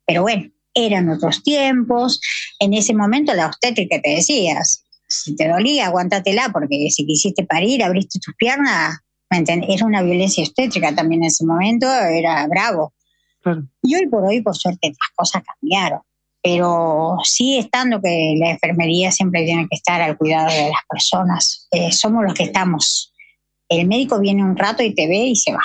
Pero 0.05 0.23
bueno, 0.23 0.51
eran 0.73 1.07
otros 1.07 1.41
tiempos. 1.41 2.19
En 2.59 2.73
ese 2.73 2.93
momento 2.93 3.33
la 3.33 3.47
obstétrica 3.47 4.01
te 4.01 4.09
decías, 4.09 4.83
si 4.88 4.88
te 5.37 5.47
dolía, 5.47 5.87
aguántatela, 5.87 6.49
porque 6.53 6.89
si 6.89 7.05
quisiste 7.05 7.43
parir, 7.45 7.83
abriste 7.83 8.19
tus 8.19 8.35
piernas, 8.35 8.99
era 9.31 9.85
una 9.85 10.01
violencia 10.01 10.43
obstétrica 10.43 10.93
también 10.95 11.23
en 11.23 11.27
ese 11.27 11.45
momento, 11.45 11.87
era 11.87 12.47
bravo. 12.47 12.93
Y 13.81 13.95
hoy 13.95 14.07
por 14.07 14.25
hoy, 14.25 14.41
por 14.41 14.55
suerte, 14.55 14.89
las 14.89 15.15
cosas 15.15 15.43
cambiaron. 15.43 16.01
Pero 16.41 17.17
sigue 17.23 17.59
estando 17.59 18.01
que 18.01 18.35
la 18.37 18.51
enfermería 18.51 19.11
siempre 19.11 19.43
tiene 19.43 19.67
que 19.67 19.75
estar 19.75 20.01
al 20.01 20.17
cuidado 20.17 20.49
de 20.49 20.69
las 20.69 20.81
personas. 20.89 21.67
Eh, 21.71 21.91
somos 21.91 22.23
los 22.23 22.33
que 22.33 22.43
estamos. 22.43 23.13
El 23.67 23.87
médico 23.87 24.19
viene 24.19 24.43
un 24.43 24.55
rato 24.55 24.81
y 24.81 24.93
te 24.93 25.07
ve 25.07 25.17
y 25.17 25.35
se 25.35 25.51
va. 25.51 25.63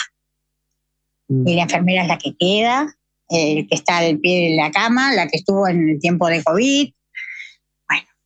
Mm. 1.28 1.49
Y 1.49 1.55
la 1.55 1.62
enfermera 1.62 2.03
es 2.03 2.09
la 2.09 2.18
que 2.18 2.34
queda, 2.36 2.92
el 3.28 3.68
que 3.68 3.74
está 3.74 3.99
al 3.99 4.18
pie 4.18 4.51
de 4.51 4.57
la 4.57 4.70
cama, 4.72 5.12
la 5.12 5.28
que 5.28 5.36
estuvo 5.36 5.68
en 5.68 5.90
el 5.90 6.01
tiempo 6.01 6.26
de 6.26 6.42
COVID. 6.42 6.92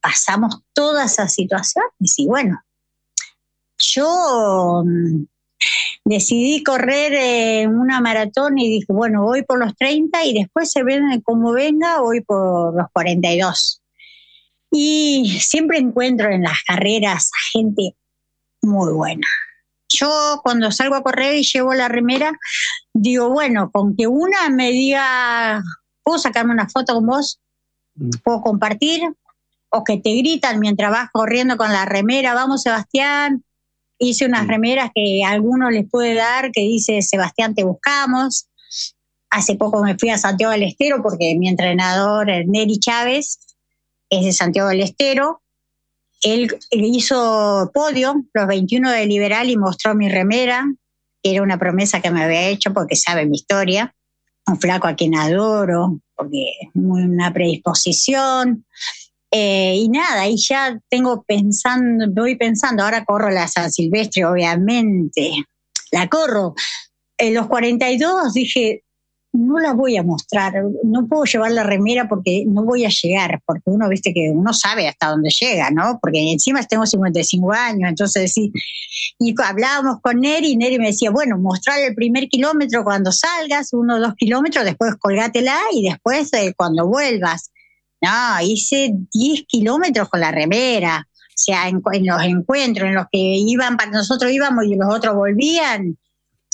Pasamos 0.01 0.62
toda 0.72 1.05
esa 1.05 1.28
situación 1.28 1.84
y 1.99 2.26
bueno, 2.26 2.62
yo 3.78 4.82
mm, 4.84 5.24
decidí 6.05 6.62
correr 6.62 7.12
en 7.14 7.76
una 7.76 8.01
maratón 8.01 8.59
y 8.59 8.68
dije, 8.68 8.92
bueno, 8.92 9.24
voy 9.24 9.42
por 9.42 9.59
los 9.59 9.74
30 9.76 10.24
y 10.24 10.34
después 10.34 10.70
se 10.70 10.82
ven 10.82 11.20
como 11.22 11.53
venga, 11.53 12.01
voy 12.01 12.20
por 12.20 12.76
los 12.76 12.86
42. 12.92 13.82
Y 14.70 15.38
siempre 15.40 15.78
encuentro 15.78 16.30
en 16.30 16.42
las 16.42 16.62
carreras 16.66 17.30
gente 17.53 17.96
muy 18.61 18.92
buena, 18.92 19.26
yo 19.88 20.40
cuando 20.42 20.70
salgo 20.70 20.96
a 20.96 21.03
correr 21.03 21.36
y 21.36 21.42
llevo 21.42 21.74
la 21.74 21.88
remera, 21.88 22.32
digo, 22.92 23.30
bueno, 23.30 23.70
con 23.70 23.96
que 23.96 24.07
una 24.07 24.51
me 24.51 24.70
diga, 24.70 25.62
¿puedo 26.03 26.18
sacarme 26.18 26.53
una 26.53 26.68
foto 26.68 26.94
con 26.94 27.07
vos? 27.07 27.40
Mm. 27.94 28.11
¿Puedo 28.22 28.42
compartir? 28.42 29.03
O 29.70 29.84
que 29.84 29.98
te 29.98 30.14
gritan 30.14 30.60
mientras 30.60 30.90
vas 30.90 31.10
corriendo 31.12 31.56
con 31.56 31.72
la 31.72 31.84
remera, 31.84 32.34
vamos 32.34 32.62
Sebastián, 32.62 33.44
hice 33.98 34.26
unas 34.26 34.46
remeras 34.46 34.90
que 34.94 35.22
a 35.24 35.30
algunos 35.30 35.72
les 35.72 35.88
puede 35.88 36.14
dar, 36.14 36.50
que 36.52 36.62
dice 36.62 37.02
Sebastián, 37.02 37.54
te 37.54 37.64
buscamos. 37.64 38.48
Hace 39.30 39.56
poco 39.56 39.82
me 39.82 39.98
fui 39.98 40.10
a 40.10 40.18
Santiago 40.18 40.52
del 40.52 40.62
Estero 40.62 41.02
porque 41.02 41.34
mi 41.38 41.48
entrenador, 41.48 42.28
Neri 42.46 42.78
Chávez, 42.78 43.40
es 44.08 44.24
de 44.24 44.32
Santiago 44.32 44.68
del 44.68 44.80
Estero. 44.80 45.42
Él 46.22 46.48
hizo 46.70 47.70
podio 47.74 48.24
los 48.32 48.46
21 48.46 48.90
de 48.90 49.06
Liberal 49.06 49.50
y 49.50 49.56
mostró 49.56 49.94
mi 49.94 50.08
remera, 50.08 50.64
que 51.22 51.32
era 51.32 51.42
una 51.42 51.58
promesa 51.58 52.00
que 52.00 52.10
me 52.10 52.24
había 52.24 52.48
hecho 52.48 52.72
porque 52.72 52.96
sabe 52.96 53.26
mi 53.26 53.36
historia. 53.36 53.94
Un 54.46 54.58
flaco 54.58 54.86
a 54.88 54.94
quien 54.94 55.14
adoro, 55.14 56.00
porque 56.16 56.52
muy 56.72 57.02
una 57.02 57.32
predisposición. 57.34 58.64
Eh, 59.31 59.74
y 59.76 59.89
nada, 59.89 60.26
y 60.26 60.37
ya 60.37 60.81
tengo 60.89 61.22
pensando, 61.22 62.07
voy 62.11 62.37
pensando, 62.37 62.83
ahora 62.83 63.05
corro 63.05 63.31
la 63.31 63.47
San 63.47 63.70
Silvestre, 63.70 64.24
obviamente, 64.24 65.33
la 65.93 66.09
corro. 66.09 66.55
En 67.18 67.35
los 67.35 67.47
42 67.49 68.33
dije, 68.33 68.85
no 69.33 69.59
la 69.59 69.74
voy 69.74 69.97
a 69.97 70.03
mostrar, 70.03 70.55
no 70.85 71.07
puedo 71.07 71.24
llevar 71.24 71.53
la 71.53 71.62
remera 71.62 72.09
porque 72.09 72.45
no 72.47 72.64
voy 72.64 72.87
a 72.87 72.89
llegar, 72.89 73.41
porque 73.45 73.62
uno, 73.66 73.89
viste 73.89 74.14
que 74.14 74.31
uno 74.31 74.55
sabe 74.55 74.89
hasta 74.89 75.09
dónde 75.09 75.31
llega, 75.31 75.70
¿no? 75.70 75.99
Porque 76.01 76.33
encima 76.33 76.62
tengo 76.62 76.87
55 76.87 77.53
años, 77.53 77.91
entonces 77.91 78.33
sí. 78.33 78.51
Y 79.18 79.35
hablábamos 79.43 80.01
con 80.01 80.20
Neri 80.20 80.53
y 80.53 80.57
Neri 80.57 80.79
me 80.79 80.87
decía, 80.87 81.11
bueno, 81.11 81.39
mostrar 81.39 81.79
el 81.81 81.95
primer 81.95 82.29
kilómetro 82.29 82.85
cuando 82.85 83.12
salgas, 83.12 83.72
uno 83.72 83.97
o 83.97 84.01
dos 84.01 84.14
kilómetros, 84.14 84.64
después 84.64 84.95
colgátela 84.99 85.59
y 85.72 85.83
después 85.83 86.33
eh, 86.33 86.55
cuando 86.57 86.87
vuelvas. 86.87 87.51
No, 88.01 88.42
hice 88.42 88.92
10 89.12 89.44
kilómetros 89.46 90.09
con 90.09 90.20
la 90.20 90.30
remera. 90.30 91.07
O 91.11 91.40
sea, 91.40 91.68
en, 91.68 91.82
los 91.82 92.22
encuentros 92.22 92.88
en 92.88 92.94
los 92.94 93.07
que 93.12 93.18
iban, 93.18 93.76
nosotros 93.92 94.30
íbamos 94.32 94.64
y 94.64 94.74
los 94.74 94.92
otros 94.92 95.14
volvían, 95.14 95.96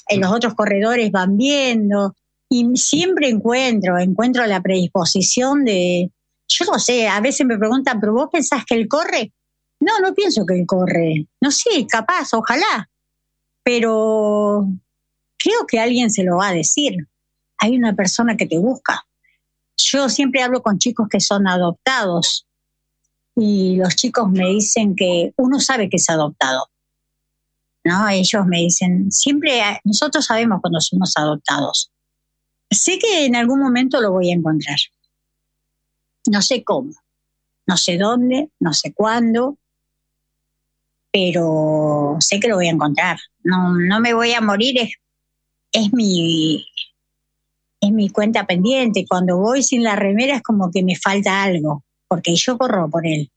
en 0.09 0.21
los 0.21 0.31
otros 0.31 0.55
corredores 0.55 1.11
van 1.11 1.37
viendo. 1.37 2.15
Y 2.51 2.77
siempre 2.77 3.29
encuentro, 3.29 3.99
encuentro 3.99 4.45
la 4.47 4.61
predisposición 4.61 5.65
de, 5.65 6.11
yo 6.49 6.65
no 6.67 6.79
sé, 6.79 7.09
a 7.09 7.21
veces 7.21 7.47
me 7.47 7.59
preguntan, 7.59 7.99
¿pero 8.01 8.13
vos 8.13 8.29
pensás 8.31 8.65
que 8.67 8.75
él 8.75 8.89
corre? 8.89 9.33
No, 9.81 10.01
no 10.01 10.15
pienso 10.15 10.45
que 10.47 10.55
él 10.55 10.67
corre. 10.67 11.27
No 11.41 11.51
sé, 11.51 11.87
capaz, 11.89 12.33
ojalá. 12.33 12.91
Pero 13.63 14.69
creo 15.39 15.67
que 15.67 15.81
alguien 15.81 16.11
se 16.11 16.25
lo 16.25 16.37
va 16.37 16.49
a 16.49 16.55
decir. 16.55 16.97
Hay 17.59 17.77
una 17.77 17.95
persona 17.95 18.37
que 18.37 18.47
te 18.47 18.59
busca. 18.59 19.07
Yo 19.77 20.09
siempre 20.09 20.43
hablo 20.43 20.63
con 20.63 20.79
chicos 20.79 21.09
que 21.11 21.21
son 21.21 21.47
adoptados 21.49 22.47
y 23.37 23.77
los 23.77 23.97
chicos 23.97 24.31
me 24.31 24.47
dicen 24.47 24.95
que 24.95 25.33
uno 25.37 25.61
sabe 25.61 25.89
que 25.89 25.97
es 25.97 26.09
adoptado. 26.09 26.69
¿no? 27.85 28.09
Ellos 28.09 28.47
me 28.47 28.59
dicen, 28.59 29.13
siempre 29.13 29.61
nosotros 29.85 30.25
sabemos 30.25 30.61
cuando 30.61 30.81
somos 30.81 31.13
adoptados. 31.17 31.93
Sé 32.71 32.99
que 32.99 33.27
en 33.27 33.37
algún 33.37 33.61
momento 33.61 34.01
lo 34.01 34.11
voy 34.11 34.31
a 34.31 34.35
encontrar. 34.35 34.79
No 36.27 36.41
sé 36.41 36.65
cómo, 36.65 36.93
no 37.67 37.77
sé 37.77 37.99
dónde, 37.99 38.51
no 38.59 38.73
sé 38.73 38.95
cuándo, 38.95 39.59
pero 41.13 42.17
sé 42.21 42.41
que 42.41 42.49
lo 42.49 42.57
voy 42.57 42.69
a 42.69 42.73
encontrar. 42.73 43.19
No, 43.43 43.75
no 43.75 44.01
me 44.01 44.15
voy 44.15 44.33
a 44.33 44.41
morir, 44.41 44.79
es, 44.79 44.95
es 45.73 45.93
mi, 45.93 46.67
es 47.85 47.93
mi 47.93 48.09
cuenta 48.09 48.47
pendiente. 48.47 49.05
Cuando 49.09 49.39
voy 49.39 49.63
sin 49.63 49.83
la 49.83 49.97
remera 49.97 50.37
es 50.37 50.43
como 50.43 50.71
que 50.71 50.83
me 50.83 50.97
falta 50.97 51.43
algo, 51.43 51.85
porque 52.09 52.35
yo 52.35 52.59
corro 52.59 52.89
por 52.91 53.07
él. 53.07 53.31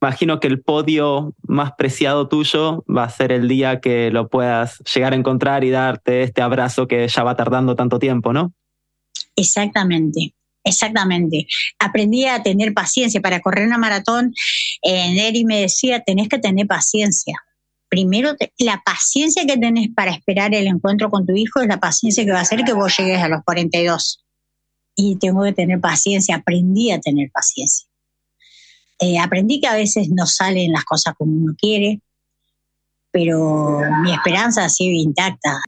Imagino 0.00 0.40
que 0.40 0.48
el 0.48 0.60
podio 0.60 1.32
más 1.42 1.72
preciado 1.78 2.28
tuyo 2.28 2.84
va 2.88 3.04
a 3.04 3.10
ser 3.10 3.30
el 3.30 3.46
día 3.46 3.80
que 3.80 4.10
lo 4.10 4.28
puedas 4.28 4.78
llegar 4.92 5.12
a 5.12 5.16
encontrar 5.16 5.62
y 5.62 5.70
darte 5.70 6.22
este 6.22 6.42
abrazo 6.42 6.88
que 6.88 7.06
ya 7.06 7.22
va 7.22 7.36
tardando 7.36 7.76
tanto 7.76 8.00
tiempo, 8.00 8.32
¿no? 8.32 8.52
Exactamente, 9.36 10.34
exactamente. 10.64 11.46
Aprendí 11.78 12.26
a 12.26 12.42
tener 12.42 12.74
paciencia. 12.74 13.20
Para 13.20 13.40
correr 13.40 13.64
una 13.64 13.78
maratón, 13.78 14.34
eh, 14.82 15.14
Neri 15.14 15.44
me 15.44 15.60
decía, 15.60 16.00
tenés 16.00 16.28
que 16.28 16.38
tener 16.38 16.66
paciencia 16.66 17.36
primero 17.92 18.34
la 18.56 18.80
paciencia 18.82 19.44
que 19.44 19.58
tenés 19.58 19.90
para 19.94 20.12
esperar 20.12 20.54
el 20.54 20.66
encuentro 20.66 21.10
con 21.10 21.26
tu 21.26 21.36
hijo 21.36 21.60
es 21.60 21.68
la 21.68 21.78
paciencia 21.78 22.24
que 22.24 22.32
va 22.32 22.38
a 22.38 22.40
hacer 22.40 22.64
que 22.64 22.72
vos 22.72 22.96
llegues 22.96 23.20
a 23.20 23.28
los 23.28 23.42
42. 23.44 24.24
Y 24.96 25.18
tengo 25.18 25.44
que 25.44 25.52
tener 25.52 25.78
paciencia, 25.78 26.36
aprendí 26.36 26.90
a 26.90 27.00
tener 27.00 27.30
paciencia. 27.30 27.86
Eh, 28.98 29.18
aprendí 29.18 29.60
que 29.60 29.66
a 29.66 29.74
veces 29.74 30.08
no 30.08 30.24
salen 30.24 30.72
las 30.72 30.84
cosas 30.84 31.12
como 31.18 31.32
uno 31.32 31.54
quiere, 31.58 32.00
pero 33.10 33.82
mi 34.02 34.14
esperanza 34.14 34.70
sigue 34.70 34.96
intacta. 34.96 35.60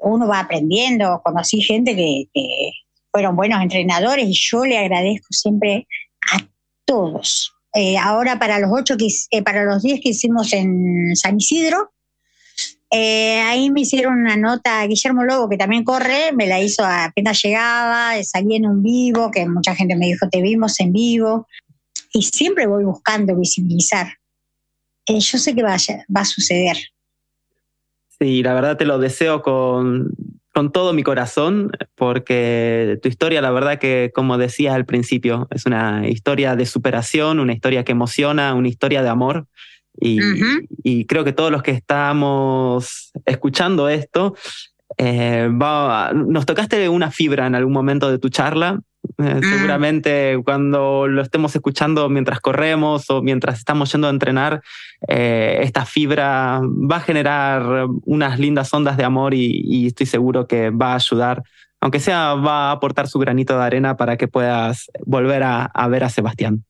Uno 0.00 0.28
va 0.28 0.38
aprendiendo, 0.38 1.22
conocí 1.24 1.60
gente 1.60 1.96
que, 1.96 2.26
que 2.32 2.70
fueron 3.10 3.34
buenos 3.34 3.60
entrenadores 3.60 4.26
y 4.28 4.32
yo 4.32 4.64
le 4.64 4.78
agradezco 4.78 5.26
siempre 5.30 5.88
a 6.32 6.38
todos, 6.84 7.52
eh, 7.74 7.98
ahora 7.98 8.38
para 8.38 8.60
los 8.60 8.70
ocho 8.72 8.94
eh, 9.30 9.42
para 9.42 9.64
los 9.64 9.82
10 9.82 10.00
que 10.00 10.10
hicimos 10.10 10.52
en 10.52 11.16
San 11.16 11.36
Isidro, 11.36 11.92
eh, 12.90 13.40
ahí 13.40 13.70
me 13.70 13.80
hicieron 13.80 14.20
una 14.20 14.36
nota, 14.36 14.86
Guillermo 14.86 15.24
Lobo, 15.24 15.48
que 15.48 15.56
también 15.56 15.82
corre, 15.82 16.32
me 16.32 16.46
la 16.46 16.60
hizo 16.60 16.84
apenas 16.84 17.42
llegaba, 17.42 18.22
salí 18.22 18.54
en 18.54 18.66
un 18.66 18.82
vivo, 18.82 19.32
que 19.32 19.48
mucha 19.48 19.74
gente 19.74 19.96
me 19.96 20.06
dijo, 20.06 20.28
te 20.28 20.40
vimos 20.40 20.78
en 20.78 20.92
vivo, 20.92 21.48
y 22.12 22.22
siempre 22.22 22.68
voy 22.68 22.84
buscando 22.84 23.34
visibilizar. 23.36 24.06
yo 25.08 25.38
sé 25.38 25.54
que 25.54 25.64
va 25.64 25.74
a 25.74 26.24
suceder. 26.24 26.76
Sí, 28.20 28.44
la 28.44 28.54
verdad 28.54 28.76
te 28.76 28.84
lo 28.84 29.00
deseo 29.00 29.42
con, 29.42 30.14
con 30.54 30.70
todo 30.70 30.92
mi 30.92 31.02
corazón, 31.02 31.72
porque 31.96 32.98
tu 33.02 33.08
historia, 33.08 33.42
la 33.42 33.50
verdad 33.50 33.80
que, 33.80 34.12
como 34.14 34.38
decías 34.38 34.74
al 34.74 34.86
principio, 34.86 35.48
es 35.50 35.66
una 35.66 36.08
historia 36.08 36.54
de 36.54 36.64
superación, 36.64 37.40
una 37.40 37.52
historia 37.52 37.84
que 37.84 37.92
emociona, 37.92 38.54
una 38.54 38.68
historia 38.68 39.02
de 39.02 39.08
amor. 39.08 39.46
Y, 40.00 40.20
y 40.82 41.06
creo 41.06 41.24
que 41.24 41.32
todos 41.32 41.50
los 41.50 41.62
que 41.62 41.72
estamos 41.72 43.12
escuchando 43.26 43.88
esto, 43.88 44.34
eh, 44.98 45.48
nos 45.50 46.46
tocaste 46.46 46.88
una 46.88 47.10
fibra 47.10 47.46
en 47.46 47.54
algún 47.54 47.72
momento 47.72 48.10
de 48.10 48.18
tu 48.18 48.28
charla 48.28 48.80
eh, 49.18 49.34
mm. 49.34 49.42
Seguramente 49.42 50.40
cuando 50.44 51.06
lo 51.06 51.22
estemos 51.22 51.54
escuchando 51.54 52.08
mientras 52.08 52.40
corremos 52.40 53.08
o 53.10 53.22
mientras 53.22 53.58
estamos 53.58 53.92
yendo 53.92 54.06
a 54.06 54.10
entrenar, 54.10 54.62
eh, 55.08 55.60
esta 55.62 55.84
fibra 55.84 56.60
va 56.62 56.96
a 56.96 57.00
generar 57.00 57.86
unas 58.04 58.38
lindas 58.38 58.72
ondas 58.72 58.96
de 58.96 59.04
amor 59.04 59.34
y, 59.34 59.86
estoy 59.86 60.06
seguro 60.06 60.46
que 60.46 60.70
va 60.70 60.92
a 60.92 60.96
ayudar, 60.96 61.42
aunque 61.80 62.00
sea, 62.00 62.34
va 62.34 62.70
a 62.70 62.72
aportar 62.72 63.06
su 63.06 63.18
granito 63.18 63.56
de 63.56 63.64
arena 63.64 63.96
para 63.96 64.16
que 64.16 64.28
puedas 64.28 64.90
volver 65.04 65.42
a, 65.44 65.88
ver 65.88 66.04
a 66.04 66.08
Sebastián. 66.08 66.64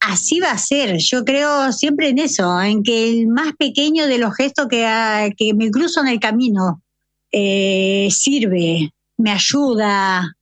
Así 0.00 0.40
va 0.40 0.52
a 0.52 0.58
ser, 0.58 0.96
yo 0.98 1.24
creo 1.24 1.72
siempre 1.72 2.08
en 2.08 2.18
eso, 2.18 2.62
en 2.62 2.82
que 2.82 3.10
el 3.10 3.26
más 3.26 3.52
pequeño 3.58 4.06
de 4.06 4.18
los 4.18 4.34
gestos 4.34 4.68
que, 4.68 4.86
ah, 4.86 5.28
que 5.36 5.52
me 5.54 5.70
cruzo 5.70 6.00
en 6.00 6.08
el 6.08 6.20
camino 6.20 6.80
eh, 7.30 8.08
sirve, 8.10 8.92
me 9.18 9.30
ayuda, 9.30 10.36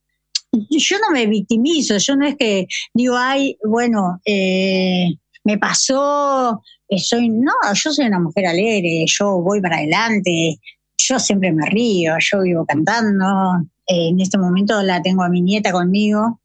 yo 0.53 0.99
no 0.99 1.11
me 1.13 1.27
victimizo, 1.27 1.99
yo 1.99 2.17
no 2.17 2.27
es 2.27 2.37
que 2.37 2.67
digo, 2.95 3.17
ay, 3.17 3.57
bueno, 3.65 4.21
eh, 4.25 5.09
me 5.45 5.59
pasó, 5.59 6.63
eh, 6.89 6.99
soy, 6.99 7.29
no, 7.29 7.53
yo 7.75 7.93
soy 7.93 8.07
una 8.07 8.21
mujer 8.21 8.47
alegre, 8.47 9.05
yo 9.07 9.41
voy 9.41 9.61
para 9.61 9.79
adelante, 9.79 10.59
yo 10.99 11.19
siempre 11.19 11.53
me 11.53 11.67
río, 11.67 12.15
yo 12.19 12.43
vivo 12.43 12.65
cantando, 12.67 13.61
eh, 13.87 14.09
en 14.09 14.21
este 14.21 14.39
momento 14.39 14.83
la 14.83 15.03
tengo 15.03 15.23
a 15.23 15.29
mi 15.29 15.41
nieta 15.41 15.73
conmigo, 15.73 16.41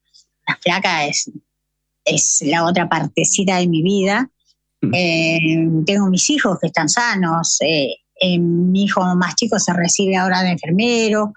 la 0.47 0.57
flaca 0.57 1.05
es, 1.05 1.31
es 2.05 2.43
la 2.45 2.65
otra 2.65 2.89
partecita 2.89 3.57
de 3.57 3.67
mi 3.67 3.81
vida, 3.81 4.29
mm. 4.81 5.85
tengo 5.85 6.09
mis 6.09 6.29
hijos 6.29 6.59
que 6.59 6.67
están 6.67 6.89
sanos, 6.89 7.59
mi 8.21 8.83
hijo 8.83 9.01
más 9.15 9.35
chico 9.35 9.59
se 9.59 9.73
recibe 9.73 10.15
ahora 10.15 10.41
de 10.41 10.51
enfermero, 10.51 11.33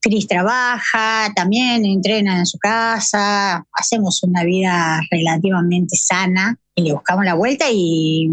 Cris 0.00 0.28
trabaja, 0.28 1.32
también 1.34 1.86
entrena 1.86 2.38
en 2.38 2.44
su 2.44 2.58
casa, 2.58 3.64
hacemos 3.72 4.22
una 4.22 4.44
vida 4.44 5.00
relativamente 5.10 5.96
sana 5.96 6.58
y 6.74 6.82
le 6.82 6.92
buscamos 6.92 7.24
la 7.24 7.34
vuelta 7.34 7.64
y 7.72 8.28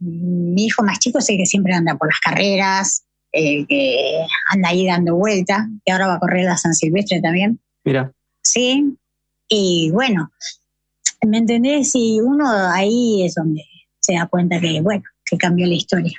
mi 0.00 0.64
hijo 0.64 0.82
más 0.82 0.98
chico 0.98 1.20
sé 1.20 1.36
que 1.36 1.46
siempre 1.46 1.72
anda 1.72 1.96
por 1.96 2.08
las 2.08 2.18
carreras, 2.18 3.04
eh, 3.32 3.64
que 3.66 4.26
anda 4.50 4.70
ahí 4.70 4.86
dando 4.86 5.14
vuelta, 5.14 5.68
que 5.84 5.92
ahora 5.92 6.08
va 6.08 6.14
a 6.14 6.20
correr 6.20 6.44
la 6.44 6.56
San 6.56 6.74
Silvestre 6.74 7.20
también. 7.20 7.60
Mira. 7.84 8.12
Sí, 8.42 8.96
y 9.48 9.90
bueno, 9.92 10.30
¿me 11.24 11.38
entendés? 11.38 11.92
Y 11.94 12.20
uno 12.20 12.48
ahí 12.48 13.24
es 13.24 13.34
donde 13.34 13.62
se 14.00 14.14
da 14.14 14.26
cuenta 14.26 14.60
que, 14.60 14.80
bueno, 14.80 15.04
que 15.24 15.36
cambió 15.36 15.66
la 15.66 15.74
historia, 15.74 16.18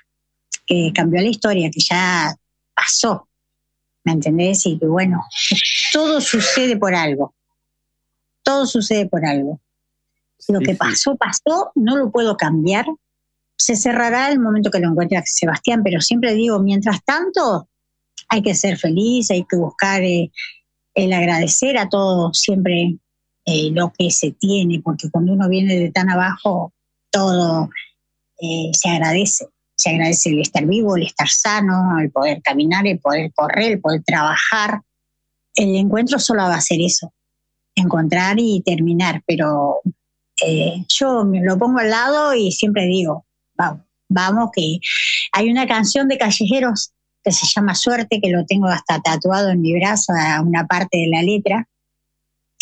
que 0.68 0.92
cambió 0.94 1.22
la 1.22 1.30
historia, 1.30 1.72
que 1.72 1.80
ya 1.80 2.36
pasó, 2.76 3.28
¿me 4.04 4.12
entendés? 4.12 4.66
Y 4.66 4.78
que 4.78 4.86
bueno, 4.86 5.24
todo 5.94 6.22
sucede 6.22 6.78
por 6.78 6.94
algo, 6.94 7.34
todo 8.44 8.68
sucede 8.68 9.08
por 9.08 9.26
algo. 9.26 9.60
Lo 10.50 10.60
que 10.60 10.76
pasó, 10.76 11.16
pasó, 11.16 11.72
no 11.74 11.98
lo 11.98 12.12
puedo 12.12 12.38
cambiar. 12.38 12.86
Se 13.58 13.76
cerrará 13.76 14.32
el 14.32 14.40
momento 14.40 14.70
que 14.70 14.80
lo 14.80 14.90
encuentre 14.90 15.22
Sebastián, 15.26 15.82
pero 15.84 16.00
siempre 16.00 16.36
digo, 16.36 16.60
mientras 16.60 17.04
tanto, 17.04 17.68
hay 18.30 18.42
que 18.44 18.54
ser 18.54 18.78
feliz, 18.78 19.32
hay 19.32 19.46
que 19.46 19.58
buscar 19.58 20.04
eh, 20.04 20.32
el 20.94 21.14
agradecer 21.14 21.78
a 21.78 21.90
todo 21.90 22.34
siempre 22.34 22.98
eh, 23.46 23.72
lo 23.72 23.92
que 23.98 24.12
se 24.12 24.32
tiene, 24.32 24.82
porque 24.84 25.10
cuando 25.10 25.34
uno 25.34 25.50
viene 25.50 25.76
de 25.78 25.92
tan 25.92 26.10
abajo, 26.10 26.74
todo 27.10 27.70
eh, 28.42 28.72
se 28.74 28.90
agradece. 28.90 29.48
Se 29.78 29.92
agradece 29.92 30.30
el 30.30 30.42
estar 30.42 30.66
vivo, 30.66 30.98
el 30.98 31.04
estar 31.04 31.30
sano, 31.30 32.00
el 32.00 32.12
poder 32.12 32.42
caminar, 32.42 32.86
el 32.88 33.00
poder 33.00 33.32
correr, 33.34 33.74
el 33.74 33.80
poder 33.80 34.04
trabajar. 34.04 34.82
El 35.56 35.76
encuentro 35.76 36.20
solo 36.20 36.44
va 36.44 36.56
a 36.56 36.62
ser 36.62 36.80
eso, 36.82 37.14
encontrar 37.76 38.38
y 38.40 38.62
terminar, 38.66 39.24
pero 39.26 39.82
yo 40.88 41.26
me 41.26 41.42
lo 41.42 41.58
pongo 41.58 41.80
al 41.80 41.90
lado 41.90 42.34
y 42.34 42.52
siempre 42.52 42.86
digo, 42.86 43.26
vamos, 43.56 43.86
vamos, 44.10 44.50
que 44.54 44.80
hay 45.32 45.50
una 45.50 45.68
canción 45.68 46.08
de 46.08 46.18
callejeros 46.18 46.94
que 47.24 47.32
se 47.32 47.46
llama 47.48 47.76
Suerte, 47.76 48.22
que 48.22 48.30
lo 48.30 48.46
tengo 48.46 48.68
hasta 48.68 49.02
tatuado 49.02 49.50
en 49.50 49.62
mi 49.62 49.74
brazo 49.78 50.14
a 50.18 50.42
una 50.42 50.66
parte 50.66 50.98
de 50.98 51.08
la 51.08 51.22
letra. 51.22 51.68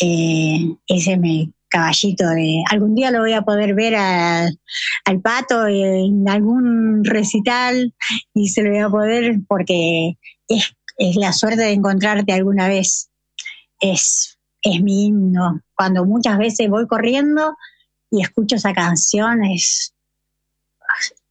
Eh, 0.02 0.76
ese 0.88 1.18
me 1.18 1.52
caballito 1.76 2.30
de 2.30 2.64
algún 2.72 2.96
día 2.96 3.12
lo 3.12 3.20
voy 3.20 3.34
a 3.34 3.42
poder 3.42 3.76
ver 3.76 3.96
al 3.96 5.22
pato 5.22 5.68
en 5.68 6.28
algún 6.30 7.04
recital 7.04 7.94
y 8.34 8.48
se 8.48 8.64
lo 8.64 8.70
voy 8.70 8.80
a 8.80 8.90
poder 8.90 9.40
porque 9.46 10.18
es, 10.48 10.74
la 11.18 11.34
suerte 11.34 11.64
de 11.64 11.74
encontrarte 11.74 12.32
alguna 12.32 12.70
vez. 12.70 13.10
Es, 13.82 14.40
es 14.62 14.82
mi 14.82 15.08
himno. 15.08 15.60
Cuando 15.76 16.06
muchas 16.06 16.38
veces 16.38 16.70
voy 16.70 16.88
corriendo 16.88 17.58
y 18.10 18.22
escucho 18.22 18.56
esa 18.56 18.74
canción, 18.74 19.44
es, 19.44 19.94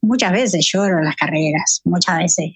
muchas 0.02 0.32
veces 0.32 0.68
lloro 0.70 0.98
en 0.98 1.06
las 1.06 1.16
carreras, 1.16 1.80
muchas 1.84 2.18
veces 2.18 2.50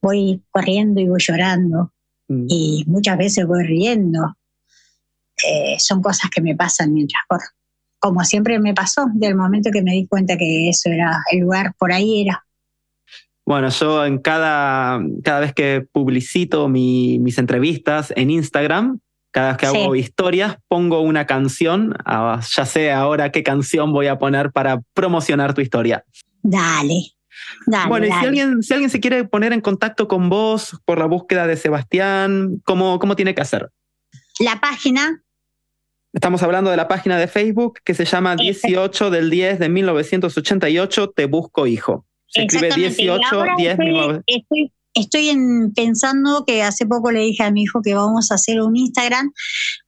voy 0.00 0.42
corriendo 0.50 0.98
y 0.98 1.08
voy 1.08 1.20
llorando 1.20 1.92
mm. 2.28 2.46
y 2.48 2.84
muchas 2.86 3.18
veces 3.18 3.46
voy 3.46 3.64
riendo. 3.64 4.34
Eh, 5.42 5.76
son 5.78 6.02
cosas 6.02 6.30
que 6.30 6.40
me 6.40 6.54
pasan 6.54 6.92
mientras 6.92 7.22
corro. 7.28 7.46
Como 7.98 8.24
siempre 8.24 8.58
me 8.58 8.74
pasó, 8.74 9.06
del 9.14 9.34
momento 9.34 9.70
que 9.72 9.82
me 9.82 9.92
di 9.92 10.06
cuenta 10.06 10.36
que 10.36 10.68
eso 10.68 10.90
era 10.90 11.22
el 11.30 11.40
lugar, 11.40 11.74
por 11.78 11.92
ahí 11.92 12.22
era. 12.22 12.44
Bueno, 13.46 13.68
yo 13.70 14.04
en 14.04 14.18
cada, 14.18 15.00
cada 15.22 15.40
vez 15.40 15.52
que 15.52 15.86
publicito 15.90 16.68
mis 16.68 17.38
entrevistas 17.38 18.12
en 18.16 18.30
Instagram, 18.30 19.00
cada 19.30 19.48
vez 19.48 19.56
que 19.56 19.66
hago 19.66 19.96
historias, 19.96 20.56
pongo 20.68 21.00
una 21.00 21.26
canción, 21.26 21.94
ya 22.06 22.66
sé 22.66 22.92
ahora 22.92 23.32
qué 23.32 23.42
canción 23.42 23.92
voy 23.92 24.06
a 24.06 24.18
poner 24.18 24.52
para 24.52 24.80
promocionar 24.94 25.52
tu 25.52 25.60
historia. 25.60 26.04
Dale, 26.42 27.14
bueno, 27.88 28.06
y 28.06 28.08
si 28.10 28.26
alguien, 28.26 28.62
si 28.62 28.72
alguien 28.74 28.90
se 28.90 29.00
quiere 29.00 29.24
poner 29.24 29.52
en 29.52 29.60
contacto 29.60 30.08
con 30.08 30.28
vos 30.28 30.78
por 30.84 30.98
la 30.98 31.06
búsqueda 31.06 31.46
de 31.46 31.56
Sebastián, 31.56 32.60
¿cómo, 32.64 32.98
cómo 32.98 33.16
tiene 33.16 33.34
que 33.34 33.42
hacer? 33.42 33.70
La 34.40 34.60
página. 34.60 35.22
Estamos 36.14 36.44
hablando 36.44 36.70
de 36.70 36.76
la 36.76 36.86
página 36.86 37.18
de 37.18 37.26
Facebook 37.26 37.80
que 37.84 37.92
se 37.92 38.04
llama 38.04 38.36
18 38.36 39.10
del 39.10 39.30
10 39.30 39.58
de 39.58 39.68
1988, 39.68 41.10
Te 41.10 41.26
Busco 41.26 41.66
Hijo. 41.66 42.06
Se 42.28 42.44
escribe 42.44 42.72
18 42.72 43.20
10 43.58 43.78
Estoy, 44.24 44.72
estoy 44.94 45.36
pensando 45.74 46.44
que 46.46 46.62
hace 46.62 46.86
poco 46.86 47.10
le 47.10 47.18
dije 47.18 47.42
a 47.42 47.50
mi 47.50 47.62
hijo 47.62 47.82
que 47.82 47.94
vamos 47.94 48.30
a 48.30 48.36
hacer 48.36 48.60
un 48.60 48.76
Instagram. 48.76 49.32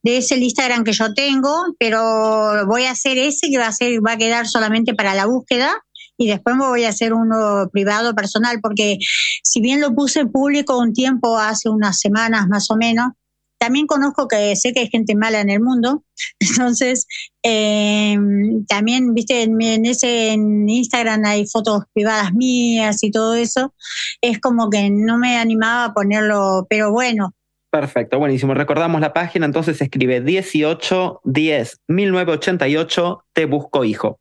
De 0.03 0.17
ese 0.17 0.35
el 0.35 0.43
Instagram 0.43 0.83
que 0.83 0.91
yo 0.91 1.13
tengo, 1.13 1.49
pero 1.79 2.65
voy 2.67 2.83
a 2.83 2.91
hacer 2.91 3.17
ese 3.17 3.49
que 3.49 3.57
va 3.57 3.67
a, 3.67 3.71
ser, 3.71 4.05
va 4.05 4.11
a 4.11 4.17
quedar 4.17 4.47
solamente 4.47 4.93
para 4.93 5.15
la 5.15 5.27
búsqueda 5.27 5.81
y 6.17 6.27
después 6.27 6.57
me 6.57 6.67
voy 6.67 6.83
a 6.83 6.89
hacer 6.89 7.13
uno 7.13 7.69
privado, 7.71 8.13
personal, 8.15 8.59
porque 8.61 8.97
si 9.43 9.61
bien 9.61 9.79
lo 9.79 9.95
puse 9.95 10.25
público 10.25 10.77
un 10.77 10.91
tiempo, 10.91 11.37
hace 11.37 11.69
unas 11.69 11.99
semanas 12.01 12.49
más 12.49 12.69
o 12.69 12.75
menos, 12.75 13.13
también 13.57 13.87
conozco 13.87 14.27
que 14.27 14.55
sé 14.55 14.73
que 14.73 14.81
hay 14.81 14.89
gente 14.89 15.15
mala 15.15 15.41
en 15.41 15.49
el 15.49 15.59
mundo, 15.59 16.03
entonces 16.39 17.07
em, 17.43 18.65
también, 18.65 19.13
viste, 19.13 19.43
en, 19.43 19.85
ese 19.85 20.33
en 20.33 20.67
Instagram 20.69 21.25
hay 21.25 21.45
fotos 21.47 21.83
privadas 21.93 22.33
mías 22.33 23.03
y 23.03 23.11
todo 23.11 23.35
eso, 23.35 23.73
es 24.21 24.39
como 24.39 24.69
que 24.69 24.89
no 24.89 25.17
me 25.17 25.37
animaba 25.37 25.85
a 25.85 25.93
ponerlo, 25.93 26.67
pero 26.69 26.91
bueno. 26.91 27.33
Perfecto, 27.69 28.17
buenísimo. 28.17 28.53
Recordamos 28.53 29.01
la 29.01 29.13
página, 29.13 29.45
entonces 29.45 29.81
escribe 29.81 30.21
18 30.21 31.21
10 31.25 31.81
1988 31.87 33.23
Te 33.33 33.45
Busco 33.45 33.83
Hijo. 33.83 34.19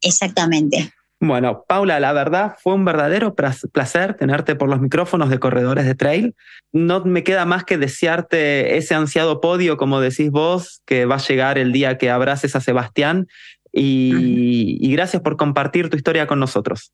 Exactamente. 0.00 0.92
Bueno, 1.18 1.64
Paula, 1.66 1.98
la 1.98 2.12
verdad 2.12 2.56
fue 2.62 2.74
un 2.74 2.84
verdadero 2.84 3.34
placer 3.34 4.14
tenerte 4.14 4.54
por 4.54 4.68
los 4.68 4.80
micrófonos 4.80 5.30
de 5.30 5.38
Corredores 5.38 5.86
de 5.86 5.94
Trail. 5.94 6.34
No 6.72 7.04
me 7.04 7.24
queda 7.24 7.46
más 7.46 7.64
que 7.64 7.78
desearte 7.78 8.76
ese 8.76 8.94
ansiado 8.94 9.40
podio, 9.40 9.78
como 9.78 10.00
decís 10.00 10.30
vos, 10.30 10.82
que 10.84 11.06
va 11.06 11.14
a 11.14 11.26
llegar 11.26 11.56
el 11.56 11.72
día 11.72 11.96
que 11.96 12.10
abraces 12.10 12.54
a 12.54 12.60
Sebastián. 12.60 13.28
Y, 13.72 14.78
y 14.80 14.92
gracias 14.92 15.22
por 15.22 15.36
compartir 15.36 15.88
tu 15.88 15.96
historia 15.96 16.26
con 16.26 16.38
nosotros. 16.38 16.92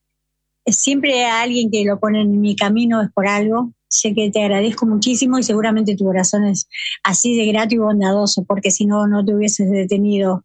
Siempre 0.66 1.24
a 1.24 1.42
alguien 1.42 1.70
que 1.70 1.84
lo 1.84 1.98
pone 1.98 2.22
en 2.22 2.40
mi 2.40 2.54
camino 2.54 3.02
es 3.02 3.10
por 3.12 3.26
algo. 3.26 3.72
Sé 3.88 4.14
que 4.14 4.30
te 4.30 4.42
agradezco 4.42 4.86
muchísimo 4.86 5.38
y 5.38 5.42
seguramente 5.42 5.96
tu 5.96 6.04
corazón 6.04 6.44
es 6.44 6.68
así 7.02 7.36
de 7.36 7.46
grato 7.46 7.74
y 7.74 7.78
bondadoso, 7.78 8.44
porque 8.44 8.70
si 8.70 8.86
no, 8.86 9.08
no 9.08 9.24
te 9.24 9.34
hubieses 9.34 9.68
detenido 9.70 10.44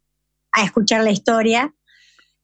a 0.51 0.63
escuchar 0.63 1.03
la 1.03 1.11
historia 1.11 1.73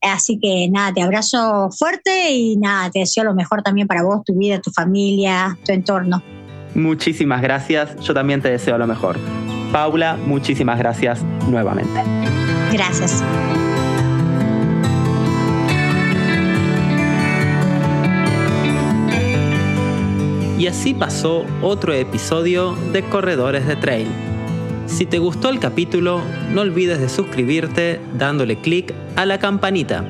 Así 0.03 0.37
que 0.37 0.67
nada, 0.69 0.93
te 0.93 1.01
abrazo 1.01 1.69
fuerte 1.71 2.31
y 2.31 2.57
nada, 2.57 2.91
te 2.91 2.99
deseo 2.99 3.23
lo 3.23 3.33
mejor 3.33 3.63
también 3.63 3.87
para 3.87 4.03
vos, 4.03 4.23
tu 4.25 4.33
vida, 4.37 4.59
tu 4.59 4.69
familia, 4.71 5.57
tu 5.65 5.71
entorno. 5.71 6.21
Muchísimas 6.75 7.41
gracias, 7.41 7.95
yo 8.01 8.13
también 8.13 8.41
te 8.41 8.49
deseo 8.49 8.77
lo 8.77 8.85
mejor. 8.85 9.17
Paula, 9.71 10.17
muchísimas 10.25 10.77
gracias 10.77 11.23
nuevamente. 11.47 12.01
Gracias. 12.71 13.23
Y 20.57 20.67
así 20.67 20.93
pasó 20.93 21.45
otro 21.61 21.93
episodio 21.93 22.75
de 22.93 23.03
Corredores 23.03 23.67
de 23.67 23.75
Trail. 23.75 24.32
Si 24.93 25.07
te 25.07 25.17
gustó 25.17 25.49
el 25.49 25.59
capítulo, 25.59 26.21
no 26.51 26.61
olvides 26.61 26.99
de 26.99 27.09
suscribirte 27.09 27.99
dándole 28.15 28.61
clic 28.61 28.93
a 29.15 29.25
la 29.25 29.39
campanita. 29.39 30.05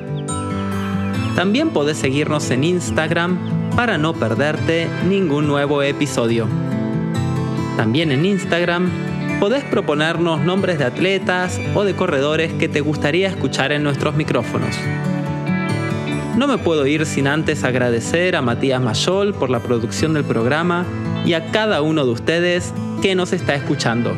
También 1.34 1.70
podés 1.70 1.96
seguirnos 1.96 2.50
en 2.50 2.64
Instagram 2.64 3.38
para 3.74 3.96
no 3.96 4.12
perderte 4.12 4.86
ningún 5.08 5.46
nuevo 5.46 5.82
episodio. 5.82 6.46
También 7.78 8.12
en 8.12 8.26
Instagram 8.26 8.90
podés 9.40 9.64
proponernos 9.64 10.42
nombres 10.42 10.78
de 10.78 10.84
atletas 10.84 11.58
o 11.74 11.84
de 11.84 11.96
corredores 11.96 12.52
que 12.52 12.68
te 12.68 12.82
gustaría 12.82 13.28
escuchar 13.28 13.72
en 13.72 13.84
nuestros 13.84 14.14
micrófonos. 14.16 14.76
No 16.36 16.46
me 16.46 16.58
puedo 16.58 16.86
ir 16.86 17.06
sin 17.06 17.26
antes 17.26 17.64
agradecer 17.64 18.36
a 18.36 18.42
Matías 18.42 18.82
Mayol 18.82 19.32
por 19.32 19.48
la 19.48 19.60
producción 19.60 20.12
del 20.12 20.24
programa 20.24 20.84
y 21.24 21.32
a 21.32 21.50
cada 21.52 21.80
uno 21.80 22.04
de 22.04 22.12
ustedes 22.12 22.74
que 23.00 23.14
nos 23.14 23.32
está 23.32 23.54
escuchando. 23.54 24.14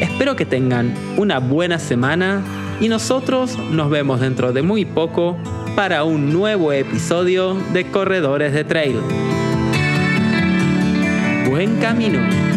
Espero 0.00 0.36
que 0.36 0.46
tengan 0.46 0.94
una 1.16 1.38
buena 1.40 1.78
semana 1.78 2.42
y 2.80 2.88
nosotros 2.88 3.58
nos 3.70 3.90
vemos 3.90 4.20
dentro 4.20 4.52
de 4.52 4.62
muy 4.62 4.84
poco 4.84 5.36
para 5.74 6.04
un 6.04 6.32
nuevo 6.32 6.72
episodio 6.72 7.54
de 7.72 7.90
Corredores 7.90 8.52
de 8.52 8.64
Trail. 8.64 8.96
Buen 11.48 11.76
camino. 11.78 12.47